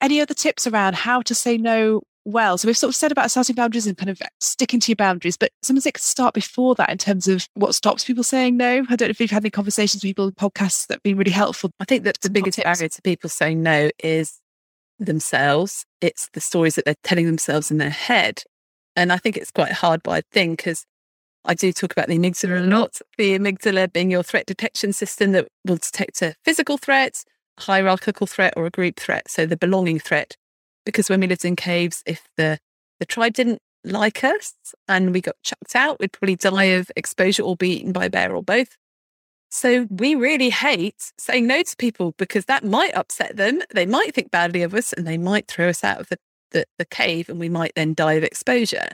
any 0.00 0.20
other 0.20 0.34
tips 0.34 0.66
around 0.66 0.94
how 0.94 1.22
to 1.22 1.34
say 1.34 1.56
no 1.56 2.02
well? 2.24 2.58
So 2.58 2.68
we've 2.68 2.76
sort 2.76 2.90
of 2.90 2.96
said 2.96 3.12
about 3.12 3.30
setting 3.30 3.54
boundaries 3.54 3.86
and 3.86 3.96
kind 3.96 4.10
of 4.10 4.20
sticking 4.40 4.80
to 4.80 4.90
your 4.90 4.96
boundaries, 4.96 5.36
but 5.36 5.50
sometimes 5.62 5.86
it 5.86 5.94
could 5.94 6.02
start 6.02 6.34
before 6.34 6.74
that 6.76 6.90
in 6.90 6.98
terms 6.98 7.28
of 7.28 7.48
what 7.54 7.74
stops 7.74 8.04
people 8.04 8.24
saying 8.24 8.56
no. 8.56 8.84
I 8.88 8.96
don't 8.96 9.02
know 9.02 9.10
if 9.10 9.20
you've 9.20 9.30
had 9.30 9.42
any 9.42 9.50
conversations 9.50 10.02
with 10.02 10.08
people, 10.08 10.30
podcasts 10.32 10.86
that 10.86 10.96
have 10.96 11.02
been 11.02 11.16
really 11.16 11.30
helpful. 11.30 11.70
I 11.80 11.84
think 11.84 12.04
that 12.04 12.20
the 12.20 12.30
biggest 12.30 12.62
barrier 12.62 12.88
to 12.88 13.02
people 13.02 13.30
saying 13.30 13.62
no 13.62 13.90
is 14.02 14.38
themselves. 15.06 15.84
It's 16.00 16.28
the 16.32 16.40
stories 16.40 16.74
that 16.76 16.84
they're 16.84 16.94
telling 17.02 17.26
themselves 17.26 17.70
in 17.70 17.78
their 17.78 17.90
head. 17.90 18.42
And 18.96 19.12
I 19.12 19.16
think 19.16 19.36
it's 19.36 19.50
quite 19.50 19.72
hard 19.72 20.02
by 20.02 20.22
thing 20.32 20.52
because 20.52 20.84
I 21.44 21.54
do 21.54 21.72
talk 21.72 21.92
about 21.92 22.08
the 22.08 22.18
amygdala 22.18 22.62
a 22.62 22.66
lot. 22.66 23.00
The 23.18 23.38
amygdala 23.38 23.92
being 23.92 24.10
your 24.10 24.22
threat 24.22 24.46
detection 24.46 24.92
system 24.92 25.32
that 25.32 25.48
will 25.64 25.76
detect 25.76 26.22
a 26.22 26.34
physical 26.44 26.78
threat, 26.78 27.24
hierarchical 27.58 28.26
threat 28.26 28.54
or 28.56 28.66
a 28.66 28.70
group 28.70 28.98
threat, 28.98 29.30
so 29.30 29.46
the 29.46 29.56
belonging 29.56 29.98
threat. 29.98 30.36
Because 30.84 31.08
when 31.08 31.20
we 31.20 31.26
lived 31.26 31.44
in 31.44 31.56
caves, 31.56 32.02
if 32.06 32.28
the, 32.36 32.58
the 33.00 33.06
tribe 33.06 33.34
didn't 33.34 33.60
like 33.84 34.22
us 34.22 34.54
and 34.88 35.12
we 35.12 35.20
got 35.20 35.36
chucked 35.42 35.74
out, 35.74 35.98
we'd 35.98 36.12
probably 36.12 36.36
die 36.36 36.64
of 36.64 36.90
exposure 36.96 37.42
or 37.42 37.56
be 37.56 37.70
eaten 37.70 37.92
by 37.92 38.06
a 38.06 38.10
bear 38.10 38.34
or 38.34 38.42
both. 38.42 38.76
So 39.54 39.86
we 39.90 40.14
really 40.14 40.48
hate 40.48 41.12
saying 41.18 41.46
no 41.46 41.62
to 41.62 41.76
people 41.76 42.14
because 42.16 42.46
that 42.46 42.64
might 42.64 42.94
upset 42.94 43.36
them. 43.36 43.60
They 43.74 43.84
might 43.84 44.14
think 44.14 44.30
badly 44.30 44.62
of 44.62 44.72
us 44.72 44.94
and 44.94 45.06
they 45.06 45.18
might 45.18 45.46
throw 45.46 45.68
us 45.68 45.84
out 45.84 46.00
of 46.00 46.08
the, 46.08 46.16
the, 46.52 46.64
the 46.78 46.86
cave 46.86 47.28
and 47.28 47.38
we 47.38 47.50
might 47.50 47.72
then 47.76 47.92
die 47.92 48.14
of 48.14 48.24
exposure. 48.24 48.88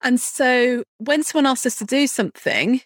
And 0.00 0.18
so 0.18 0.84
when 0.96 1.22
someone 1.22 1.44
asks 1.44 1.66
us 1.66 1.76
to 1.76 1.84
do 1.84 2.06
something, 2.06 2.80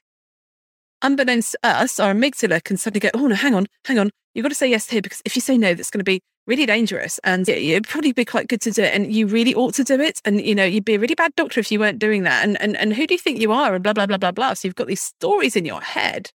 unbeknownst 1.02 1.52
to 1.52 1.58
us, 1.62 2.00
our 2.00 2.12
amygdala 2.12 2.64
can 2.64 2.76
suddenly 2.76 2.98
go, 2.98 3.10
oh 3.14 3.28
no, 3.28 3.36
hang 3.36 3.54
on, 3.54 3.66
hang 3.84 4.00
on, 4.00 4.10
you've 4.34 4.42
got 4.42 4.48
to 4.48 4.56
say 4.56 4.68
yes 4.68 4.90
here 4.90 5.00
because 5.00 5.22
if 5.24 5.36
you 5.36 5.42
say 5.42 5.56
no, 5.56 5.72
that's 5.72 5.90
going 5.90 6.00
to 6.00 6.04
be 6.04 6.20
really 6.48 6.66
dangerous. 6.66 7.20
And 7.22 7.48
it'd 7.48 7.86
probably 7.86 8.10
be 8.10 8.24
quite 8.24 8.48
good 8.48 8.60
to 8.62 8.72
do 8.72 8.82
it 8.82 8.92
and 8.92 9.14
you 9.14 9.28
really 9.28 9.54
ought 9.54 9.74
to 9.74 9.84
do 9.84 10.00
it 10.00 10.20
and 10.24 10.40
you 10.40 10.56
know 10.56 10.64
you'd 10.64 10.84
be 10.84 10.96
a 10.96 10.98
really 10.98 11.14
bad 11.14 11.32
doctor 11.36 11.60
if 11.60 11.70
you 11.70 11.78
weren't 11.78 12.00
doing 12.00 12.24
that. 12.24 12.42
And 12.42 12.60
and, 12.60 12.76
and 12.76 12.92
who 12.92 13.06
do 13.06 13.14
you 13.14 13.20
think 13.20 13.38
you 13.38 13.52
are? 13.52 13.76
And 13.76 13.84
blah 13.84 13.92
blah 13.92 14.06
blah 14.06 14.18
blah 14.18 14.32
blah. 14.32 14.54
So 14.54 14.66
you've 14.66 14.74
got 14.74 14.88
these 14.88 15.00
stories 15.00 15.54
in 15.54 15.64
your 15.64 15.80
head 15.80 16.32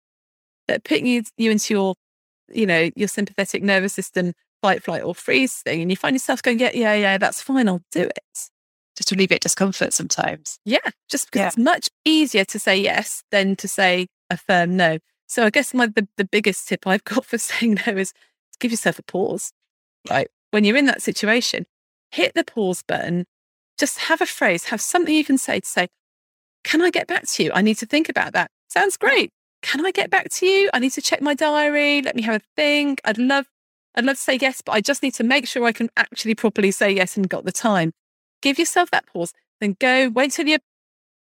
that 0.68 0.84
putting 0.84 1.06
you, 1.08 1.24
you 1.38 1.52
into 1.52 1.74
your 1.74 1.96
you 2.50 2.66
know, 2.66 2.90
your 2.96 3.08
sympathetic 3.08 3.62
nervous 3.62 3.94
system 3.94 4.34
fight, 4.62 4.82
flight, 4.84 5.04
or 5.04 5.14
freeze 5.14 5.54
thing, 5.56 5.82
and 5.82 5.92
you 5.92 5.98
find 5.98 6.16
yourself 6.16 6.42
going, 6.42 6.60
yeah, 6.60 6.72
yeah, 6.74 6.94
yeah, 6.94 7.18
that's 7.18 7.42
fine, 7.42 7.68
I'll 7.68 7.82
do 7.92 8.04
it. 8.04 8.20
Just 8.96 9.10
to 9.10 9.16
alleviate 9.16 9.42
discomfort 9.42 9.94
sometimes. 9.94 10.58
Yeah, 10.66 10.80
just 11.10 11.28
because 11.28 11.40
Yeah. 11.42 11.48
it's 11.48 11.58
much 11.58 11.90
easier 12.06 12.46
to 12.46 12.58
say 12.58 12.78
yes 12.78 13.24
than 13.32 13.56
to 13.58 13.68
say 13.68 14.08
a 14.30 14.38
firm 14.38 14.76
no. 14.78 14.98
So 15.28 15.44
I 15.44 15.50
guess 15.50 15.74
my 15.74 15.88
the, 15.88 16.08
the 16.18 16.26
biggest 16.26 16.68
tip 16.68 16.88
I've 16.88 17.04
got 17.04 17.26
for 17.26 17.38
saying 17.38 17.80
no 17.86 17.94
is 17.98 18.12
to 18.12 18.58
give 18.60 18.72
yourself 18.72 18.98
a 18.98 19.04
pause. 19.04 19.52
Right. 20.10 20.30
When 20.52 20.64
you're 20.64 20.78
in 20.78 20.86
that 20.86 21.02
situation, 21.02 21.66
hit 22.12 22.34
the 22.34 22.44
pause 22.46 22.82
button, 22.82 23.26
just 23.78 24.00
have 24.00 24.22
a 24.22 24.26
phrase, 24.26 24.66
have 24.66 24.82
something 24.82 25.14
you 25.14 25.26
can 25.26 25.38
say 25.38 25.60
to 25.60 25.68
say, 25.68 25.88
Can 26.64 26.82
I 26.82 26.90
get 26.90 27.08
back 27.08 27.28
to 27.28 27.44
you? 27.44 27.52
I 27.54 27.62
need 27.62 27.78
to 27.80 27.86
think 27.86 28.10
about 28.10 28.34
that. 28.34 28.50
Sounds 28.70 28.98
great. 28.98 29.32
Can 29.62 29.86
I 29.86 29.92
get 29.92 30.10
back 30.10 30.30
to 30.30 30.46
you? 30.46 30.70
I 30.74 30.80
need 30.80 30.92
to 30.92 31.02
check 31.02 31.22
my 31.22 31.34
diary. 31.34 32.02
Let 32.02 32.16
me 32.16 32.22
have 32.24 32.42
a 32.42 32.46
think. 32.56 33.02
I'd 33.04 33.18
love 33.18 33.48
I'd 33.96 34.06
love 34.06 34.18
to 34.18 34.22
say 34.22 34.38
yes, 34.40 34.62
but 34.62 34.74
I 34.74 34.82
just 34.82 35.02
need 35.02 35.16
to 35.16 35.24
make 35.24 35.48
sure 35.48 35.66
I 35.66 35.72
can 35.72 35.90
actually 35.98 36.36
properly 36.36 36.70
say 36.70 36.92
yes 36.92 37.18
and 37.18 37.28
got 37.28 37.46
the 37.46 37.52
time. 37.52 37.94
Give 38.44 38.60
yourself 38.60 38.92
that 38.92 39.08
pause, 39.08 39.34
then 39.60 39.76
go, 39.80 40.10
wait 40.10 40.34
till 40.34 40.48
you're 40.48 40.60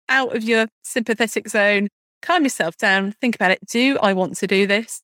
out 0.09 0.35
of 0.35 0.43
your 0.43 0.67
sympathetic 0.83 1.49
zone, 1.49 1.89
calm 2.21 2.43
yourself 2.43 2.77
down, 2.77 3.13
think 3.13 3.37
about 3.37 3.53
it. 3.53 3.61
Do 3.67 3.97
I 4.03 4.13
want 4.13 4.37
to 4.39 4.49
do 4.49 4.67
this? 4.67 5.03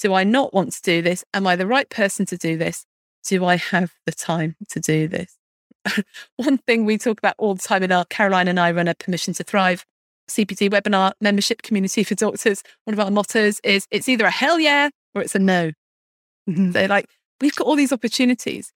Do 0.00 0.14
I 0.14 0.22
not 0.22 0.54
want 0.54 0.72
to 0.74 0.82
do 0.82 1.02
this? 1.02 1.24
Am 1.34 1.48
I 1.48 1.56
the 1.56 1.66
right 1.66 1.90
person 1.90 2.26
to 2.26 2.36
do 2.36 2.56
this? 2.56 2.86
Do 3.26 3.44
I 3.44 3.56
have 3.56 3.92
the 4.06 4.12
time 4.12 4.54
to 4.68 4.78
do 4.78 5.08
this? 5.08 5.36
One 6.36 6.58
thing 6.58 6.84
we 6.84 6.96
talk 6.96 7.18
about 7.18 7.34
all 7.38 7.56
the 7.56 7.62
time 7.62 7.82
in 7.82 7.90
our 7.90 8.04
Caroline 8.04 8.46
and 8.46 8.60
I 8.60 8.70
run 8.70 8.86
a 8.86 8.94
Permission 8.94 9.34
to 9.34 9.42
Thrive 9.42 9.84
CPD 10.30 10.70
webinar 10.70 11.12
membership 11.20 11.62
community 11.62 12.04
for 12.04 12.14
doctors. 12.14 12.62
One 12.84 12.94
of 12.94 13.00
our 13.00 13.10
mottos 13.10 13.60
is 13.62 13.86
it's 13.90 14.08
either 14.08 14.24
a 14.24 14.30
hell 14.30 14.58
yeah 14.58 14.90
or 15.14 15.22
it's 15.22 15.34
a 15.34 15.38
no. 15.38 15.72
They're 16.46 16.88
like, 16.88 17.06
we've 17.40 17.54
got 17.54 17.66
all 17.66 17.76
these 17.76 17.92
opportunities. 17.92 18.72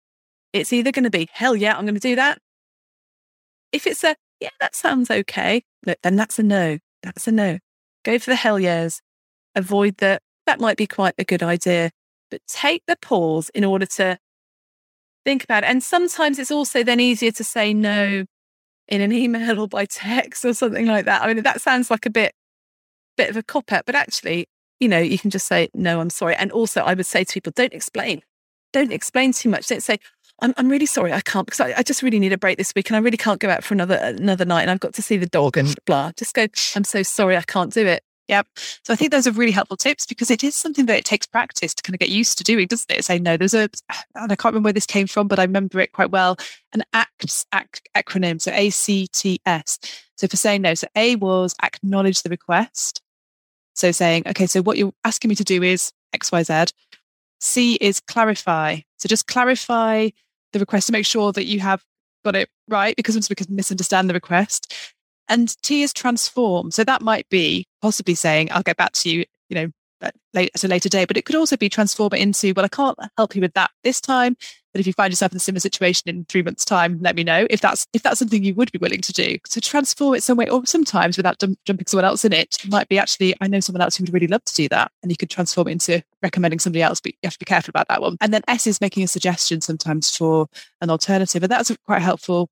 It's 0.52 0.72
either 0.72 0.92
going 0.92 1.04
to 1.04 1.10
be 1.10 1.28
hell 1.32 1.56
yeah, 1.56 1.76
I'm 1.76 1.84
going 1.84 1.94
to 1.94 2.00
do 2.00 2.16
that. 2.16 2.38
If 3.72 3.86
it's 3.86 4.04
a 4.04 4.14
yeah, 4.40 4.50
that 4.60 4.74
sounds 4.74 5.10
okay, 5.10 5.62
no, 5.86 5.94
then 6.02 6.16
that's 6.16 6.38
a 6.38 6.42
no. 6.42 6.78
That's 7.02 7.26
a 7.26 7.32
no. 7.32 7.58
Go 8.04 8.18
for 8.18 8.30
the 8.30 8.36
hell 8.36 8.60
yeahs. 8.60 9.00
Avoid 9.54 9.98
the 9.98 10.20
that 10.46 10.60
might 10.60 10.76
be 10.76 10.86
quite 10.86 11.14
a 11.18 11.24
good 11.24 11.42
idea, 11.42 11.90
but 12.30 12.40
take 12.46 12.82
the 12.86 12.96
pause 12.96 13.50
in 13.54 13.64
order 13.64 13.86
to 13.86 14.18
think 15.24 15.42
about 15.42 15.64
it. 15.64 15.70
And 15.70 15.82
sometimes 15.82 16.38
it's 16.38 16.50
also 16.50 16.82
then 16.82 17.00
easier 17.00 17.32
to 17.32 17.44
say 17.44 17.72
no 17.72 18.26
in 18.88 19.00
an 19.00 19.12
email 19.12 19.60
or 19.60 19.68
by 19.68 19.84
text 19.84 20.44
or 20.44 20.54
something 20.54 20.86
like 20.86 21.04
that. 21.06 21.22
I 21.22 21.32
mean, 21.32 21.42
that 21.42 21.60
sounds 21.60 21.90
like 21.90 22.06
a 22.06 22.10
bit 22.10 22.34
bit 23.16 23.30
of 23.30 23.36
a 23.36 23.42
cop 23.42 23.70
out, 23.72 23.86
but 23.86 23.94
actually, 23.94 24.46
you 24.80 24.88
know, 24.88 24.98
you 24.98 25.18
can 25.18 25.30
just 25.30 25.46
say, 25.46 25.68
no, 25.72 26.00
I'm 26.00 26.10
sorry. 26.10 26.34
And 26.34 26.50
also 26.50 26.80
I 26.82 26.94
would 26.94 27.06
say 27.06 27.24
to 27.24 27.32
people, 27.32 27.52
don't 27.54 27.72
explain. 27.72 28.22
Don't 28.72 28.92
explain 28.92 29.32
too 29.32 29.48
much. 29.48 29.68
Don't 29.68 29.82
say, 29.82 29.98
I'm, 30.40 30.52
I'm 30.56 30.68
really 30.68 30.86
sorry, 30.86 31.12
I 31.12 31.20
can't 31.20 31.46
because 31.46 31.60
I, 31.60 31.74
I 31.76 31.82
just 31.82 32.02
really 32.02 32.18
need 32.18 32.32
a 32.32 32.38
break 32.38 32.58
this 32.58 32.72
week 32.74 32.90
and 32.90 32.96
I 32.96 32.98
really 32.98 33.16
can't 33.16 33.40
go 33.40 33.48
out 33.48 33.62
for 33.62 33.74
another 33.74 33.96
another 34.02 34.44
night 34.44 34.62
and 34.62 34.70
I've 34.70 34.80
got 34.80 34.94
to 34.94 35.02
see 35.02 35.16
the 35.16 35.26
dog 35.26 35.56
and 35.56 35.74
blah. 35.86 36.12
Just 36.16 36.34
go, 36.34 36.46
I'm 36.74 36.84
so 36.84 37.02
sorry, 37.02 37.36
I 37.36 37.42
can't 37.42 37.72
do 37.72 37.86
it. 37.86 38.02
Yep. 38.28 38.46
So 38.84 38.92
I 38.92 38.96
think 38.96 39.10
those 39.10 39.26
are 39.26 39.32
really 39.32 39.52
helpful 39.52 39.76
tips 39.76 40.06
because 40.06 40.30
it 40.30 40.42
is 40.42 40.54
something 40.54 40.86
that 40.86 40.96
it 40.98 41.04
takes 41.04 41.26
practice 41.26 41.74
to 41.74 41.82
kind 41.82 41.94
of 41.94 41.98
get 41.98 42.08
used 42.08 42.38
to 42.38 42.44
doing, 42.44 42.66
doesn't 42.66 42.90
it? 42.90 43.04
Say 43.04 43.18
no. 43.18 43.36
There's 43.36 43.52
a, 43.52 43.68
and 44.14 44.32
I 44.32 44.36
can't 44.36 44.52
remember 44.52 44.68
where 44.68 44.72
this 44.72 44.86
came 44.86 45.06
from, 45.06 45.28
but 45.28 45.38
I 45.38 45.42
remember 45.42 45.78
it 45.80 45.92
quite 45.92 46.10
well. 46.10 46.36
An 46.72 46.82
ACTS 46.94 47.44
ac- 47.54 47.82
acronym, 47.94 48.40
so 48.40 48.50
A 48.52 48.70
C 48.70 49.08
T 49.08 49.40
S. 49.44 49.78
So 50.16 50.26
for 50.26 50.36
saying 50.36 50.62
no, 50.62 50.74
so 50.74 50.86
A 50.96 51.16
was 51.16 51.54
acknowledge 51.62 52.22
the 52.22 52.30
request. 52.30 53.02
So 53.74 53.92
saying, 53.92 54.22
okay, 54.28 54.46
so 54.46 54.62
what 54.62 54.78
you're 54.78 54.94
asking 55.04 55.28
me 55.28 55.34
to 55.34 55.44
do 55.44 55.62
is 55.62 55.92
X, 56.14 56.32
Y, 56.32 56.42
Z. 56.44 56.66
C 57.40 57.74
is 57.74 58.00
clarify. 58.00 58.78
So 58.96 59.06
just 59.06 59.26
clarify 59.26 60.08
the 60.52 60.60
request 60.60 60.86
to 60.86 60.92
make 60.92 61.04
sure 61.04 61.32
that 61.32 61.44
you 61.44 61.60
have 61.60 61.84
got 62.24 62.36
it 62.36 62.48
right 62.68 62.96
because 62.96 63.14
sometimes 63.14 63.28
we 63.28 63.36
can 63.36 63.54
misunderstand 63.54 64.08
the 64.08 64.14
request. 64.14 64.72
And 65.28 65.56
T 65.62 65.82
is 65.82 65.92
transform. 65.92 66.70
So 66.70 66.84
that 66.84 67.02
might 67.02 67.28
be 67.28 67.66
possibly 67.82 68.14
saying, 68.14 68.48
I'll 68.52 68.62
get 68.62 68.76
back 68.76 68.92
to 68.92 69.10
you, 69.10 69.24
you 69.48 69.54
know, 69.54 69.70
at, 70.02 70.14
a 70.34 70.68
later 70.68 70.88
day. 70.88 71.04
But 71.04 71.16
it 71.16 71.24
could 71.24 71.36
also 71.36 71.56
be 71.56 71.68
transform 71.68 72.10
it 72.12 72.20
into, 72.20 72.52
well, 72.54 72.64
I 72.64 72.68
can't 72.68 72.98
help 73.16 73.34
you 73.34 73.40
with 73.40 73.54
that 73.54 73.70
this 73.82 74.00
time. 74.00 74.36
But 74.72 74.80
if 74.80 74.88
you 74.88 74.92
find 74.92 75.12
yourself 75.12 75.30
in 75.30 75.36
a 75.36 75.40
similar 75.40 75.60
situation 75.60 76.08
in 76.08 76.24
three 76.24 76.42
months' 76.42 76.64
time, 76.64 76.98
let 77.00 77.14
me 77.14 77.22
know 77.22 77.46
if 77.48 77.60
that's 77.60 77.86
if 77.92 78.02
that's 78.02 78.18
something 78.18 78.42
you 78.42 78.54
would 78.54 78.72
be 78.72 78.78
willing 78.78 79.02
to 79.02 79.12
do. 79.12 79.36
So 79.46 79.60
transform 79.60 80.16
it 80.16 80.24
some 80.24 80.36
way, 80.36 80.48
or 80.48 80.66
sometimes 80.66 81.16
without 81.16 81.38
jump, 81.38 81.60
jumping 81.64 81.86
someone 81.86 82.04
else 82.04 82.24
in 82.24 82.32
it, 82.32 82.58
it 82.64 82.70
might 82.70 82.88
be 82.88 82.98
actually, 82.98 83.34
I 83.40 83.46
know 83.46 83.60
someone 83.60 83.82
else 83.82 83.96
who 83.96 84.02
would 84.02 84.12
really 84.12 84.26
love 84.26 84.44
to 84.44 84.54
do 84.54 84.68
that. 84.70 84.90
And 85.02 85.12
you 85.12 85.16
could 85.16 85.30
transform 85.30 85.68
it 85.68 85.72
into 85.72 86.02
recommending 86.22 86.58
somebody 86.58 86.82
else, 86.82 87.00
but 87.00 87.12
you 87.12 87.18
have 87.22 87.34
to 87.34 87.38
be 87.38 87.44
careful 87.44 87.70
about 87.70 87.86
that 87.86 88.02
one. 88.02 88.16
And 88.20 88.34
then 88.34 88.42
S 88.48 88.66
is 88.66 88.80
making 88.80 89.04
a 89.04 89.08
suggestion 89.08 89.60
sometimes 89.60 90.10
for 90.10 90.48
an 90.80 90.90
alternative. 90.90 91.44
And 91.44 91.52
that's 91.52 91.70
quite 91.86 92.02
helpful 92.02 92.50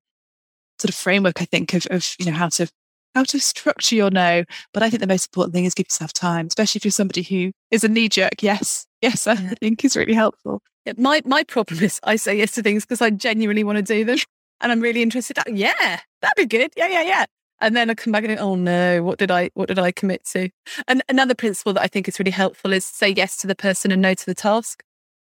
sort 0.79 0.89
of 0.89 0.95
framework, 0.95 1.41
I 1.41 1.45
think, 1.45 1.73
of, 1.73 1.85
of 1.91 2.15
you 2.19 2.25
know, 2.25 2.31
how 2.33 2.49
to 2.49 2.67
how 3.15 3.23
to 3.23 3.39
structure 3.39 3.95
your 3.95 4.09
no. 4.09 4.43
But 4.73 4.81
I 4.83 4.89
think 4.89 5.01
the 5.01 5.07
most 5.07 5.27
important 5.27 5.53
thing 5.53 5.65
is 5.65 5.73
give 5.73 5.85
yourself 5.87 6.13
time, 6.13 6.47
especially 6.47 6.79
if 6.79 6.85
you're 6.85 6.91
somebody 6.91 7.21
who 7.21 7.51
is 7.71 7.83
a 7.83 7.87
knee 7.87 8.09
jerk. 8.09 8.41
Yes, 8.41 8.85
yes, 9.01 9.27
I 9.27 9.33
Yeah. 9.33 9.53
think 9.59 9.85
is 9.85 9.95
really 9.95 10.13
helpful. 10.15 10.61
Yeah, 10.85 10.93
my 10.97 11.21
my 11.25 11.43
problem 11.43 11.81
is 11.83 11.99
I 12.03 12.15
say 12.15 12.37
yes 12.37 12.53
to 12.53 12.63
things 12.63 12.85
because 12.85 13.01
I 13.01 13.09
genuinely 13.11 13.63
want 13.63 13.77
to 13.77 13.81
do 13.83 14.03
them 14.03 14.17
and 14.61 14.71
I'm 14.71 14.81
really 14.81 15.01
interested. 15.01 15.37
Oh, 15.39 15.43
yeah, 15.51 15.99
that'd 16.21 16.35
be 16.37 16.45
good. 16.45 16.71
Yeah, 16.75 16.87
yeah, 16.87 17.03
yeah. 17.03 17.25
And 17.61 17.77
then 17.77 17.89
I 17.89 17.93
come 17.93 18.11
back 18.11 18.25
and 18.25 18.37
oh 18.39 18.55
no, 18.55 19.03
what 19.03 19.19
did 19.19 19.29
I 19.31 19.51
what 19.53 19.67
did 19.67 19.79
I 19.79 19.91
commit 19.91 20.25
to? 20.33 20.49
And 20.87 21.01
another 21.07 21.35
principle 21.35 21.71
that 21.73 21.83
I 21.83 21.87
think 21.87 22.07
is 22.07 22.19
really 22.19 22.31
helpful 22.31 22.73
is 22.73 22.83
say 22.83 23.09
yes 23.15 23.37
to 23.37 23.47
the 23.47 23.55
person 23.55 23.91
and 23.91 24.01
no 24.01 24.13
to 24.15 24.25
the 24.25 24.33
task. 24.35 24.83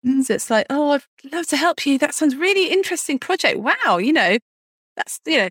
Mm. 0.06 0.24
So 0.24 0.34
it's 0.36 0.50
like, 0.50 0.66
oh, 0.70 0.92
I'd 0.92 1.04
love 1.32 1.48
to 1.48 1.58
help 1.58 1.86
you. 1.86 1.98
That 1.98 2.14
sounds 2.14 2.36
really 2.36 2.72
interesting 2.72 3.18
project. 3.20 3.60
Wow, 3.60 3.98
you 3.98 4.14
know, 4.14 4.38
that's 5.00 5.20
you 5.26 5.38
know, 5.38 5.50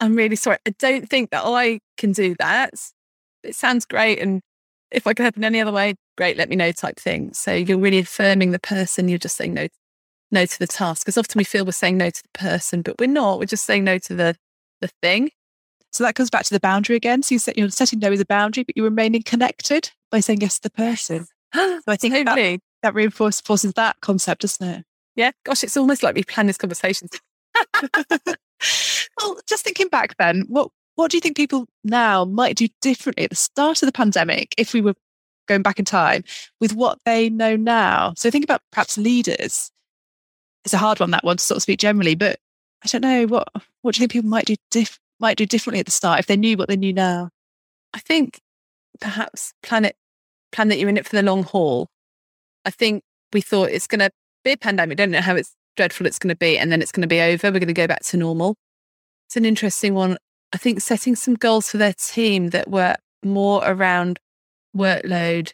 I'm 0.00 0.16
really 0.16 0.36
sorry. 0.36 0.58
I 0.66 0.74
don't 0.78 1.08
think 1.08 1.30
that 1.30 1.42
I 1.44 1.80
can 1.96 2.12
do 2.12 2.34
that. 2.38 2.74
It 3.42 3.54
sounds 3.54 3.86
great, 3.86 4.18
and 4.18 4.42
if 4.90 5.06
I 5.06 5.14
could 5.14 5.22
help 5.22 5.36
in 5.36 5.44
any 5.44 5.60
other 5.60 5.72
way, 5.72 5.94
great, 6.16 6.36
let 6.36 6.48
me 6.48 6.56
know 6.56 6.72
type 6.72 6.98
thing. 6.98 7.32
So 7.32 7.52
you're 7.52 7.78
really 7.78 7.98
affirming 7.98 8.50
the 8.50 8.58
person. 8.58 9.08
You're 9.08 9.18
just 9.18 9.36
saying 9.36 9.54
no, 9.54 9.68
no 10.30 10.46
to 10.46 10.58
the 10.58 10.66
task. 10.66 11.04
Because 11.04 11.16
often 11.16 11.38
we 11.38 11.44
feel 11.44 11.64
we're 11.64 11.72
saying 11.72 11.96
no 11.96 12.10
to 12.10 12.22
the 12.22 12.38
person, 12.38 12.82
but 12.82 12.96
we're 12.98 13.06
not. 13.06 13.38
We're 13.38 13.46
just 13.46 13.64
saying 13.64 13.84
no 13.84 13.98
to 13.98 14.14
the 14.14 14.36
the 14.80 14.90
thing. 15.02 15.30
So 15.92 16.04
that 16.04 16.14
comes 16.14 16.28
back 16.28 16.44
to 16.44 16.54
the 16.54 16.60
boundary 16.60 16.96
again. 16.96 17.22
So 17.22 17.34
you 17.34 17.38
set, 17.38 17.56
you're 17.56 17.70
setting 17.70 18.00
no 18.00 18.12
as 18.12 18.20
a 18.20 18.26
boundary, 18.26 18.64
but 18.64 18.76
you're 18.76 18.84
remaining 18.84 19.22
connected 19.22 19.90
by 20.10 20.20
saying 20.20 20.40
yes 20.42 20.56
to 20.58 20.62
the 20.62 20.70
person. 20.70 21.26
So 21.54 21.80
I 21.88 21.96
think 21.96 22.12
that, 22.12 22.26
totally. 22.26 22.60
that 22.82 22.94
reinforces 22.94 23.72
that 23.72 23.96
concept, 24.02 24.42
doesn't 24.42 24.68
it? 24.68 24.84
Yeah. 25.14 25.30
Gosh, 25.44 25.64
it's 25.64 25.76
almost 25.76 26.02
like 26.02 26.14
we 26.14 26.22
planned 26.22 26.50
this 26.50 26.58
conversation. 26.58 27.08
well, 29.20 29.38
just 29.48 29.64
thinking 29.64 29.88
back 29.88 30.16
then, 30.18 30.44
what 30.48 30.70
what 30.94 31.10
do 31.10 31.16
you 31.16 31.20
think 31.20 31.36
people 31.36 31.66
now 31.84 32.24
might 32.24 32.56
do 32.56 32.68
differently 32.80 33.24
at 33.24 33.30
the 33.30 33.36
start 33.36 33.82
of 33.82 33.86
the 33.86 33.92
pandemic 33.92 34.54
if 34.56 34.72
we 34.72 34.80
were 34.80 34.94
going 35.46 35.62
back 35.62 35.78
in 35.78 35.84
time 35.84 36.24
with 36.60 36.74
what 36.74 36.98
they 37.04 37.28
know 37.28 37.54
now? 37.54 38.14
So 38.16 38.30
think 38.30 38.44
about 38.44 38.62
perhaps 38.72 38.96
leaders. 38.96 39.70
It's 40.64 40.74
a 40.74 40.78
hard 40.78 40.98
one 40.98 41.10
that 41.10 41.22
one 41.22 41.36
to 41.36 41.44
sort 41.44 41.56
of 41.56 41.62
speak 41.62 41.78
generally, 41.78 42.14
but 42.14 42.38
I 42.82 42.88
don't 42.88 43.02
know 43.02 43.26
what 43.26 43.48
what 43.82 43.94
do 43.94 43.98
you 43.98 44.02
think 44.02 44.12
people 44.12 44.30
might 44.30 44.50
do 44.70 44.84
might 45.20 45.36
do 45.36 45.46
differently 45.46 45.80
at 45.80 45.86
the 45.86 45.92
start 45.92 46.20
if 46.20 46.26
they 46.26 46.36
knew 46.36 46.56
what 46.56 46.68
they 46.68 46.76
knew 46.76 46.92
now? 46.92 47.30
I 47.94 47.98
think 47.98 48.40
perhaps 49.00 49.52
plan 49.62 49.84
it, 49.84 49.96
plan 50.52 50.68
that 50.68 50.78
you're 50.78 50.88
in 50.88 50.96
it 50.96 51.06
for 51.06 51.16
the 51.16 51.22
long 51.22 51.42
haul. 51.42 51.88
I 52.64 52.70
think 52.70 53.02
we 53.32 53.40
thought 53.40 53.70
it's 53.70 53.86
going 53.86 54.00
to 54.00 54.10
be 54.44 54.52
a 54.52 54.56
pandemic. 54.56 54.98
Don't 54.98 55.10
know 55.10 55.20
how 55.20 55.36
it's 55.36 55.54
dreadful 55.76 56.06
it's 56.06 56.18
going 56.18 56.34
to 56.34 56.36
be, 56.36 56.58
and 56.58 56.72
then 56.72 56.82
it's 56.82 56.92
going 56.92 57.02
to 57.02 57.08
be 57.08 57.20
over. 57.20 57.48
We're 57.48 57.60
going 57.60 57.68
to 57.68 57.72
go 57.72 57.86
back 57.86 58.02
to 58.04 58.16
normal. 58.16 58.56
It's 59.26 59.36
an 59.36 59.44
interesting 59.44 59.94
one. 59.94 60.18
I 60.52 60.58
think 60.58 60.80
setting 60.80 61.16
some 61.16 61.34
goals 61.34 61.70
for 61.70 61.78
their 61.78 61.94
team 61.94 62.50
that 62.50 62.68
were 62.68 62.96
more 63.24 63.62
around 63.64 64.20
workload, 64.76 65.52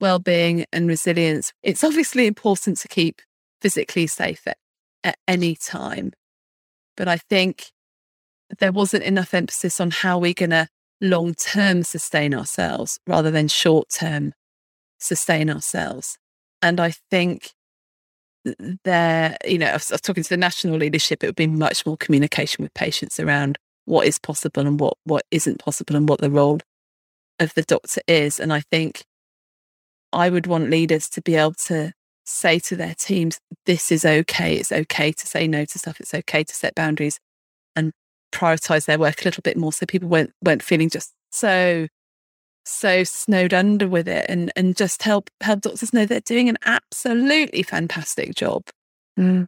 well-being, 0.00 0.66
and 0.72 0.88
resilience. 0.88 1.52
It's 1.62 1.84
obviously 1.84 2.26
important 2.26 2.78
to 2.78 2.88
keep 2.88 3.22
physically 3.60 4.06
safe 4.06 4.46
at, 4.46 4.58
at 5.02 5.16
any 5.26 5.56
time, 5.56 6.12
but 6.96 7.08
I 7.08 7.16
think 7.16 7.70
there 8.58 8.72
wasn't 8.72 9.04
enough 9.04 9.34
emphasis 9.34 9.80
on 9.80 9.90
how 9.90 10.18
we're 10.18 10.34
going 10.34 10.50
to 10.50 10.68
long 11.00 11.34
term 11.34 11.82
sustain 11.82 12.34
ourselves 12.34 12.98
rather 13.06 13.30
than 13.30 13.48
short 13.48 13.88
term 13.88 14.32
sustain 14.98 15.50
ourselves. 15.50 16.18
And 16.62 16.80
I 16.80 16.92
think 17.10 17.42
th- 17.42 17.52
there, 18.84 19.36
you 19.44 19.58
know, 19.58 19.66
I 19.66 19.72
was, 19.74 19.90
I 19.90 19.94
was 19.94 20.00
talking 20.00 20.22
to 20.22 20.28
the 20.28 20.36
national 20.36 20.76
leadership, 20.76 21.22
it 21.22 21.26
would 21.26 21.36
be 21.36 21.46
much 21.46 21.86
more 21.86 21.96
communication 21.96 22.62
with 22.62 22.74
patients 22.74 23.18
around 23.18 23.58
what 23.86 24.06
is 24.06 24.18
possible 24.18 24.66
and 24.66 24.78
what, 24.80 24.96
what 25.04 25.24
isn't 25.30 25.58
possible 25.58 25.96
and 25.96 26.08
what 26.08 26.20
the 26.20 26.30
role 26.30 26.60
of 27.38 27.54
the 27.54 27.62
doctor 27.62 28.00
is. 28.06 28.38
And 28.40 28.52
I 28.52 28.60
think 28.60 29.04
I 30.12 30.30
would 30.30 30.46
want 30.46 30.70
leaders 30.70 31.08
to 31.10 31.22
be 31.22 31.34
able 31.34 31.54
to 31.66 31.92
say 32.24 32.58
to 32.58 32.76
their 32.76 32.94
teams, 32.94 33.38
this 33.66 33.92
is 33.92 34.04
okay. 34.04 34.56
It's 34.56 34.72
okay 34.72 35.12
to 35.12 35.26
say 35.26 35.46
no 35.46 35.64
to 35.64 35.78
stuff. 35.78 36.00
It's 36.00 36.14
okay 36.14 36.44
to 36.44 36.54
set 36.54 36.74
boundaries 36.74 37.18
and 37.76 37.92
prioritize 38.32 38.86
their 38.86 38.98
work 38.98 39.22
a 39.22 39.24
little 39.24 39.42
bit 39.42 39.56
more 39.56 39.72
so 39.72 39.86
people 39.86 40.08
weren't, 40.08 40.32
weren't 40.42 40.62
feeling 40.62 40.88
just 40.88 41.12
so 41.30 41.88
so 42.64 43.04
snowed 43.04 43.52
under 43.52 43.88
with 43.88 44.08
it 44.08 44.26
and 44.28 44.50
and 44.56 44.76
just 44.76 45.02
help 45.02 45.30
help 45.40 45.60
doctors 45.60 45.92
know 45.92 46.06
they're 46.06 46.20
doing 46.20 46.48
an 46.48 46.58
absolutely 46.64 47.62
fantastic 47.62 48.34
job. 48.34 48.64
Mm. 49.18 49.46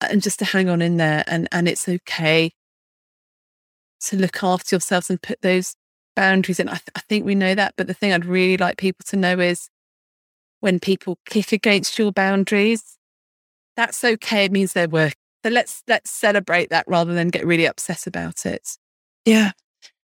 And 0.00 0.22
just 0.22 0.38
to 0.40 0.44
hang 0.44 0.68
on 0.68 0.82
in 0.82 0.96
there 0.96 1.24
and 1.26 1.48
and 1.52 1.68
it's 1.68 1.88
okay 1.88 2.52
to 4.00 4.16
look 4.16 4.42
after 4.42 4.74
yourselves 4.74 5.10
and 5.10 5.20
put 5.20 5.40
those 5.42 5.74
boundaries 6.16 6.58
in. 6.58 6.68
I, 6.68 6.72
th- 6.72 6.88
I 6.94 7.00
think 7.00 7.24
we 7.24 7.34
know 7.34 7.54
that, 7.54 7.74
but 7.76 7.86
the 7.86 7.94
thing 7.94 8.12
I'd 8.12 8.24
really 8.24 8.56
like 8.56 8.78
people 8.78 9.04
to 9.08 9.16
know 9.16 9.38
is 9.38 9.68
when 10.60 10.80
people 10.80 11.18
kick 11.26 11.52
against 11.52 11.98
your 11.98 12.12
boundaries, 12.12 12.96
that's 13.76 14.02
okay. 14.04 14.44
It 14.44 14.52
means 14.52 14.72
they're 14.72 14.88
working. 14.88 15.14
So 15.44 15.50
let's 15.50 15.82
let's 15.88 16.10
celebrate 16.10 16.70
that 16.70 16.84
rather 16.86 17.14
than 17.14 17.28
get 17.28 17.46
really 17.46 17.66
upset 17.66 18.06
about 18.06 18.44
it. 18.44 18.76
Yeah. 19.24 19.52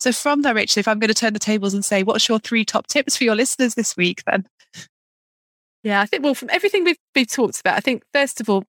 So 0.03 0.11
from 0.11 0.43
there, 0.43 0.53
Rachel, 0.53 0.81
if 0.81 0.89
I'm 0.89 0.99
going 0.99 1.09
to 1.09 1.15
turn 1.15 1.33
the 1.33 1.39
tables 1.39 1.75
and 1.75 1.85
say, 1.85 2.03
what's 2.03 2.29
your 2.29 2.41
three 2.41 2.65
top 2.65 2.89
tips 2.89 3.17
for 3.17 3.23
your 3.23 3.37
listeners 3.37 3.77
this 3.77 3.97
week 3.97 4.25
then? 4.27 4.49
Yeah, 5.85 6.01
I 6.01 6.07
think 6.07 6.25
well, 6.25 6.35
from 6.35 6.51
everything 6.51 6.83
we've 6.83 6.99
we've 7.15 7.31
talked 7.31 7.61
about, 7.61 7.77
I 7.77 7.81
think 7.81 8.03
first 8.13 8.41
of 8.41 8.51
all, 8.51 8.65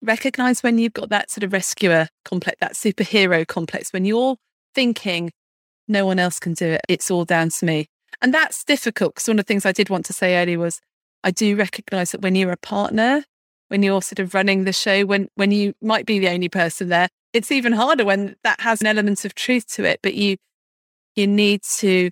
recognize 0.00 0.62
when 0.62 0.78
you've 0.78 0.94
got 0.94 1.10
that 1.10 1.30
sort 1.30 1.44
of 1.44 1.52
rescuer 1.52 2.08
complex, 2.24 2.56
that 2.60 2.72
superhero 2.72 3.46
complex, 3.46 3.92
when 3.92 4.06
you're 4.06 4.36
thinking 4.74 5.32
no 5.86 6.06
one 6.06 6.18
else 6.18 6.40
can 6.40 6.54
do 6.54 6.66
it, 6.66 6.80
it's 6.88 7.10
all 7.10 7.26
down 7.26 7.50
to 7.50 7.66
me. 7.66 7.86
And 8.22 8.32
that's 8.32 8.64
difficult 8.64 9.16
because 9.16 9.28
one 9.28 9.38
of 9.38 9.44
the 9.44 9.48
things 9.48 9.66
I 9.66 9.72
did 9.72 9.90
want 9.90 10.06
to 10.06 10.14
say 10.14 10.40
earlier 10.40 10.58
was 10.58 10.80
I 11.22 11.30
do 11.30 11.56
recognize 11.56 12.12
that 12.12 12.22
when 12.22 12.34
you're 12.34 12.52
a 12.52 12.56
partner, 12.56 13.24
when 13.68 13.82
you're 13.82 14.00
sort 14.00 14.18
of 14.18 14.32
running 14.32 14.64
the 14.64 14.72
show, 14.72 15.04
when 15.04 15.28
when 15.34 15.50
you 15.50 15.74
might 15.82 16.06
be 16.06 16.18
the 16.20 16.30
only 16.30 16.48
person 16.48 16.88
there, 16.88 17.08
it's 17.34 17.52
even 17.52 17.74
harder 17.74 18.06
when 18.06 18.36
that 18.44 18.60
has 18.60 18.80
an 18.80 18.86
element 18.86 19.26
of 19.26 19.34
truth 19.34 19.66
to 19.74 19.84
it. 19.84 20.00
But 20.02 20.14
you 20.14 20.38
you 21.16 21.26
need 21.26 21.62
to 21.78 22.10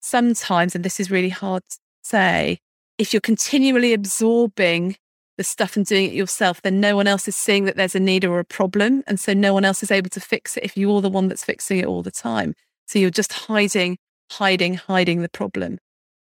sometimes, 0.00 0.74
and 0.74 0.84
this 0.84 1.00
is 1.00 1.10
really 1.10 1.28
hard 1.28 1.62
to 1.68 1.78
say, 2.02 2.58
if 2.98 3.12
you're 3.12 3.20
continually 3.20 3.92
absorbing 3.92 4.96
the 5.36 5.44
stuff 5.44 5.76
and 5.76 5.86
doing 5.86 6.06
it 6.06 6.12
yourself, 6.14 6.60
then 6.62 6.80
no 6.80 6.96
one 6.96 7.06
else 7.06 7.28
is 7.28 7.36
seeing 7.36 7.64
that 7.64 7.76
there's 7.76 7.94
a 7.94 8.00
need 8.00 8.24
or 8.24 8.40
a 8.40 8.44
problem. 8.44 9.04
And 9.06 9.20
so 9.20 9.32
no 9.32 9.54
one 9.54 9.64
else 9.64 9.82
is 9.82 9.90
able 9.90 10.10
to 10.10 10.20
fix 10.20 10.56
it 10.56 10.64
if 10.64 10.76
you're 10.76 11.00
the 11.00 11.08
one 11.08 11.28
that's 11.28 11.44
fixing 11.44 11.78
it 11.78 11.86
all 11.86 12.02
the 12.02 12.10
time. 12.10 12.54
So 12.86 12.98
you're 12.98 13.10
just 13.10 13.32
hiding, 13.32 13.98
hiding, 14.32 14.74
hiding 14.74 15.22
the 15.22 15.28
problem. 15.28 15.78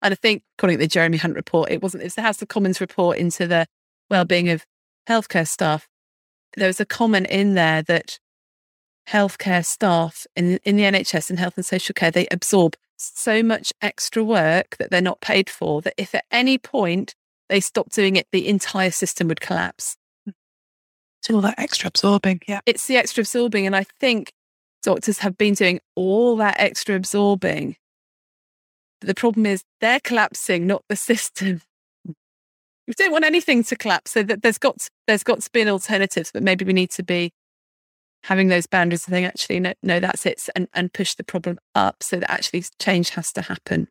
And 0.02 0.12
I 0.12 0.14
think, 0.14 0.42
calling 0.58 0.74
it 0.74 0.78
the 0.78 0.86
Jeremy 0.86 1.16
Hunt 1.16 1.34
report, 1.34 1.70
it 1.70 1.82
wasn't, 1.82 2.02
it's 2.02 2.14
the 2.14 2.22
House 2.22 2.42
of 2.42 2.48
Commons 2.48 2.80
report 2.80 3.16
into 3.16 3.46
the 3.46 3.66
well-being 4.10 4.48
of 4.50 4.64
healthcare 5.08 5.48
staff. 5.48 5.88
There 6.56 6.66
was 6.66 6.80
a 6.80 6.86
comment 6.86 7.28
in 7.28 7.54
there 7.54 7.82
that 7.82 8.18
healthcare 9.10 9.64
staff 9.64 10.26
in, 10.36 10.58
in 10.64 10.76
the 10.76 10.84
NHS 10.84 11.30
and 11.30 11.38
health 11.38 11.56
and 11.56 11.66
social 11.66 11.92
care, 11.92 12.10
they 12.10 12.28
absorb 12.30 12.76
so 12.96 13.42
much 13.42 13.72
extra 13.80 14.22
work 14.22 14.76
that 14.78 14.90
they're 14.90 15.00
not 15.00 15.20
paid 15.20 15.48
for 15.48 15.80
that 15.82 15.94
if 15.96 16.14
at 16.14 16.24
any 16.30 16.58
point 16.58 17.14
they 17.48 17.60
stopped 17.60 17.94
doing 17.94 18.16
it, 18.16 18.26
the 18.30 18.46
entire 18.46 18.90
system 18.90 19.28
would 19.28 19.40
collapse. 19.40 19.96
So 21.22 21.34
all 21.34 21.40
that 21.42 21.58
extra 21.58 21.88
absorbing. 21.88 22.40
Yeah. 22.46 22.60
It's 22.66 22.86
the 22.86 22.96
extra 22.96 23.22
absorbing. 23.22 23.66
And 23.66 23.76
I 23.76 23.84
think 23.98 24.32
doctors 24.82 25.18
have 25.18 25.36
been 25.36 25.54
doing 25.54 25.80
all 25.96 26.36
that 26.36 26.56
extra 26.58 26.94
absorbing. 26.94 27.76
But 29.00 29.08
the 29.08 29.14
problem 29.14 29.46
is 29.46 29.62
they're 29.80 30.00
collapsing, 30.00 30.66
not 30.66 30.84
the 30.88 30.96
system. 31.10 31.62
We 32.06 32.94
don't 32.96 33.12
want 33.12 33.24
anything 33.24 33.64
to 33.64 33.76
collapse. 33.76 34.12
So 34.12 34.22
that 34.22 34.42
there's 34.42 34.58
got 34.58 34.78
to, 34.78 34.90
there's 35.06 35.22
got 35.22 35.40
to 35.40 35.50
be 35.50 35.60
an 35.60 35.68
alternative, 35.68 36.30
but 36.32 36.42
maybe 36.42 36.64
we 36.64 36.72
need 36.72 36.90
to 36.92 37.02
be 37.02 37.32
having 38.24 38.48
those 38.48 38.66
boundaries 38.66 39.06
and 39.06 39.12
saying, 39.12 39.24
actually, 39.24 39.60
no, 39.60 39.72
no, 39.82 40.00
that's 40.00 40.26
it, 40.26 40.48
and, 40.54 40.68
and 40.74 40.92
push 40.92 41.14
the 41.14 41.24
problem 41.24 41.58
up 41.74 42.02
so 42.02 42.16
that 42.16 42.30
actually 42.30 42.64
change 42.78 43.10
has 43.10 43.32
to 43.32 43.42
happen. 43.42 43.88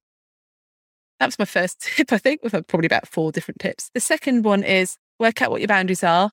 That 1.19 1.27
was 1.27 1.39
my 1.39 1.45
first 1.45 1.81
tip, 1.95 2.11
I 2.13 2.17
think, 2.17 2.43
with 2.43 2.53
uh, 2.53 2.61
probably 2.61 2.87
about 2.87 3.07
four 3.07 3.31
different 3.31 3.59
tips. 3.59 3.89
The 3.93 3.99
second 3.99 4.45
one 4.45 4.63
is 4.63 4.97
work 5.19 5.41
out 5.41 5.51
what 5.51 5.61
your 5.61 5.67
boundaries 5.67 6.03
are 6.03 6.31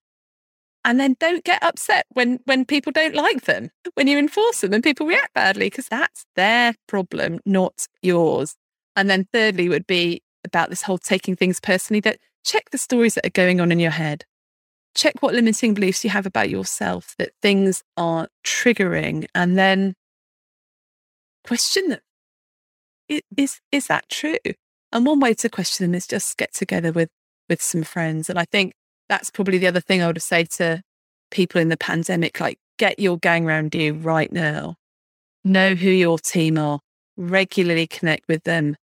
and 0.86 1.01
then 1.01 1.16
don't 1.18 1.44
get 1.44 1.62
upset 1.62 2.07
when 2.12 2.38
when 2.44 2.64
people 2.64 2.92
don't 2.92 3.14
like 3.14 3.42
them 3.42 3.68
when 3.94 4.07
you 4.07 4.16
enforce 4.16 4.62
them 4.62 4.72
and 4.72 4.82
people 4.82 5.07
react 5.07 5.34
badly 5.34 5.66
because 5.66 5.88
that's 5.88 6.24
their 6.36 6.74
problem 6.86 7.40
not 7.44 7.86
yours 8.01 8.55
and 8.94 9.11
then 9.11 9.26
thirdly 9.32 9.68
would 9.68 9.86
be 9.86 10.22
about 10.44 10.70
this 10.70 10.82
whole 10.82 10.97
taking 10.97 11.36
things 11.36 11.61
personally 11.61 12.01
that 12.01 12.18
check 12.44 12.70
the 12.70 12.78
stories 12.78 13.14
that 13.14 13.26
are 13.26 13.30
going 13.30 13.61
on 13.61 13.72
in 13.72 13.80
your 13.80 13.90
head 13.90 14.24
check 14.97 15.14
what 15.20 15.34
limiting 15.34 15.74
beliefs 15.74 16.03
you 16.03 16.11
have 16.11 16.26
about 16.26 16.51
yourself 16.51 17.14
that 17.18 17.30
things 17.42 17.82
are 17.97 18.28
triggering 18.44 19.26
and 19.34 19.59
then 19.59 19.94
question 21.44 21.88
them 21.88 22.01
is 23.36 23.61
is 23.70 23.86
that 23.86 24.09
true 24.09 24.36
and 24.92 25.07
one 25.07 25.20
way 25.20 25.34
to 25.34 25.49
question 25.49 25.86
them 25.86 25.94
is 25.94 26.07
just 26.07 26.36
get 26.36 26.53
together 26.55 26.92
with 26.92 27.11
with 27.49 27.62
some 27.62 27.82
friends. 27.82 28.28
And 28.28 28.38
I 28.38 28.44
think 28.44 28.74
that's 29.09 29.30
probably 29.30 29.59
the 29.59 29.66
other 29.66 29.80
thing 29.80 30.03
I 30.03 30.07
would 30.07 30.22
say 30.22 30.44
to 30.44 30.82
people 31.30 31.61
in 31.61 31.68
the 31.68 31.76
pandemic, 31.76 32.40
like 32.40 32.59
get 32.78 32.99
your 32.99 33.18
gang 33.18 33.47
around 33.47 33.74
you 33.74 33.94
right 33.94 34.32
now. 34.32 34.76
Know 35.44 35.74
who 35.74 35.90
your 35.90 36.18
team 36.18 36.59
are, 36.59 36.80
regularly 37.16 37.86
connect 37.86 38.26
with 38.28 38.42
them. 38.44 38.76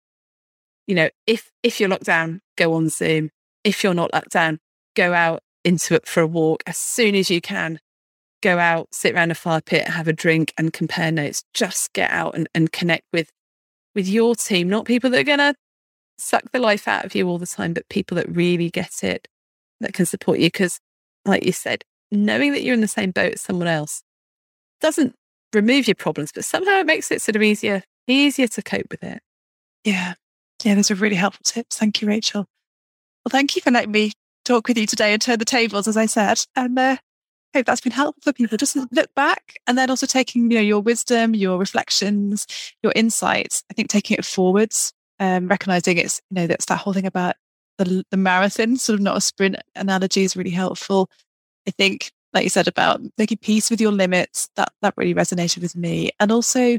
You 0.86 0.94
know, 0.94 1.10
if 1.26 1.50
if 1.62 1.80
you're 1.80 1.88
locked 1.88 2.04
down, 2.04 2.40
go 2.56 2.74
on 2.74 2.88
Zoom. 2.88 3.30
If 3.64 3.82
you're 3.82 3.94
not 3.94 4.12
locked 4.12 4.32
down, 4.32 4.58
go 4.94 5.12
out 5.12 5.42
into 5.64 5.94
it 5.94 6.06
for 6.06 6.20
a 6.20 6.26
walk 6.26 6.62
as 6.66 6.76
soon 6.76 7.14
as 7.14 7.30
you 7.30 7.40
can. 7.40 7.80
Go 8.42 8.58
out, 8.58 8.88
sit 8.92 9.14
around 9.14 9.30
a 9.30 9.36
fire 9.36 9.60
pit, 9.60 9.86
have 9.88 10.08
a 10.08 10.12
drink 10.12 10.52
and 10.58 10.72
compare 10.72 11.12
notes. 11.12 11.44
Just 11.54 11.92
get 11.92 12.10
out 12.10 12.34
and, 12.34 12.48
and 12.54 12.72
connect 12.72 13.04
with 13.12 13.30
with 13.94 14.08
your 14.08 14.34
team, 14.34 14.68
not 14.68 14.86
people 14.86 15.10
that 15.10 15.20
are 15.20 15.24
gonna 15.24 15.54
suck 16.18 16.50
the 16.52 16.58
life 16.58 16.88
out 16.88 17.04
of 17.04 17.14
you 17.14 17.28
all 17.28 17.38
the 17.38 17.46
time, 17.46 17.72
but 17.74 17.88
people 17.88 18.16
that 18.16 18.28
really 18.28 18.70
get 18.70 19.04
it, 19.04 19.28
that 19.80 19.92
can 19.92 20.06
support 20.06 20.38
you. 20.38 20.46
Because, 20.46 20.80
like 21.24 21.44
you 21.44 21.52
said, 21.52 21.84
knowing 22.10 22.52
that 22.52 22.62
you're 22.62 22.74
in 22.74 22.80
the 22.80 22.88
same 22.88 23.10
boat 23.10 23.34
as 23.34 23.40
someone 23.40 23.68
else 23.68 24.02
doesn't 24.80 25.14
remove 25.52 25.86
your 25.86 25.94
problems, 25.94 26.32
but 26.32 26.44
somehow 26.44 26.78
it 26.80 26.86
makes 26.86 27.10
it 27.10 27.22
sort 27.22 27.36
of 27.36 27.42
easier, 27.42 27.82
easier 28.06 28.48
to 28.48 28.62
cope 28.62 28.86
with 28.90 29.02
it. 29.02 29.20
Yeah. 29.84 30.14
Yeah, 30.64 30.74
those 30.76 30.90
are 30.90 30.94
really 30.94 31.16
helpful 31.16 31.42
tips. 31.44 31.76
Thank 31.76 32.00
you, 32.00 32.08
Rachel. 32.08 32.46
Well, 33.24 33.30
thank 33.30 33.56
you 33.56 33.62
for 33.62 33.70
letting 33.70 33.92
me 33.92 34.12
talk 34.45 34.68
with 34.68 34.78
you 34.78 34.86
today 34.86 35.12
and 35.12 35.22
turn 35.22 35.38
the 35.38 35.45
tables, 35.45 35.88
as 35.88 35.97
I 35.97 36.07
said. 36.07 36.45
And 36.57 36.78
uh, 36.78 36.97
hope 37.55 37.66
that's 37.66 37.80
been 37.80 37.93
helpful 37.93 38.22
for 38.22 38.32
people. 38.32 38.59
Just 38.59 38.76
look 38.76 39.14
back 39.14 39.57
and 39.66 39.76
then 39.76 39.90
also 39.90 40.07
taking, 40.07 40.51
you 40.51 40.59
know, 40.59 40.62
your 40.62 40.80
wisdom, 40.80 41.34
your 41.34 41.59
reflections, 41.59 42.47
your 42.82 42.93
insights. 42.97 43.64
I 43.70 43.74
think 43.74 43.88
taking 43.88 44.16
it 44.18 44.24
forwards 44.24 44.93
um, 45.22 45.47
recognizing 45.47 45.99
it's 45.99 46.20
you 46.30 46.34
know 46.34 46.47
that's 46.49 46.66
that 46.66 46.78
whole 46.78 46.93
thing 46.93 47.07
about 47.07 47.36
the, 47.78 48.05
the 48.11 48.16
marathon 48.16 48.76
sort 48.76 48.99
of 48.99 49.03
not 49.03 49.16
a 49.16 49.20
sprint 49.20 49.57
analogy 49.76 50.24
is 50.24 50.36
really 50.36 50.51
helpful 50.51 51.09
i 51.68 51.70
think 51.70 52.11
like 52.32 52.43
you 52.43 52.51
said 52.51 52.66
about 52.66 53.01
making 53.18 53.38
peace 53.38 53.70
with 53.70 53.80
your 53.80 53.93
limits 53.93 54.49
that 54.57 54.72
that 54.82 54.95
really 54.97 55.14
resonated 55.14 55.62
with 55.62 55.76
me 55.76 56.11
and 56.18 56.32
also 56.32 56.78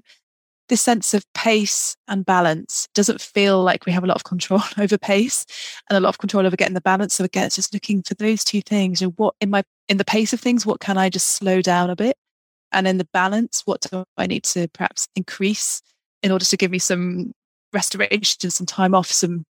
this 0.69 0.81
sense 0.81 1.13
of 1.13 1.25
pace 1.33 1.95
and 2.07 2.25
balance 2.25 2.87
doesn't 2.93 3.21
feel 3.21 3.61
like 3.61 3.85
we 3.85 3.91
have 3.91 4.03
a 4.03 4.07
lot 4.07 4.15
of 4.15 4.23
control 4.23 4.61
over 4.77 4.97
pace 4.97 5.45
and 5.89 5.97
a 5.97 5.99
lot 5.99 6.09
of 6.09 6.17
control 6.17 6.45
over 6.45 6.55
getting 6.55 6.73
the 6.73 6.81
balance 6.81 7.13
so 7.13 7.23
again 7.23 7.45
it's 7.45 7.55
just 7.55 7.73
looking 7.73 8.01
for 8.01 8.13
those 8.15 8.43
two 8.43 8.61
things 8.61 9.01
you 9.01 9.07
know, 9.07 9.13
what 9.17 9.35
in 9.41 9.49
my 9.49 9.63
in 9.89 9.97
the 9.97 10.05
pace 10.05 10.33
of 10.33 10.39
things 10.39 10.65
what 10.65 10.79
can 10.79 10.97
i 10.97 11.09
just 11.09 11.27
slow 11.27 11.61
down 11.61 11.89
a 11.89 11.95
bit 11.95 12.15
and 12.71 12.87
in 12.87 12.97
the 12.97 13.07
balance 13.13 13.63
what 13.65 13.81
do 13.81 14.03
i 14.17 14.25
need 14.25 14.43
to 14.43 14.67
perhaps 14.69 15.07
increase 15.15 15.81
in 16.23 16.31
order 16.31 16.45
to 16.45 16.57
give 16.57 16.71
me 16.71 16.79
some 16.79 17.33
restoration, 17.73 18.49
some 18.49 18.65
time 18.65 18.95
off, 18.95 19.07
some 19.07 19.45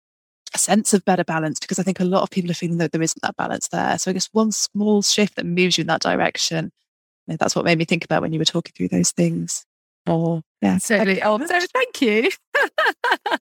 a 0.54 0.58
sense 0.58 0.92
of 0.92 1.04
better 1.04 1.24
balance 1.24 1.58
because 1.58 1.78
I 1.78 1.82
think 1.82 1.98
a 1.98 2.04
lot 2.04 2.22
of 2.22 2.30
people 2.30 2.50
are 2.50 2.54
feeling 2.54 2.76
that 2.78 2.92
there 2.92 3.02
isn't 3.02 3.22
that 3.22 3.36
balance 3.36 3.68
there. 3.68 3.98
So 3.98 4.10
I 4.10 4.14
guess 4.14 4.28
one 4.32 4.52
small 4.52 5.00
shift 5.00 5.36
that 5.36 5.46
moves 5.46 5.78
you 5.78 5.82
in 5.82 5.88
that 5.88 6.02
direction. 6.02 6.70
That's 7.26 7.56
what 7.56 7.64
made 7.64 7.78
me 7.78 7.86
think 7.86 8.04
about 8.04 8.20
when 8.20 8.32
you 8.32 8.38
were 8.38 8.44
talking 8.44 8.72
through 8.76 8.88
those 8.88 9.12
things. 9.12 9.64
Oh, 10.06 10.42
yeah, 10.62 10.78
certainly. 10.78 11.20
Oh, 11.22 11.44
so 11.44 11.60
thank 11.74 12.00
you. 12.00 12.30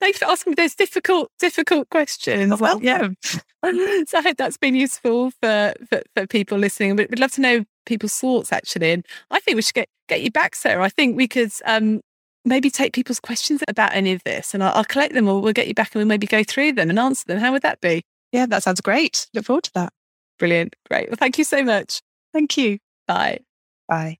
Thanks 0.00 0.18
for 0.18 0.24
asking 0.26 0.52
me 0.52 0.54
those 0.54 0.74
difficult, 0.74 1.30
difficult 1.38 1.90
questions. 1.90 2.58
Well, 2.58 2.82
yeah. 2.82 3.08
so 3.22 3.38
I 3.64 4.22
hope 4.22 4.38
that's 4.38 4.56
been 4.56 4.74
useful 4.74 5.30
for, 5.42 5.74
for, 5.90 6.02
for 6.16 6.26
people 6.26 6.56
listening. 6.56 6.96
But 6.96 7.10
we'd 7.10 7.18
love 7.18 7.32
to 7.32 7.42
know 7.42 7.64
people's 7.84 8.14
thoughts 8.14 8.50
actually. 8.52 8.92
And 8.92 9.06
I 9.30 9.40
think 9.40 9.56
we 9.56 9.62
should 9.62 9.74
get, 9.74 9.88
get 10.08 10.22
you 10.22 10.30
back, 10.30 10.54
Sarah. 10.54 10.82
I 10.82 10.88
think 10.88 11.16
we 11.16 11.28
could 11.28 11.52
um, 11.66 12.00
maybe 12.46 12.70
take 12.70 12.94
people's 12.94 13.20
questions 13.20 13.62
about 13.68 13.94
any 13.94 14.12
of 14.12 14.22
this 14.24 14.54
and 14.54 14.62
I'll, 14.62 14.72
I'll, 14.76 14.84
collect 14.84 15.12
them 15.12 15.28
or 15.28 15.42
we'll 15.42 15.52
get 15.52 15.68
you 15.68 15.74
back 15.74 15.94
and 15.94 16.00
we'll 16.00 16.08
maybe 16.08 16.26
go 16.26 16.42
through 16.44 16.72
them 16.72 16.88
and 16.88 16.98
answer 16.98 17.24
them. 17.26 17.38
How 17.38 17.52
would 17.52 17.62
that 17.62 17.82
be? 17.82 18.02
Yeah, 18.32 18.46
that 18.46 18.62
sounds 18.62 18.80
great. 18.80 19.28
Look 19.34 19.44
forward 19.44 19.64
to 19.64 19.72
that. 19.74 19.92
Brilliant. 20.38 20.76
Great. 20.88 21.10
Well, 21.10 21.16
thank 21.18 21.36
you 21.36 21.44
so 21.44 21.62
much. 21.62 22.00
Thank 22.32 22.56
you. 22.56 22.78
Bye. 23.06 23.40
Bye. 23.86 24.19